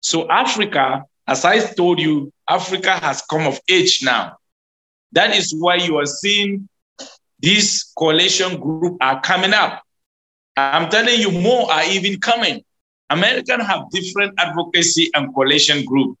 So 0.00 0.28
Africa, 0.28 1.04
as 1.26 1.44
I 1.44 1.60
told 1.60 2.00
you, 2.00 2.32
Africa 2.48 2.92
has 2.98 3.22
come 3.22 3.46
of 3.46 3.60
age 3.68 4.00
now. 4.02 4.36
That 5.12 5.34
is 5.36 5.54
why 5.56 5.76
you 5.76 5.98
are 5.98 6.06
seeing 6.06 6.68
these 7.40 7.92
coalition 7.96 8.60
group 8.60 8.98
are 9.00 9.20
coming 9.20 9.52
up. 9.52 9.82
I'm 10.56 10.90
telling 10.90 11.20
you, 11.20 11.30
more 11.30 11.70
are 11.70 11.84
even 11.84 12.18
coming. 12.20 12.64
Americans 13.10 13.64
have 13.64 13.88
different 13.90 14.34
advocacy 14.38 15.10
and 15.14 15.32
coalition 15.34 15.84
group. 15.84 16.18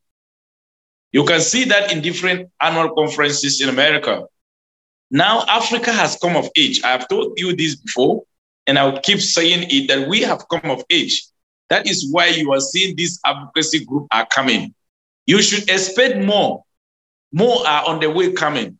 You 1.12 1.24
can 1.24 1.40
see 1.40 1.64
that 1.64 1.92
in 1.92 2.02
different 2.02 2.50
annual 2.60 2.94
conferences 2.94 3.60
in 3.60 3.68
America. 3.68 4.24
Now 5.10 5.44
Africa 5.48 5.92
has 5.92 6.16
come 6.16 6.36
of 6.36 6.48
age. 6.56 6.82
I 6.84 6.88
have 6.88 7.08
told 7.08 7.38
you 7.38 7.54
this 7.56 7.76
before, 7.76 8.24
and 8.66 8.78
I'll 8.78 9.00
keep 9.00 9.20
saying 9.20 9.66
it 9.70 9.88
that 9.88 10.08
we 10.08 10.20
have 10.22 10.46
come 10.48 10.70
of 10.70 10.84
age. 10.90 11.24
That 11.70 11.86
is 11.86 12.08
why 12.10 12.26
you 12.26 12.52
are 12.52 12.60
seeing 12.60 12.96
this 12.96 13.18
advocacy 13.24 13.84
group 13.84 14.06
are 14.10 14.26
coming. 14.26 14.74
You 15.26 15.42
should 15.42 15.68
expect 15.68 16.18
more. 16.18 16.64
More 17.32 17.66
are 17.66 17.86
on 17.86 18.00
the 18.00 18.10
way 18.10 18.32
coming. 18.32 18.78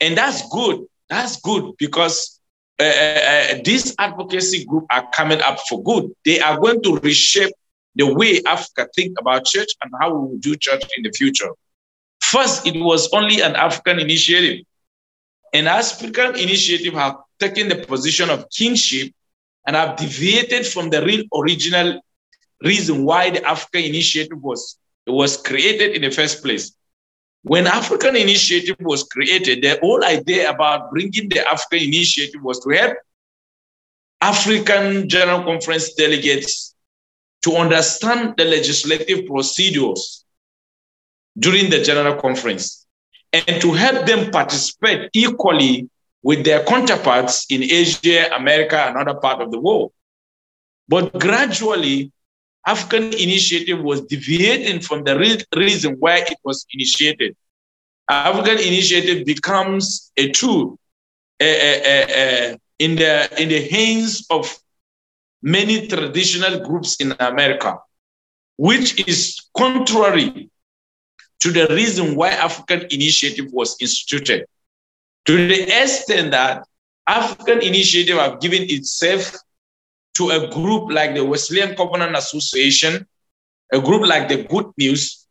And 0.00 0.16
that's 0.16 0.48
good. 0.48 0.84
That's 1.08 1.40
good 1.40 1.76
because 1.78 2.40
uh, 2.80 2.84
uh, 2.84 3.54
this 3.64 3.94
advocacy 3.98 4.64
group 4.64 4.86
are 4.90 5.08
coming 5.10 5.40
up 5.42 5.58
for 5.68 5.82
good. 5.82 6.10
They 6.24 6.40
are 6.40 6.58
going 6.58 6.82
to 6.82 6.96
reshape 6.98 7.52
the 7.94 8.12
way 8.12 8.40
Africa 8.46 8.88
think 8.94 9.18
about 9.20 9.44
church 9.44 9.68
and 9.82 9.92
how 10.00 10.14
we 10.14 10.28
will 10.28 10.38
do 10.38 10.56
church 10.56 10.82
in 10.96 11.02
the 11.02 11.12
future. 11.12 11.50
First, 12.22 12.66
it 12.66 12.78
was 12.80 13.08
only 13.12 13.40
an 13.40 13.56
African 13.56 13.98
initiative. 13.98 14.64
An 15.52 15.66
African 15.66 16.36
initiative 16.36 16.94
have 16.94 17.16
taken 17.38 17.68
the 17.68 17.76
position 17.76 18.30
of 18.30 18.48
kingship 18.50 19.12
and 19.66 19.74
have 19.74 19.96
deviated 19.96 20.66
from 20.66 20.90
the 20.90 21.04
real 21.04 21.24
original 21.34 22.00
reason 22.62 23.04
why 23.04 23.30
the 23.30 23.44
African 23.44 23.82
initiative 23.82 24.40
was, 24.40 24.78
was 25.06 25.36
created 25.36 25.96
in 25.96 26.02
the 26.02 26.10
first 26.10 26.42
place. 26.42 26.72
When 27.42 27.66
African 27.66 28.16
initiative 28.16 28.76
was 28.80 29.04
created, 29.04 29.62
the 29.62 29.78
whole 29.80 30.04
idea 30.04 30.50
about 30.50 30.90
bringing 30.90 31.28
the 31.28 31.46
African 31.48 31.88
initiative 31.88 32.42
was 32.42 32.60
to 32.60 32.70
help 32.70 32.98
African 34.20 35.08
General 35.08 35.42
Conference 35.42 35.94
delegates 35.94 36.74
to 37.42 37.56
understand 37.56 38.34
the 38.36 38.44
legislative 38.44 39.26
procedures 39.26 40.24
during 41.38 41.70
the 41.70 41.82
General 41.82 42.20
Conference 42.20 42.86
and 43.32 43.60
to 43.60 43.72
help 43.72 44.06
them 44.06 44.30
participate 44.30 45.10
equally 45.12 45.88
with 46.22 46.44
their 46.44 46.64
counterparts 46.64 47.46
in 47.50 47.62
Asia, 47.62 48.34
America, 48.34 48.76
and 48.76 48.96
other 48.96 49.18
parts 49.18 49.42
of 49.42 49.50
the 49.50 49.58
world. 49.58 49.92
But 50.88 51.18
gradually, 51.18 52.12
African 52.66 53.04
initiative 53.04 53.80
was 53.80 54.02
deviating 54.02 54.80
from 54.80 55.04
the 55.04 55.18
re- 55.18 55.42
reason 55.56 55.96
why 55.98 56.18
it 56.18 56.38
was 56.44 56.66
initiated. 56.74 57.36
African 58.08 58.58
initiative 58.58 59.24
becomes 59.24 60.10
a 60.16 60.30
tool 60.30 60.78
in, 61.38 62.96
the, 62.96 63.28
in 63.38 63.48
the 63.48 63.68
hands 63.70 64.26
of 64.30 64.58
many 65.42 65.86
traditional 65.86 66.60
groups 66.60 66.96
in 66.96 67.14
America, 67.18 67.78
which 68.56 69.08
is 69.08 69.40
contrary 69.56 70.50
to 71.40 71.50
the 71.50 71.66
reason 71.68 72.14
why 72.14 72.30
African 72.30 72.86
initiative 72.90 73.52
was 73.52 73.76
instituted. 73.80 74.46
To 75.26 75.36
the 75.48 75.62
extent 75.82 76.30
that 76.32 76.66
African 77.06 77.62
initiative 77.62 78.18
have 78.18 78.40
given 78.40 78.62
itself 78.68 79.34
to 80.14 80.30
a 80.30 80.50
group 80.50 80.92
like 80.92 81.14
the 81.14 81.24
Wesleyan 81.24 81.74
Covenant 81.74 82.16
Association, 82.16 83.06
a 83.72 83.80
group 83.80 84.06
like 84.06 84.28
the 84.28 84.44
Good 84.44 84.66
News, 84.76 85.26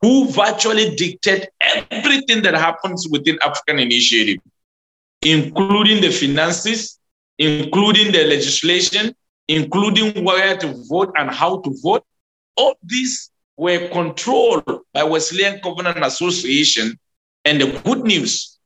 who 0.00 0.30
virtually 0.30 0.94
dictate 0.96 1.48
everything 1.90 2.42
that 2.42 2.54
happens 2.54 3.06
within 3.10 3.38
African 3.42 3.78
initiative, 3.78 4.38
including 5.22 6.00
the 6.00 6.10
finances, 6.10 6.98
including 7.38 8.12
the 8.12 8.24
legislation, 8.24 9.14
including 9.48 10.24
where 10.24 10.56
to 10.56 10.74
vote 10.88 11.12
and 11.18 11.30
how 11.30 11.60
to 11.60 11.74
vote. 11.82 12.04
All 12.56 12.74
these 12.82 13.30
were 13.60 13.88
controlled 13.88 14.64
by 14.94 15.04
Wesleyan 15.04 15.60
Covenant 15.60 16.02
Association 16.02 16.98
and 17.44 17.60
the 17.60 17.78
Good 17.84 18.04
News. 18.04 18.58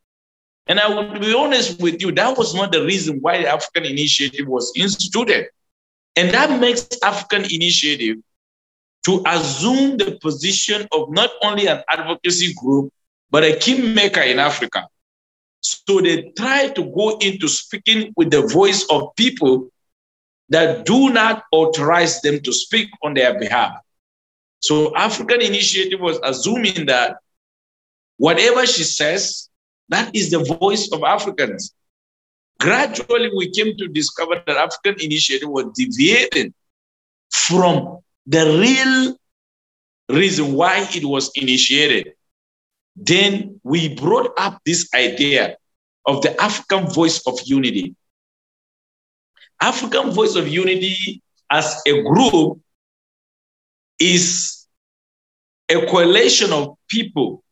And 0.69 0.79
I 0.79 0.89
will 0.89 1.19
be 1.19 1.35
honest 1.35 1.83
with 1.83 2.01
you, 2.01 2.13
that 2.13 2.39
was 2.39 2.55
not 2.55 2.71
the 2.71 2.85
reason 2.85 3.19
why 3.21 3.43
the 3.43 3.49
African 3.49 3.85
Initiative 3.85 4.47
was 4.47 4.73
instituted. 4.77 5.49
And 6.15 6.31
that 6.31 6.61
makes 6.61 6.87
African 7.03 7.43
Initiative 7.43 8.19
to 9.07 9.21
assume 9.27 9.97
the 9.97 10.17
position 10.23 10.87
of 10.93 11.11
not 11.11 11.31
only 11.43 11.67
an 11.67 11.83
advocacy 11.89 12.55
group, 12.55 12.93
but 13.33 13.43
a 13.43 13.57
kingmaker 13.57 14.21
in 14.21 14.39
Africa. 14.39 14.87
So 15.61 16.01
they 16.03 16.31
try 16.39 16.69
to 16.69 16.85
go 16.85 17.19
into 17.19 17.49
speaking 17.49 18.13
with 18.17 18.31
the 18.31 18.43
voice 18.47 18.87
of 18.91 19.17
people 19.17 19.71
that 20.51 20.87
do 20.87 21.11
not 21.11 21.43
authorize 21.51 22.21
them 22.21 22.39
to 22.43 22.53
speak 22.53 22.91
on 23.03 23.15
their 23.15 23.37
behalf. 23.37 23.73
So 24.65 24.97
African 24.97 25.43
Initiative 25.43 26.01
was 26.01 26.19
assuming 26.23 26.87
that 26.87 27.19
whatever 28.17 28.65
she 28.65 28.83
says, 28.83 29.51
that 29.91 30.17
is 30.17 30.31
the 30.31 30.43
voice 30.43 30.91
of 30.91 31.03
Africans. 31.03 31.75
Gradually, 32.59 33.31
we 33.37 33.51
came 33.51 33.77
to 33.77 33.89
discover 33.89 34.43
that 34.47 34.57
African 34.57 34.95
Initiative 35.05 35.51
was 35.51 35.67
deviating 35.75 36.55
from 37.31 37.99
the 38.27 39.19
real 40.09 40.19
reason 40.19 40.55
why 40.55 40.89
it 40.95 41.05
was 41.05 41.31
initiated. 41.35 42.15
Then 42.97 43.61
we 43.65 43.95
brought 43.95 44.33
up 44.39 44.63
this 44.65 44.89
idea 44.95 45.59
of 46.07 46.23
the 46.23 46.41
African 46.41 46.89
voice 46.89 47.21
of 47.27 47.39
unity. 47.45 47.97
African 49.61 50.11
Voice 50.13 50.37
of 50.37 50.49
Unity 50.49 51.21
as 51.51 51.83
a 51.87 52.03
group 52.03 52.64
is 53.99 54.67
a 55.69 55.87
coalition 55.87 56.53
of 56.53 56.77
people 56.89 57.43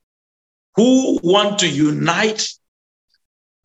who 0.77 1.19
want 1.23 1.59
to 1.61 1.69
unite 1.69 2.47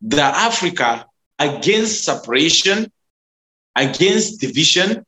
the 0.00 0.22
Africa 0.22 1.06
against 1.38 2.04
separation, 2.04 2.90
against 3.76 4.40
division, 4.40 5.04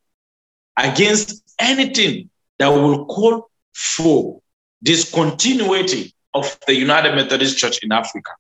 against 0.77 1.43
anything 1.59 2.31
that 2.59 2.69
will 2.69 3.07
call 3.07 3.51
for 3.75 4.41
discontinuity 4.83 6.15
of 6.35 6.59
the 6.67 6.75
United 6.75 7.15
Methodist 7.15 7.59
Church 7.59 7.79
in 7.83 7.93
Africa. 7.93 8.31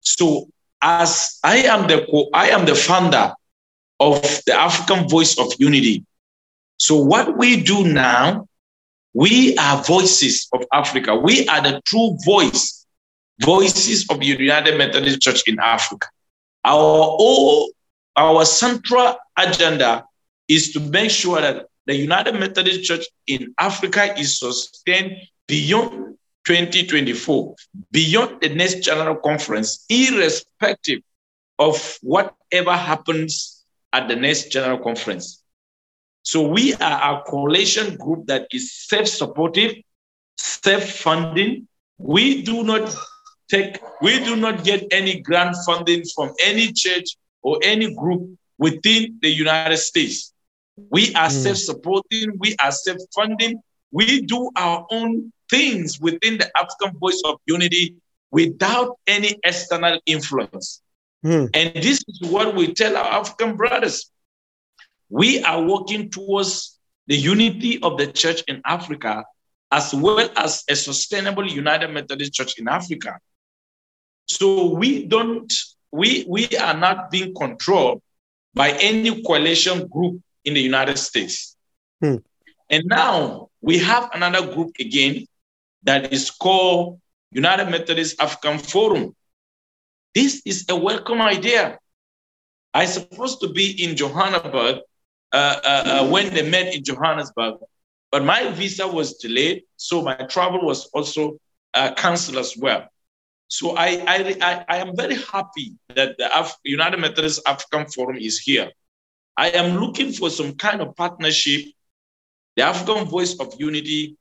So 0.00 0.48
as 0.80 1.38
I 1.44 1.58
am 1.58 1.88
the 1.88 2.06
I 2.34 2.50
am 2.50 2.64
the 2.64 2.74
founder 2.74 3.34
of 4.00 4.22
the 4.46 4.54
African 4.54 5.08
voice 5.08 5.38
of 5.38 5.52
unity. 5.58 6.04
So, 6.78 6.96
what 6.96 7.36
we 7.36 7.62
do 7.62 7.84
now, 7.84 8.46
we 9.12 9.56
are 9.58 9.82
voices 9.82 10.48
of 10.52 10.64
Africa. 10.72 11.16
We 11.16 11.46
are 11.48 11.60
the 11.60 11.80
true 11.84 12.16
voice, 12.24 12.86
voices 13.40 14.06
of 14.10 14.20
the 14.20 14.26
United 14.26 14.78
Methodist 14.78 15.20
Church 15.20 15.42
in 15.46 15.58
Africa. 15.58 16.06
Our 16.64 16.80
all, 16.80 17.70
our 18.16 18.44
central 18.44 19.16
agenda 19.36 20.04
is 20.46 20.72
to 20.72 20.80
make 20.80 21.10
sure 21.10 21.40
that 21.40 21.66
the 21.86 21.96
United 21.96 22.34
Methodist 22.34 22.84
Church 22.84 23.04
in 23.26 23.54
Africa 23.58 24.18
is 24.18 24.38
sustained 24.38 25.16
beyond 25.46 26.16
2024, 26.44 27.54
beyond 27.90 28.40
the 28.40 28.50
next 28.50 28.80
general 28.80 29.16
conference, 29.16 29.84
irrespective 29.88 31.00
of 31.58 31.98
whatever 32.02 32.72
happens 32.72 33.64
at 33.92 34.06
the 34.06 34.16
next 34.16 34.52
general 34.52 34.78
conference. 34.78 35.37
So 36.22 36.46
we 36.46 36.74
are 36.74 37.18
a 37.18 37.22
coalition 37.22 37.96
group 37.96 38.26
that 38.26 38.48
is 38.52 38.72
self-supportive, 38.72 39.76
self-funding. 40.36 41.66
We 41.98 42.42
do 42.42 42.64
not 42.64 42.94
take, 43.50 43.78
we 44.02 44.18
do 44.24 44.36
not 44.36 44.64
get 44.64 44.86
any 44.90 45.20
grant 45.20 45.56
funding 45.64 46.04
from 46.14 46.32
any 46.44 46.72
church 46.72 47.16
or 47.42 47.58
any 47.62 47.94
group 47.94 48.36
within 48.58 49.18
the 49.22 49.30
United 49.30 49.78
States. 49.78 50.32
We 50.90 51.14
are 51.14 51.28
mm. 51.28 51.42
self-supporting, 51.42 52.38
we 52.38 52.56
are 52.62 52.72
self-funding, 52.72 53.60
we 53.90 54.22
do 54.22 54.50
our 54.56 54.86
own 54.90 55.32
things 55.50 55.98
within 56.00 56.38
the 56.38 56.50
African 56.56 56.98
Voice 56.98 57.20
of 57.24 57.40
Unity 57.46 57.96
without 58.30 58.98
any 59.06 59.34
external 59.44 59.98
influence. 60.06 60.82
Mm. 61.24 61.50
And 61.54 61.82
this 61.82 62.04
is 62.06 62.30
what 62.30 62.54
we 62.54 62.74
tell 62.74 62.96
our 62.96 63.20
African 63.20 63.56
brothers. 63.56 64.10
We 65.10 65.42
are 65.42 65.62
working 65.62 66.10
towards 66.10 66.78
the 67.06 67.16
unity 67.16 67.80
of 67.82 67.96
the 67.96 68.06
church 68.06 68.42
in 68.48 68.60
Africa, 68.64 69.24
as 69.70 69.94
well 69.94 70.28
as 70.36 70.64
a 70.68 70.76
sustainable 70.76 71.46
United 71.46 71.88
Methodist 71.88 72.32
Church 72.34 72.58
in 72.58 72.68
Africa. 72.68 73.18
So 74.26 74.74
we 74.74 75.06
don't, 75.06 75.52
we, 75.90 76.24
we 76.28 76.48
are 76.58 76.76
not 76.76 77.10
being 77.10 77.34
controlled 77.34 78.02
by 78.54 78.70
any 78.72 79.22
coalition 79.22 79.88
group 79.88 80.20
in 80.44 80.54
the 80.54 80.60
United 80.60 80.98
States. 80.98 81.56
Hmm. 82.00 82.16
And 82.70 82.84
now 82.86 83.48
we 83.60 83.78
have 83.78 84.10
another 84.12 84.54
group 84.54 84.72
again 84.78 85.26
that 85.84 86.12
is 86.12 86.30
called 86.30 87.00
United 87.32 87.70
Methodist 87.70 88.20
African 88.20 88.58
Forum. 88.58 89.14
This 90.14 90.42
is 90.44 90.66
a 90.68 90.76
welcome 90.76 91.20
idea. 91.22 91.78
I 92.74 92.84
supposed 92.84 93.40
to 93.40 93.48
be 93.48 93.82
in 93.82 93.96
Johannesburg 93.96 94.80
Uh, 95.32 95.60
uh, 95.62 95.82
uh, 95.86 96.08
when 96.08 96.32
they 96.32 96.48
met 96.48 96.74
in 96.74 96.82
Johannesburg, 96.82 97.56
but 98.10 98.24
my 98.24 98.50
visa 98.52 98.88
was 98.88 99.18
delayed, 99.18 99.64
so 99.76 100.00
my 100.00 100.14
travel 100.14 100.62
was 100.62 100.86
also 100.86 101.38
uh, 101.74 101.92
canceled 101.94 102.38
as 102.38 102.56
well. 102.56 102.88
So 103.48 103.76
I, 103.76 104.02
I, 104.06 104.36
I, 104.40 104.64
I, 104.68 104.76
am 104.78 104.96
very 104.96 105.16
happy 105.16 105.74
that 105.94 106.16
the 106.16 106.38
Af- 106.38 106.56
United 106.64 107.00
Methodist 107.00 107.42
African 107.46 107.86
Forum 107.86 108.16
is 108.16 108.38
here. 108.38 108.70
I 109.36 109.48
am 109.50 109.78
looking 109.78 110.12
for 110.12 110.30
some 110.30 110.54
kind 110.54 110.80
of 110.80 110.96
partnership. 110.96 111.66
The 112.56 112.62
African 112.62 113.04
Voice 113.04 113.38
of 113.38 113.54
Unity 113.58 114.16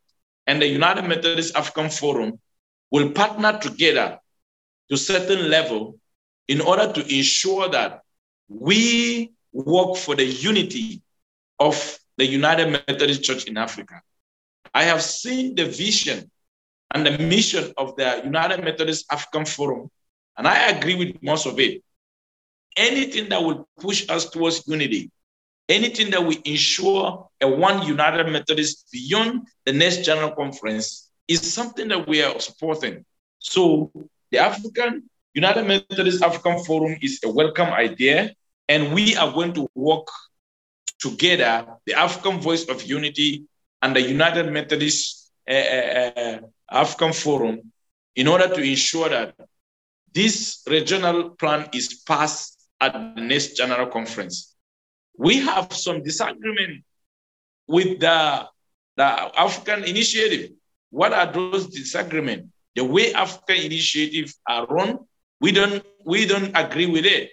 and 0.45 0.61
the 0.61 0.67
United 0.67 1.05
Methodist 1.05 1.55
African 1.55 1.89
Forum 1.89 2.39
will 2.91 3.11
partner 3.11 3.57
together 3.57 4.19
to 4.89 4.95
a 4.95 4.97
certain 4.97 5.49
level 5.49 5.99
in 6.47 6.61
order 6.61 6.91
to 6.91 7.01
ensure 7.15 7.69
that 7.69 8.01
we 8.49 9.31
work 9.65 9.97
for 9.97 10.15
the 10.15 10.25
unity 10.25 11.01
of 11.59 11.99
the 12.17 12.25
United 12.25 12.69
Methodist 12.69 13.23
Church 13.23 13.45
in 13.45 13.57
Africa. 13.57 14.01
I 14.73 14.83
have 14.83 15.01
seen 15.01 15.55
the 15.55 15.65
vision 15.65 16.29
and 16.93 17.05
the 17.05 17.17
mission 17.17 17.73
of 17.77 17.95
the 17.95 18.21
United 18.23 18.63
Methodist 18.63 19.05
African 19.11 19.45
Forum, 19.45 19.89
and 20.37 20.47
I 20.47 20.69
agree 20.69 20.95
with 20.95 21.21
most 21.21 21.45
of 21.45 21.59
it. 21.59 21.83
Anything 22.77 23.29
that 23.29 23.43
will 23.43 23.67
push 23.79 24.07
us 24.09 24.29
towards 24.29 24.67
unity, 24.67 25.09
anything 25.67 26.11
that 26.11 26.23
will 26.23 26.37
ensure 26.45 27.27
a 27.41 27.47
one 27.47 27.85
United 27.87 28.27
Methodist 28.31 28.87
beyond 28.91 29.47
the 29.65 29.73
next 29.73 30.05
General 30.05 30.31
Conference 30.31 31.09
is 31.27 31.41
something 31.53 31.87
that 31.87 32.07
we 32.07 32.21
are 32.21 32.39
supporting. 32.39 33.03
So 33.39 33.91
the 34.31 34.37
African 34.37 35.09
United 35.33 35.65
Methodist 35.65 36.23
African 36.23 36.63
Forum 36.63 36.97
is 37.01 37.19
a 37.23 37.29
welcome 37.29 37.69
idea, 37.69 38.33
and 38.69 38.93
we 38.93 39.15
are 39.15 39.31
going 39.31 39.53
to 39.53 39.67
work 39.75 40.07
together, 40.99 41.65
the 41.85 41.93
African 41.93 42.39
Voice 42.39 42.67
of 42.67 42.83
Unity 42.83 43.45
and 43.81 43.95
the 43.95 44.01
United 44.01 44.51
Methodist 44.51 45.31
uh, 45.49 45.53
uh, 45.53 46.39
African 46.69 47.13
Forum, 47.13 47.71
in 48.15 48.27
order 48.27 48.47
to 48.47 48.61
ensure 48.61 49.09
that 49.09 49.35
this 50.13 50.63
regional 50.67 51.31
plan 51.31 51.69
is 51.73 52.01
passed 52.05 52.67
at 52.81 52.93
the 52.93 53.21
next 53.21 53.55
General 53.55 53.87
Conference. 53.87 54.55
We 55.17 55.37
have 55.41 55.71
some 55.71 56.03
disagreement 56.03 56.83
with 57.67 57.99
the, 57.99 58.47
the 58.95 59.03
African 59.03 59.83
Initiative. 59.83 60.51
What 60.89 61.13
are 61.13 61.31
those 61.31 61.67
disagreements? 61.67 62.49
The 62.75 62.83
way 62.83 63.13
African 63.13 63.65
initiatives 63.65 64.39
are 64.47 64.65
run, 64.67 64.99
we 65.39 65.51
don't, 65.51 65.83
we 66.05 66.25
don't 66.25 66.51
agree 66.55 66.85
with 66.85 67.05
it. 67.05 67.31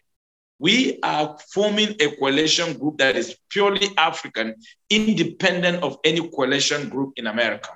We 0.59 1.01
are 1.03 1.37
forming 1.53 1.97
a 2.01 2.15
coalition 2.17 2.79
group 2.79 2.99
that 2.99 3.17
is 3.17 3.37
purely 3.51 3.89
African, 3.99 4.55
independent 4.89 5.83
of 5.83 5.99
any 6.05 6.29
coalition 6.29 6.89
group 6.89 7.15
in 7.17 7.27
America. 7.27 7.71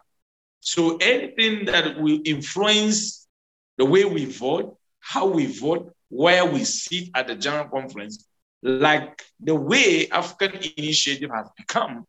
So 0.61 0.97
anything 0.97 1.65
that 1.67 2.01
will 2.01 2.21
influence 2.25 3.27
the 3.77 3.85
way 3.85 4.05
we 4.05 4.25
vote, 4.25 4.77
how 5.01 5.27
we 5.27 5.47
vote, 5.47 5.93
where 6.09 6.45
we 6.45 6.65
sit 6.65 7.11
at 7.15 7.27
the 7.27 7.35
general 7.35 7.69
conference, 7.69 8.27
like 8.63 9.23
the 9.41 9.55
way 9.55 10.09
African 10.11 10.61
initiative 10.77 11.31
has 11.35 11.49
become, 11.57 12.07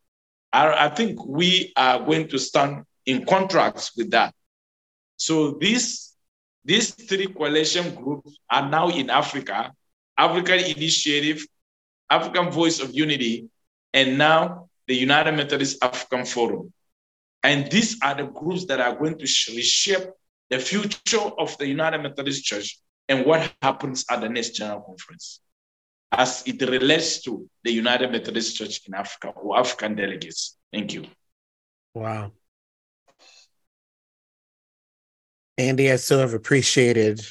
I, 0.52 0.90
think 0.90 1.24
we 1.26 1.74
are 1.76 2.00
going 2.04 2.28
to 2.30 2.40
stand 2.40 2.84
in 3.06 3.26
contrast 3.26 3.94
with 3.96 4.12
that. 4.12 4.34
So 5.18 5.52
these, 5.52 6.16
these 6.66 6.92
three 6.92 7.28
coalition 7.28 7.94
groups 7.94 8.38
are 8.50 8.68
now 8.68 8.90
in 8.90 9.10
Africa, 9.10 9.74
African 10.20 10.60
Initiative, 10.60 11.46
African 12.10 12.52
Voice 12.52 12.82
of 12.82 12.94
Unity, 12.94 13.48
and 13.94 14.18
now 14.18 14.70
the 14.88 14.96
United 14.96 15.32
Methodist 15.32 15.82
African 15.82 16.26
Forum. 16.26 16.74
And 17.42 17.72
these 17.72 17.98
are 18.04 18.16
the 18.16 18.26
groups 18.26 18.66
that 18.66 18.82
are 18.82 18.96
going 18.96 19.18
to 19.18 19.28
reshape 19.56 20.10
the 20.50 20.60
future 20.60 21.30
of 21.38 21.58
the 21.58 21.68
United 21.68 22.00
Methodist 22.00 22.44
Church 22.44 22.80
and 23.08 23.26
what 23.26 23.50
happens 23.62 24.06
at 24.12 24.20
the 24.20 24.28
next 24.28 24.56
General 24.56 24.82
Conference 24.82 25.40
as 26.12 26.44
it 26.46 26.62
relates 26.62 27.22
to 27.22 27.48
the 27.64 27.72
United 27.72 28.12
Methodist 28.12 28.58
Church 28.58 28.82
in 28.88 28.94
Africa 28.94 29.30
or 29.30 29.58
African 29.58 29.96
delegates. 29.96 30.58
Thank 30.74 30.94
you. 30.94 31.06
Wow. 31.94 32.32
Ande, 35.58 35.92
I 35.92 35.96
so 35.98 36.20
have 36.20 36.34
appreciated 36.34 37.22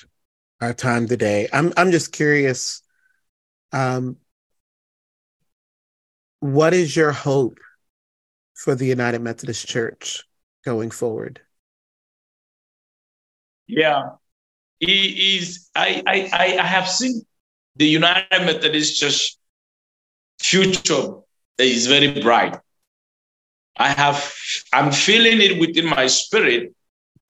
our 0.60 0.74
time 0.74 1.06
today. 1.06 1.48
I'm 1.52 1.72
I'm 1.76 1.90
just 1.90 2.12
curious. 2.12 2.82
Um, 3.72 4.16
what 6.40 6.74
is 6.74 6.96
your 6.96 7.12
hope 7.12 7.58
for 8.54 8.74
the 8.74 8.86
United 8.86 9.20
Methodist 9.20 9.66
Church 9.66 10.24
going 10.64 10.90
forward? 10.90 11.40
Yeah, 13.66 14.10
is. 14.80 15.68
I 15.74 16.02
I 16.06 16.56
I 16.58 16.66
have 16.66 16.88
seen 16.88 17.22
the 17.76 17.86
United 17.86 18.40
Methodist 18.44 18.98
Church 18.98 19.36
future 20.40 21.20
is 21.58 21.86
very 21.86 22.20
bright. 22.20 22.58
I 23.76 23.88
have. 23.88 24.34
I'm 24.72 24.90
feeling 24.92 25.40
it 25.40 25.60
within 25.60 25.86
my 25.86 26.06
spirit. 26.06 26.74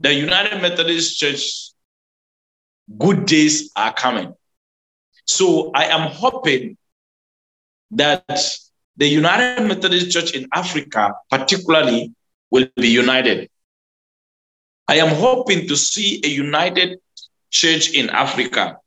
The 0.01 0.14
United 0.14 0.62
Methodist 0.62 1.18
Church 1.18 1.68
good 2.97 3.26
days 3.26 3.70
are 3.76 3.93
coming. 3.93 4.34
So 5.24 5.70
I 5.74 5.84
am 5.86 6.11
hoping 6.11 6.76
that 7.91 8.24
the 8.97 9.07
United 9.07 9.66
Methodist 9.66 10.11
Church 10.11 10.32
in 10.32 10.49
Africa, 10.53 11.14
particularly, 11.30 12.14
will 12.51 12.66
be 12.76 12.89
united. 12.89 13.51
I 14.89 14.97
am 14.97 15.14
hoping 15.14 15.68
to 15.68 15.76
see 15.76 16.20
a 16.24 16.28
united 16.28 16.99
church 17.51 17.91
in 17.91 18.09
Africa 18.11 18.78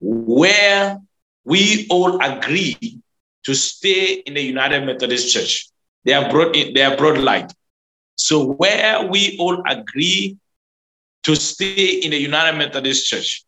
where 0.00 0.98
we 1.44 1.86
all 1.88 2.20
agree 2.22 3.00
to 3.44 3.54
stay 3.54 4.14
in 4.26 4.34
the 4.34 4.42
United 4.42 4.84
Methodist 4.84 5.32
Church. 5.32 5.68
They 6.04 6.12
are 6.12 6.30
broad, 6.30 6.54
they 6.54 6.82
are 6.82 6.96
broad 6.96 7.18
light. 7.18 7.52
So 8.14 8.52
where 8.52 9.06
we 9.08 9.36
all 9.38 9.62
agree 9.66 10.36
to 11.24 11.36
stay 11.36 12.00
in 12.02 12.10
the 12.10 12.18
United 12.18 12.56
Methodist 12.58 13.06
Church. 13.06 13.44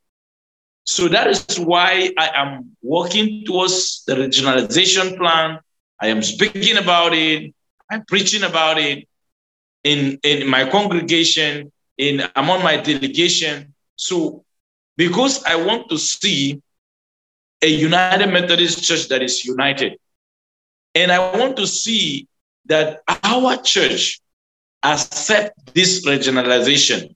So 0.84 1.08
that 1.08 1.26
is 1.28 1.58
why 1.58 2.10
I 2.18 2.30
am 2.34 2.76
working 2.82 3.44
towards 3.44 4.04
the 4.04 4.14
regionalization 4.14 5.16
plan 5.16 5.58
I 6.00 6.08
am 6.08 6.22
speaking 6.22 6.76
about 6.76 7.14
it. 7.14 7.54
I'm 7.90 8.04
preaching 8.04 8.42
about 8.42 8.78
it 8.78 9.08
in, 9.84 10.18
in 10.22 10.46
my 10.46 10.68
congregation, 10.68 11.72
in 11.98 12.22
among 12.36 12.62
my 12.62 12.76
delegation. 12.76 13.74
So 13.96 14.44
because 14.96 15.44
I 15.44 15.56
want 15.56 15.88
to 15.90 15.98
see 15.98 16.60
a 17.62 17.68
United 17.68 18.26
Methodist 18.26 18.82
Church 18.84 19.08
that 19.08 19.22
is 19.22 19.44
united. 19.44 19.98
And 20.94 21.10
I 21.10 21.38
want 21.38 21.56
to 21.56 21.66
see 21.66 22.28
that 22.66 23.00
our 23.24 23.56
church 23.62 24.20
accept 24.82 25.74
this 25.74 26.04
regionalization 26.06 27.14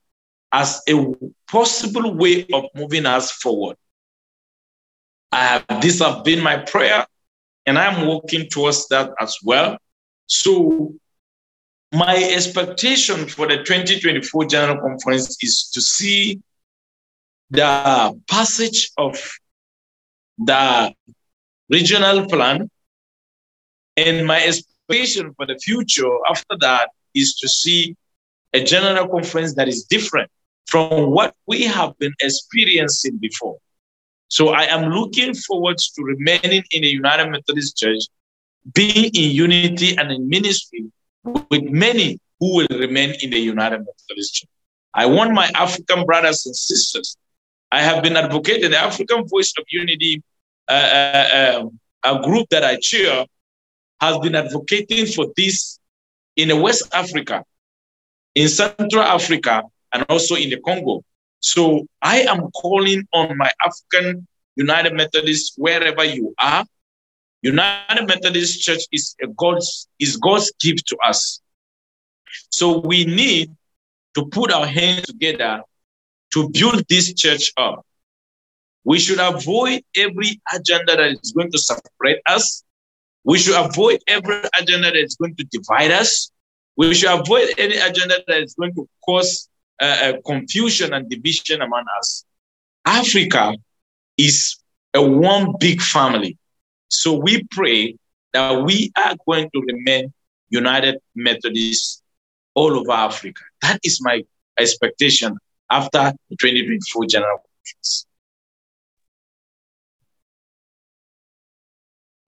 as 0.53 0.83
a 0.89 1.15
possible 1.51 2.15
way 2.15 2.47
of 2.53 2.65
moving 2.75 3.07
us 3.07 3.31
forward. 3.33 3.77
I 5.31 5.45
have, 5.45 5.83
this 5.83 6.01
have 6.01 6.25
been 6.25 6.43
my 6.43 6.57
prayer 6.57 7.07
and 7.67 7.79
I'm 7.79 8.09
working 8.09 8.49
towards 8.49 8.89
that 8.89 9.11
as 9.21 9.37
well. 9.45 9.77
So 10.27 10.95
my 11.93 12.17
expectation 12.17 13.29
for 13.29 13.47
the 13.47 13.59
2024 13.59 14.47
General 14.47 14.81
Conference 14.81 15.37
is 15.43 15.71
to 15.75 15.81
see 15.81 16.41
the 17.51 18.19
passage 18.29 18.91
of 18.97 19.19
the 20.39 20.93
regional 21.69 22.27
plan. 22.27 22.71
And 23.97 24.27
my 24.27 24.43
expectation 24.43 25.35
for 25.35 25.45
the 25.45 25.59
future 25.59 26.11
after 26.31 26.57
that 26.61 26.91
is 27.15 27.35
to 27.37 27.49
see 27.49 27.97
a 28.55 28.63
general 28.63 29.09
conference 29.09 29.55
that 29.57 29.69
is 29.69 29.85
different 29.85 30.31
from 30.69 31.11
what 31.11 31.35
we 31.47 31.65
have 31.65 31.99
been 31.99 32.13
experiencing 32.21 33.17
before. 33.17 33.57
So 34.29 34.51
I 34.51 34.65
am 34.65 34.91
looking 34.91 35.35
forward 35.35 35.79
to 35.79 36.03
remaining 36.03 36.63
in 36.73 36.83
the 36.83 36.89
United 36.89 37.31
Methodist 37.31 37.77
Church, 37.79 38.03
being 38.75 39.11
in 39.15 39.31
unity 39.31 39.97
and 39.97 40.13
in 40.13 40.29
ministry 40.29 40.85
with 41.25 41.63
many 41.63 42.21
who 42.39 42.57
will 42.57 42.79
remain 42.79 43.15
in 43.23 43.31
the 43.31 43.39
United 43.39 43.79
Methodist 43.79 44.35
Church. 44.35 44.51
I 44.93 45.07
want 45.07 45.33
my 45.33 45.51
African 45.55 46.05
brothers 46.05 46.45
and 46.45 46.55
sisters. 46.55 47.17
I 47.73 47.81
have 47.81 48.03
been 48.03 48.17
advocating 48.17 48.71
the 48.71 48.79
African 48.79 49.27
Voice 49.27 49.55
of 49.59 49.65
Unity, 49.71 50.23
uh, 50.69 50.73
uh, 50.73 51.61
um, 51.61 51.81
a 52.05 52.23
group 52.23 52.49
that 52.51 52.65
I 52.65 52.77
chair, 52.77 53.25
has 54.01 54.19
been 54.19 54.35
advocating 54.35 55.07
for 55.07 55.27
this 55.37 55.79
in 56.37 56.61
West 56.61 56.89
Africa, 56.93 57.45
in 58.35 58.49
Central 58.49 59.03
Africa, 59.03 59.65
and 59.93 60.05
also 60.09 60.35
in 60.35 60.51
the 60.51 60.59
Congo. 60.61 61.03
So 61.41 61.87
I 62.03 62.23
am 62.23 62.51
calling 62.51 63.07
on 63.13 63.37
my 63.37 63.51
African 63.65 64.27
United 64.57 64.95
Methodist, 64.95 65.55
wherever 65.57 66.05
you 66.05 66.35
are. 66.41 66.65
United 67.43 68.07
Methodist 68.09 68.61
Church 68.61 68.83
is 68.91 69.15
God's 69.37 69.89
is 70.01 70.17
God's 70.17 70.53
gift 70.61 70.87
to 70.89 70.97
us. 71.07 71.41
So 72.51 72.79
we 72.81 73.05
need 73.05 73.55
to 74.15 74.27
put 74.27 74.53
our 74.53 74.67
hands 74.67 75.07
together 75.07 75.63
to 76.35 76.51
build 76.51 76.85
this 76.89 77.15
church 77.15 77.53
up. 77.57 77.87
We 78.85 78.99
should 78.99 79.21
avoid 79.21 79.83
every 79.97 80.41
agenda 80.53 80.97
that 80.97 81.19
is 81.23 81.33
going 81.33 81.53
to 81.53 81.59
separate 81.59 82.21
us. 82.27 82.65
We 83.25 83.39
should 83.39 83.57
avoid 83.57 84.01
every 84.09 84.41
agenda 84.61 84.91
that 84.91 84.97
is 84.97 85.15
going 85.17 85.37
to 85.37 85.45
divide 85.45 85.91
us. 85.91 86.31
We 86.77 86.95
should 86.95 87.13
avoid 87.13 87.51
any 87.59 87.77
agenda 87.77 88.17
that 88.27 88.43
is 88.43 88.55
going 88.55 88.75
to 88.75 88.89
cause 89.05 89.49
uh, 89.81 89.85
uh, 89.85 90.13
confusion 90.27 90.93
and 90.93 91.09
division 91.09 91.63
among 91.63 91.85
us. 91.99 92.25
Africa 92.85 93.55
is 94.17 94.57
a 94.95 95.03
one 95.03 95.55
big 95.61 95.81
family. 95.81 96.37
So 96.89 97.15
we 97.15 97.45
pray 97.51 97.97
that 98.33 98.63
we 98.65 98.93
are 98.97 99.15
going 99.27 99.51
to 99.55 99.61
remain 99.61 100.13
United 100.51 100.99
Methodists 101.15 102.03
all 102.55 102.73
over 102.79 102.93
Africa. 102.93 103.43
That 103.63 103.79
is 103.85 104.01
my 104.03 104.23
expectation 104.59 105.37
after 105.71 106.13
the 106.31 106.37
2024 106.37 107.07
General 107.07 107.39
Conference. 107.39 108.07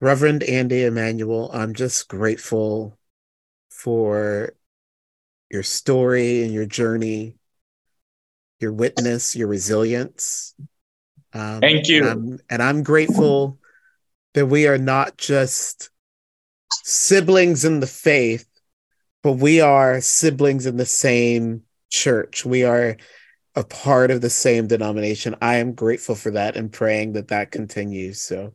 Reverend 0.00 0.42
Ande 0.44 0.84
Emmanuel, 0.84 1.50
I'm 1.52 1.74
just 1.74 2.08
grateful 2.08 2.98
for 3.68 4.54
your 5.50 5.62
story 5.62 6.42
and 6.42 6.54
your 6.54 6.64
journey 6.64 7.36
your 8.60 8.72
witness, 8.72 9.34
your 9.34 9.48
resilience. 9.48 10.54
Um, 11.32 11.60
Thank 11.60 11.88
you. 11.88 12.06
And 12.06 12.08
I'm, 12.08 12.38
and 12.50 12.62
I'm 12.62 12.82
grateful 12.82 13.58
that 14.34 14.46
we 14.46 14.66
are 14.66 14.78
not 14.78 15.16
just 15.16 15.90
siblings 16.84 17.64
in 17.64 17.80
the 17.80 17.86
faith, 17.86 18.46
but 19.22 19.32
we 19.32 19.60
are 19.60 20.00
siblings 20.00 20.66
in 20.66 20.76
the 20.76 20.86
same 20.86 21.62
church. 21.90 22.44
We 22.44 22.64
are 22.64 22.96
a 23.54 23.64
part 23.64 24.10
of 24.10 24.20
the 24.20 24.30
same 24.30 24.66
denomination. 24.66 25.34
I 25.42 25.56
am 25.56 25.72
grateful 25.72 26.14
for 26.14 26.30
that 26.32 26.56
and 26.56 26.72
praying 26.72 27.14
that 27.14 27.28
that 27.28 27.50
continues. 27.50 28.20
So, 28.20 28.54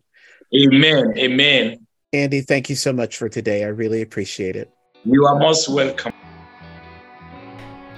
amen. 0.56 1.14
Amen. 1.18 1.88
Ande, 2.14 2.46
thank 2.48 2.70
you 2.70 2.76
so 2.76 2.94
much 2.94 3.18
for 3.18 3.28
today. 3.28 3.64
I 3.64 3.68
really 3.68 4.02
appreciate 4.02 4.56
it. 4.56 4.72
You 5.04 5.26
are 5.26 5.38
most 5.38 5.68
welcome. 5.68 6.14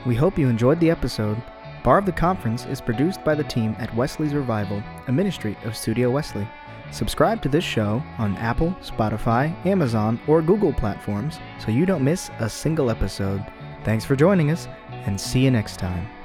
We 0.05 0.15
hope 0.15 0.37
you 0.37 0.47
enjoyed 0.47 0.79
the 0.79 0.89
episode 0.89 1.41
Bar 1.87 1.99
of 1.99 2.05
the 2.05 2.11
Conference 2.11 2.65
is 2.65 2.81
produced 2.81 3.23
by 3.23 3.33
the 3.33 3.45
team 3.45 3.73
at 3.79 3.95
Wesley's 3.95 4.33
Revival, 4.33 4.83
a 5.07 5.11
ministry 5.13 5.55
of 5.63 5.73
Studio 5.73 6.11
Wesley. 6.11 6.45
Subscribe 6.91 7.41
to 7.41 7.47
this 7.47 7.63
show 7.63 8.03
on 8.17 8.35
Apple, 8.39 8.75
Spotify, 8.81 9.55
Amazon, 9.65 10.19
or 10.27 10.41
Google 10.41 10.73
platforms 10.73 11.39
so 11.59 11.71
you 11.71 11.85
don't 11.85 12.03
miss 12.03 12.29
a 12.39 12.49
single 12.49 12.91
episode. 12.91 13.41
Thanks 13.85 14.03
for 14.03 14.17
joining 14.17 14.51
us, 14.51 14.67
and 15.05 15.17
see 15.17 15.39
you 15.39 15.49
next 15.49 15.79
time. 15.79 16.16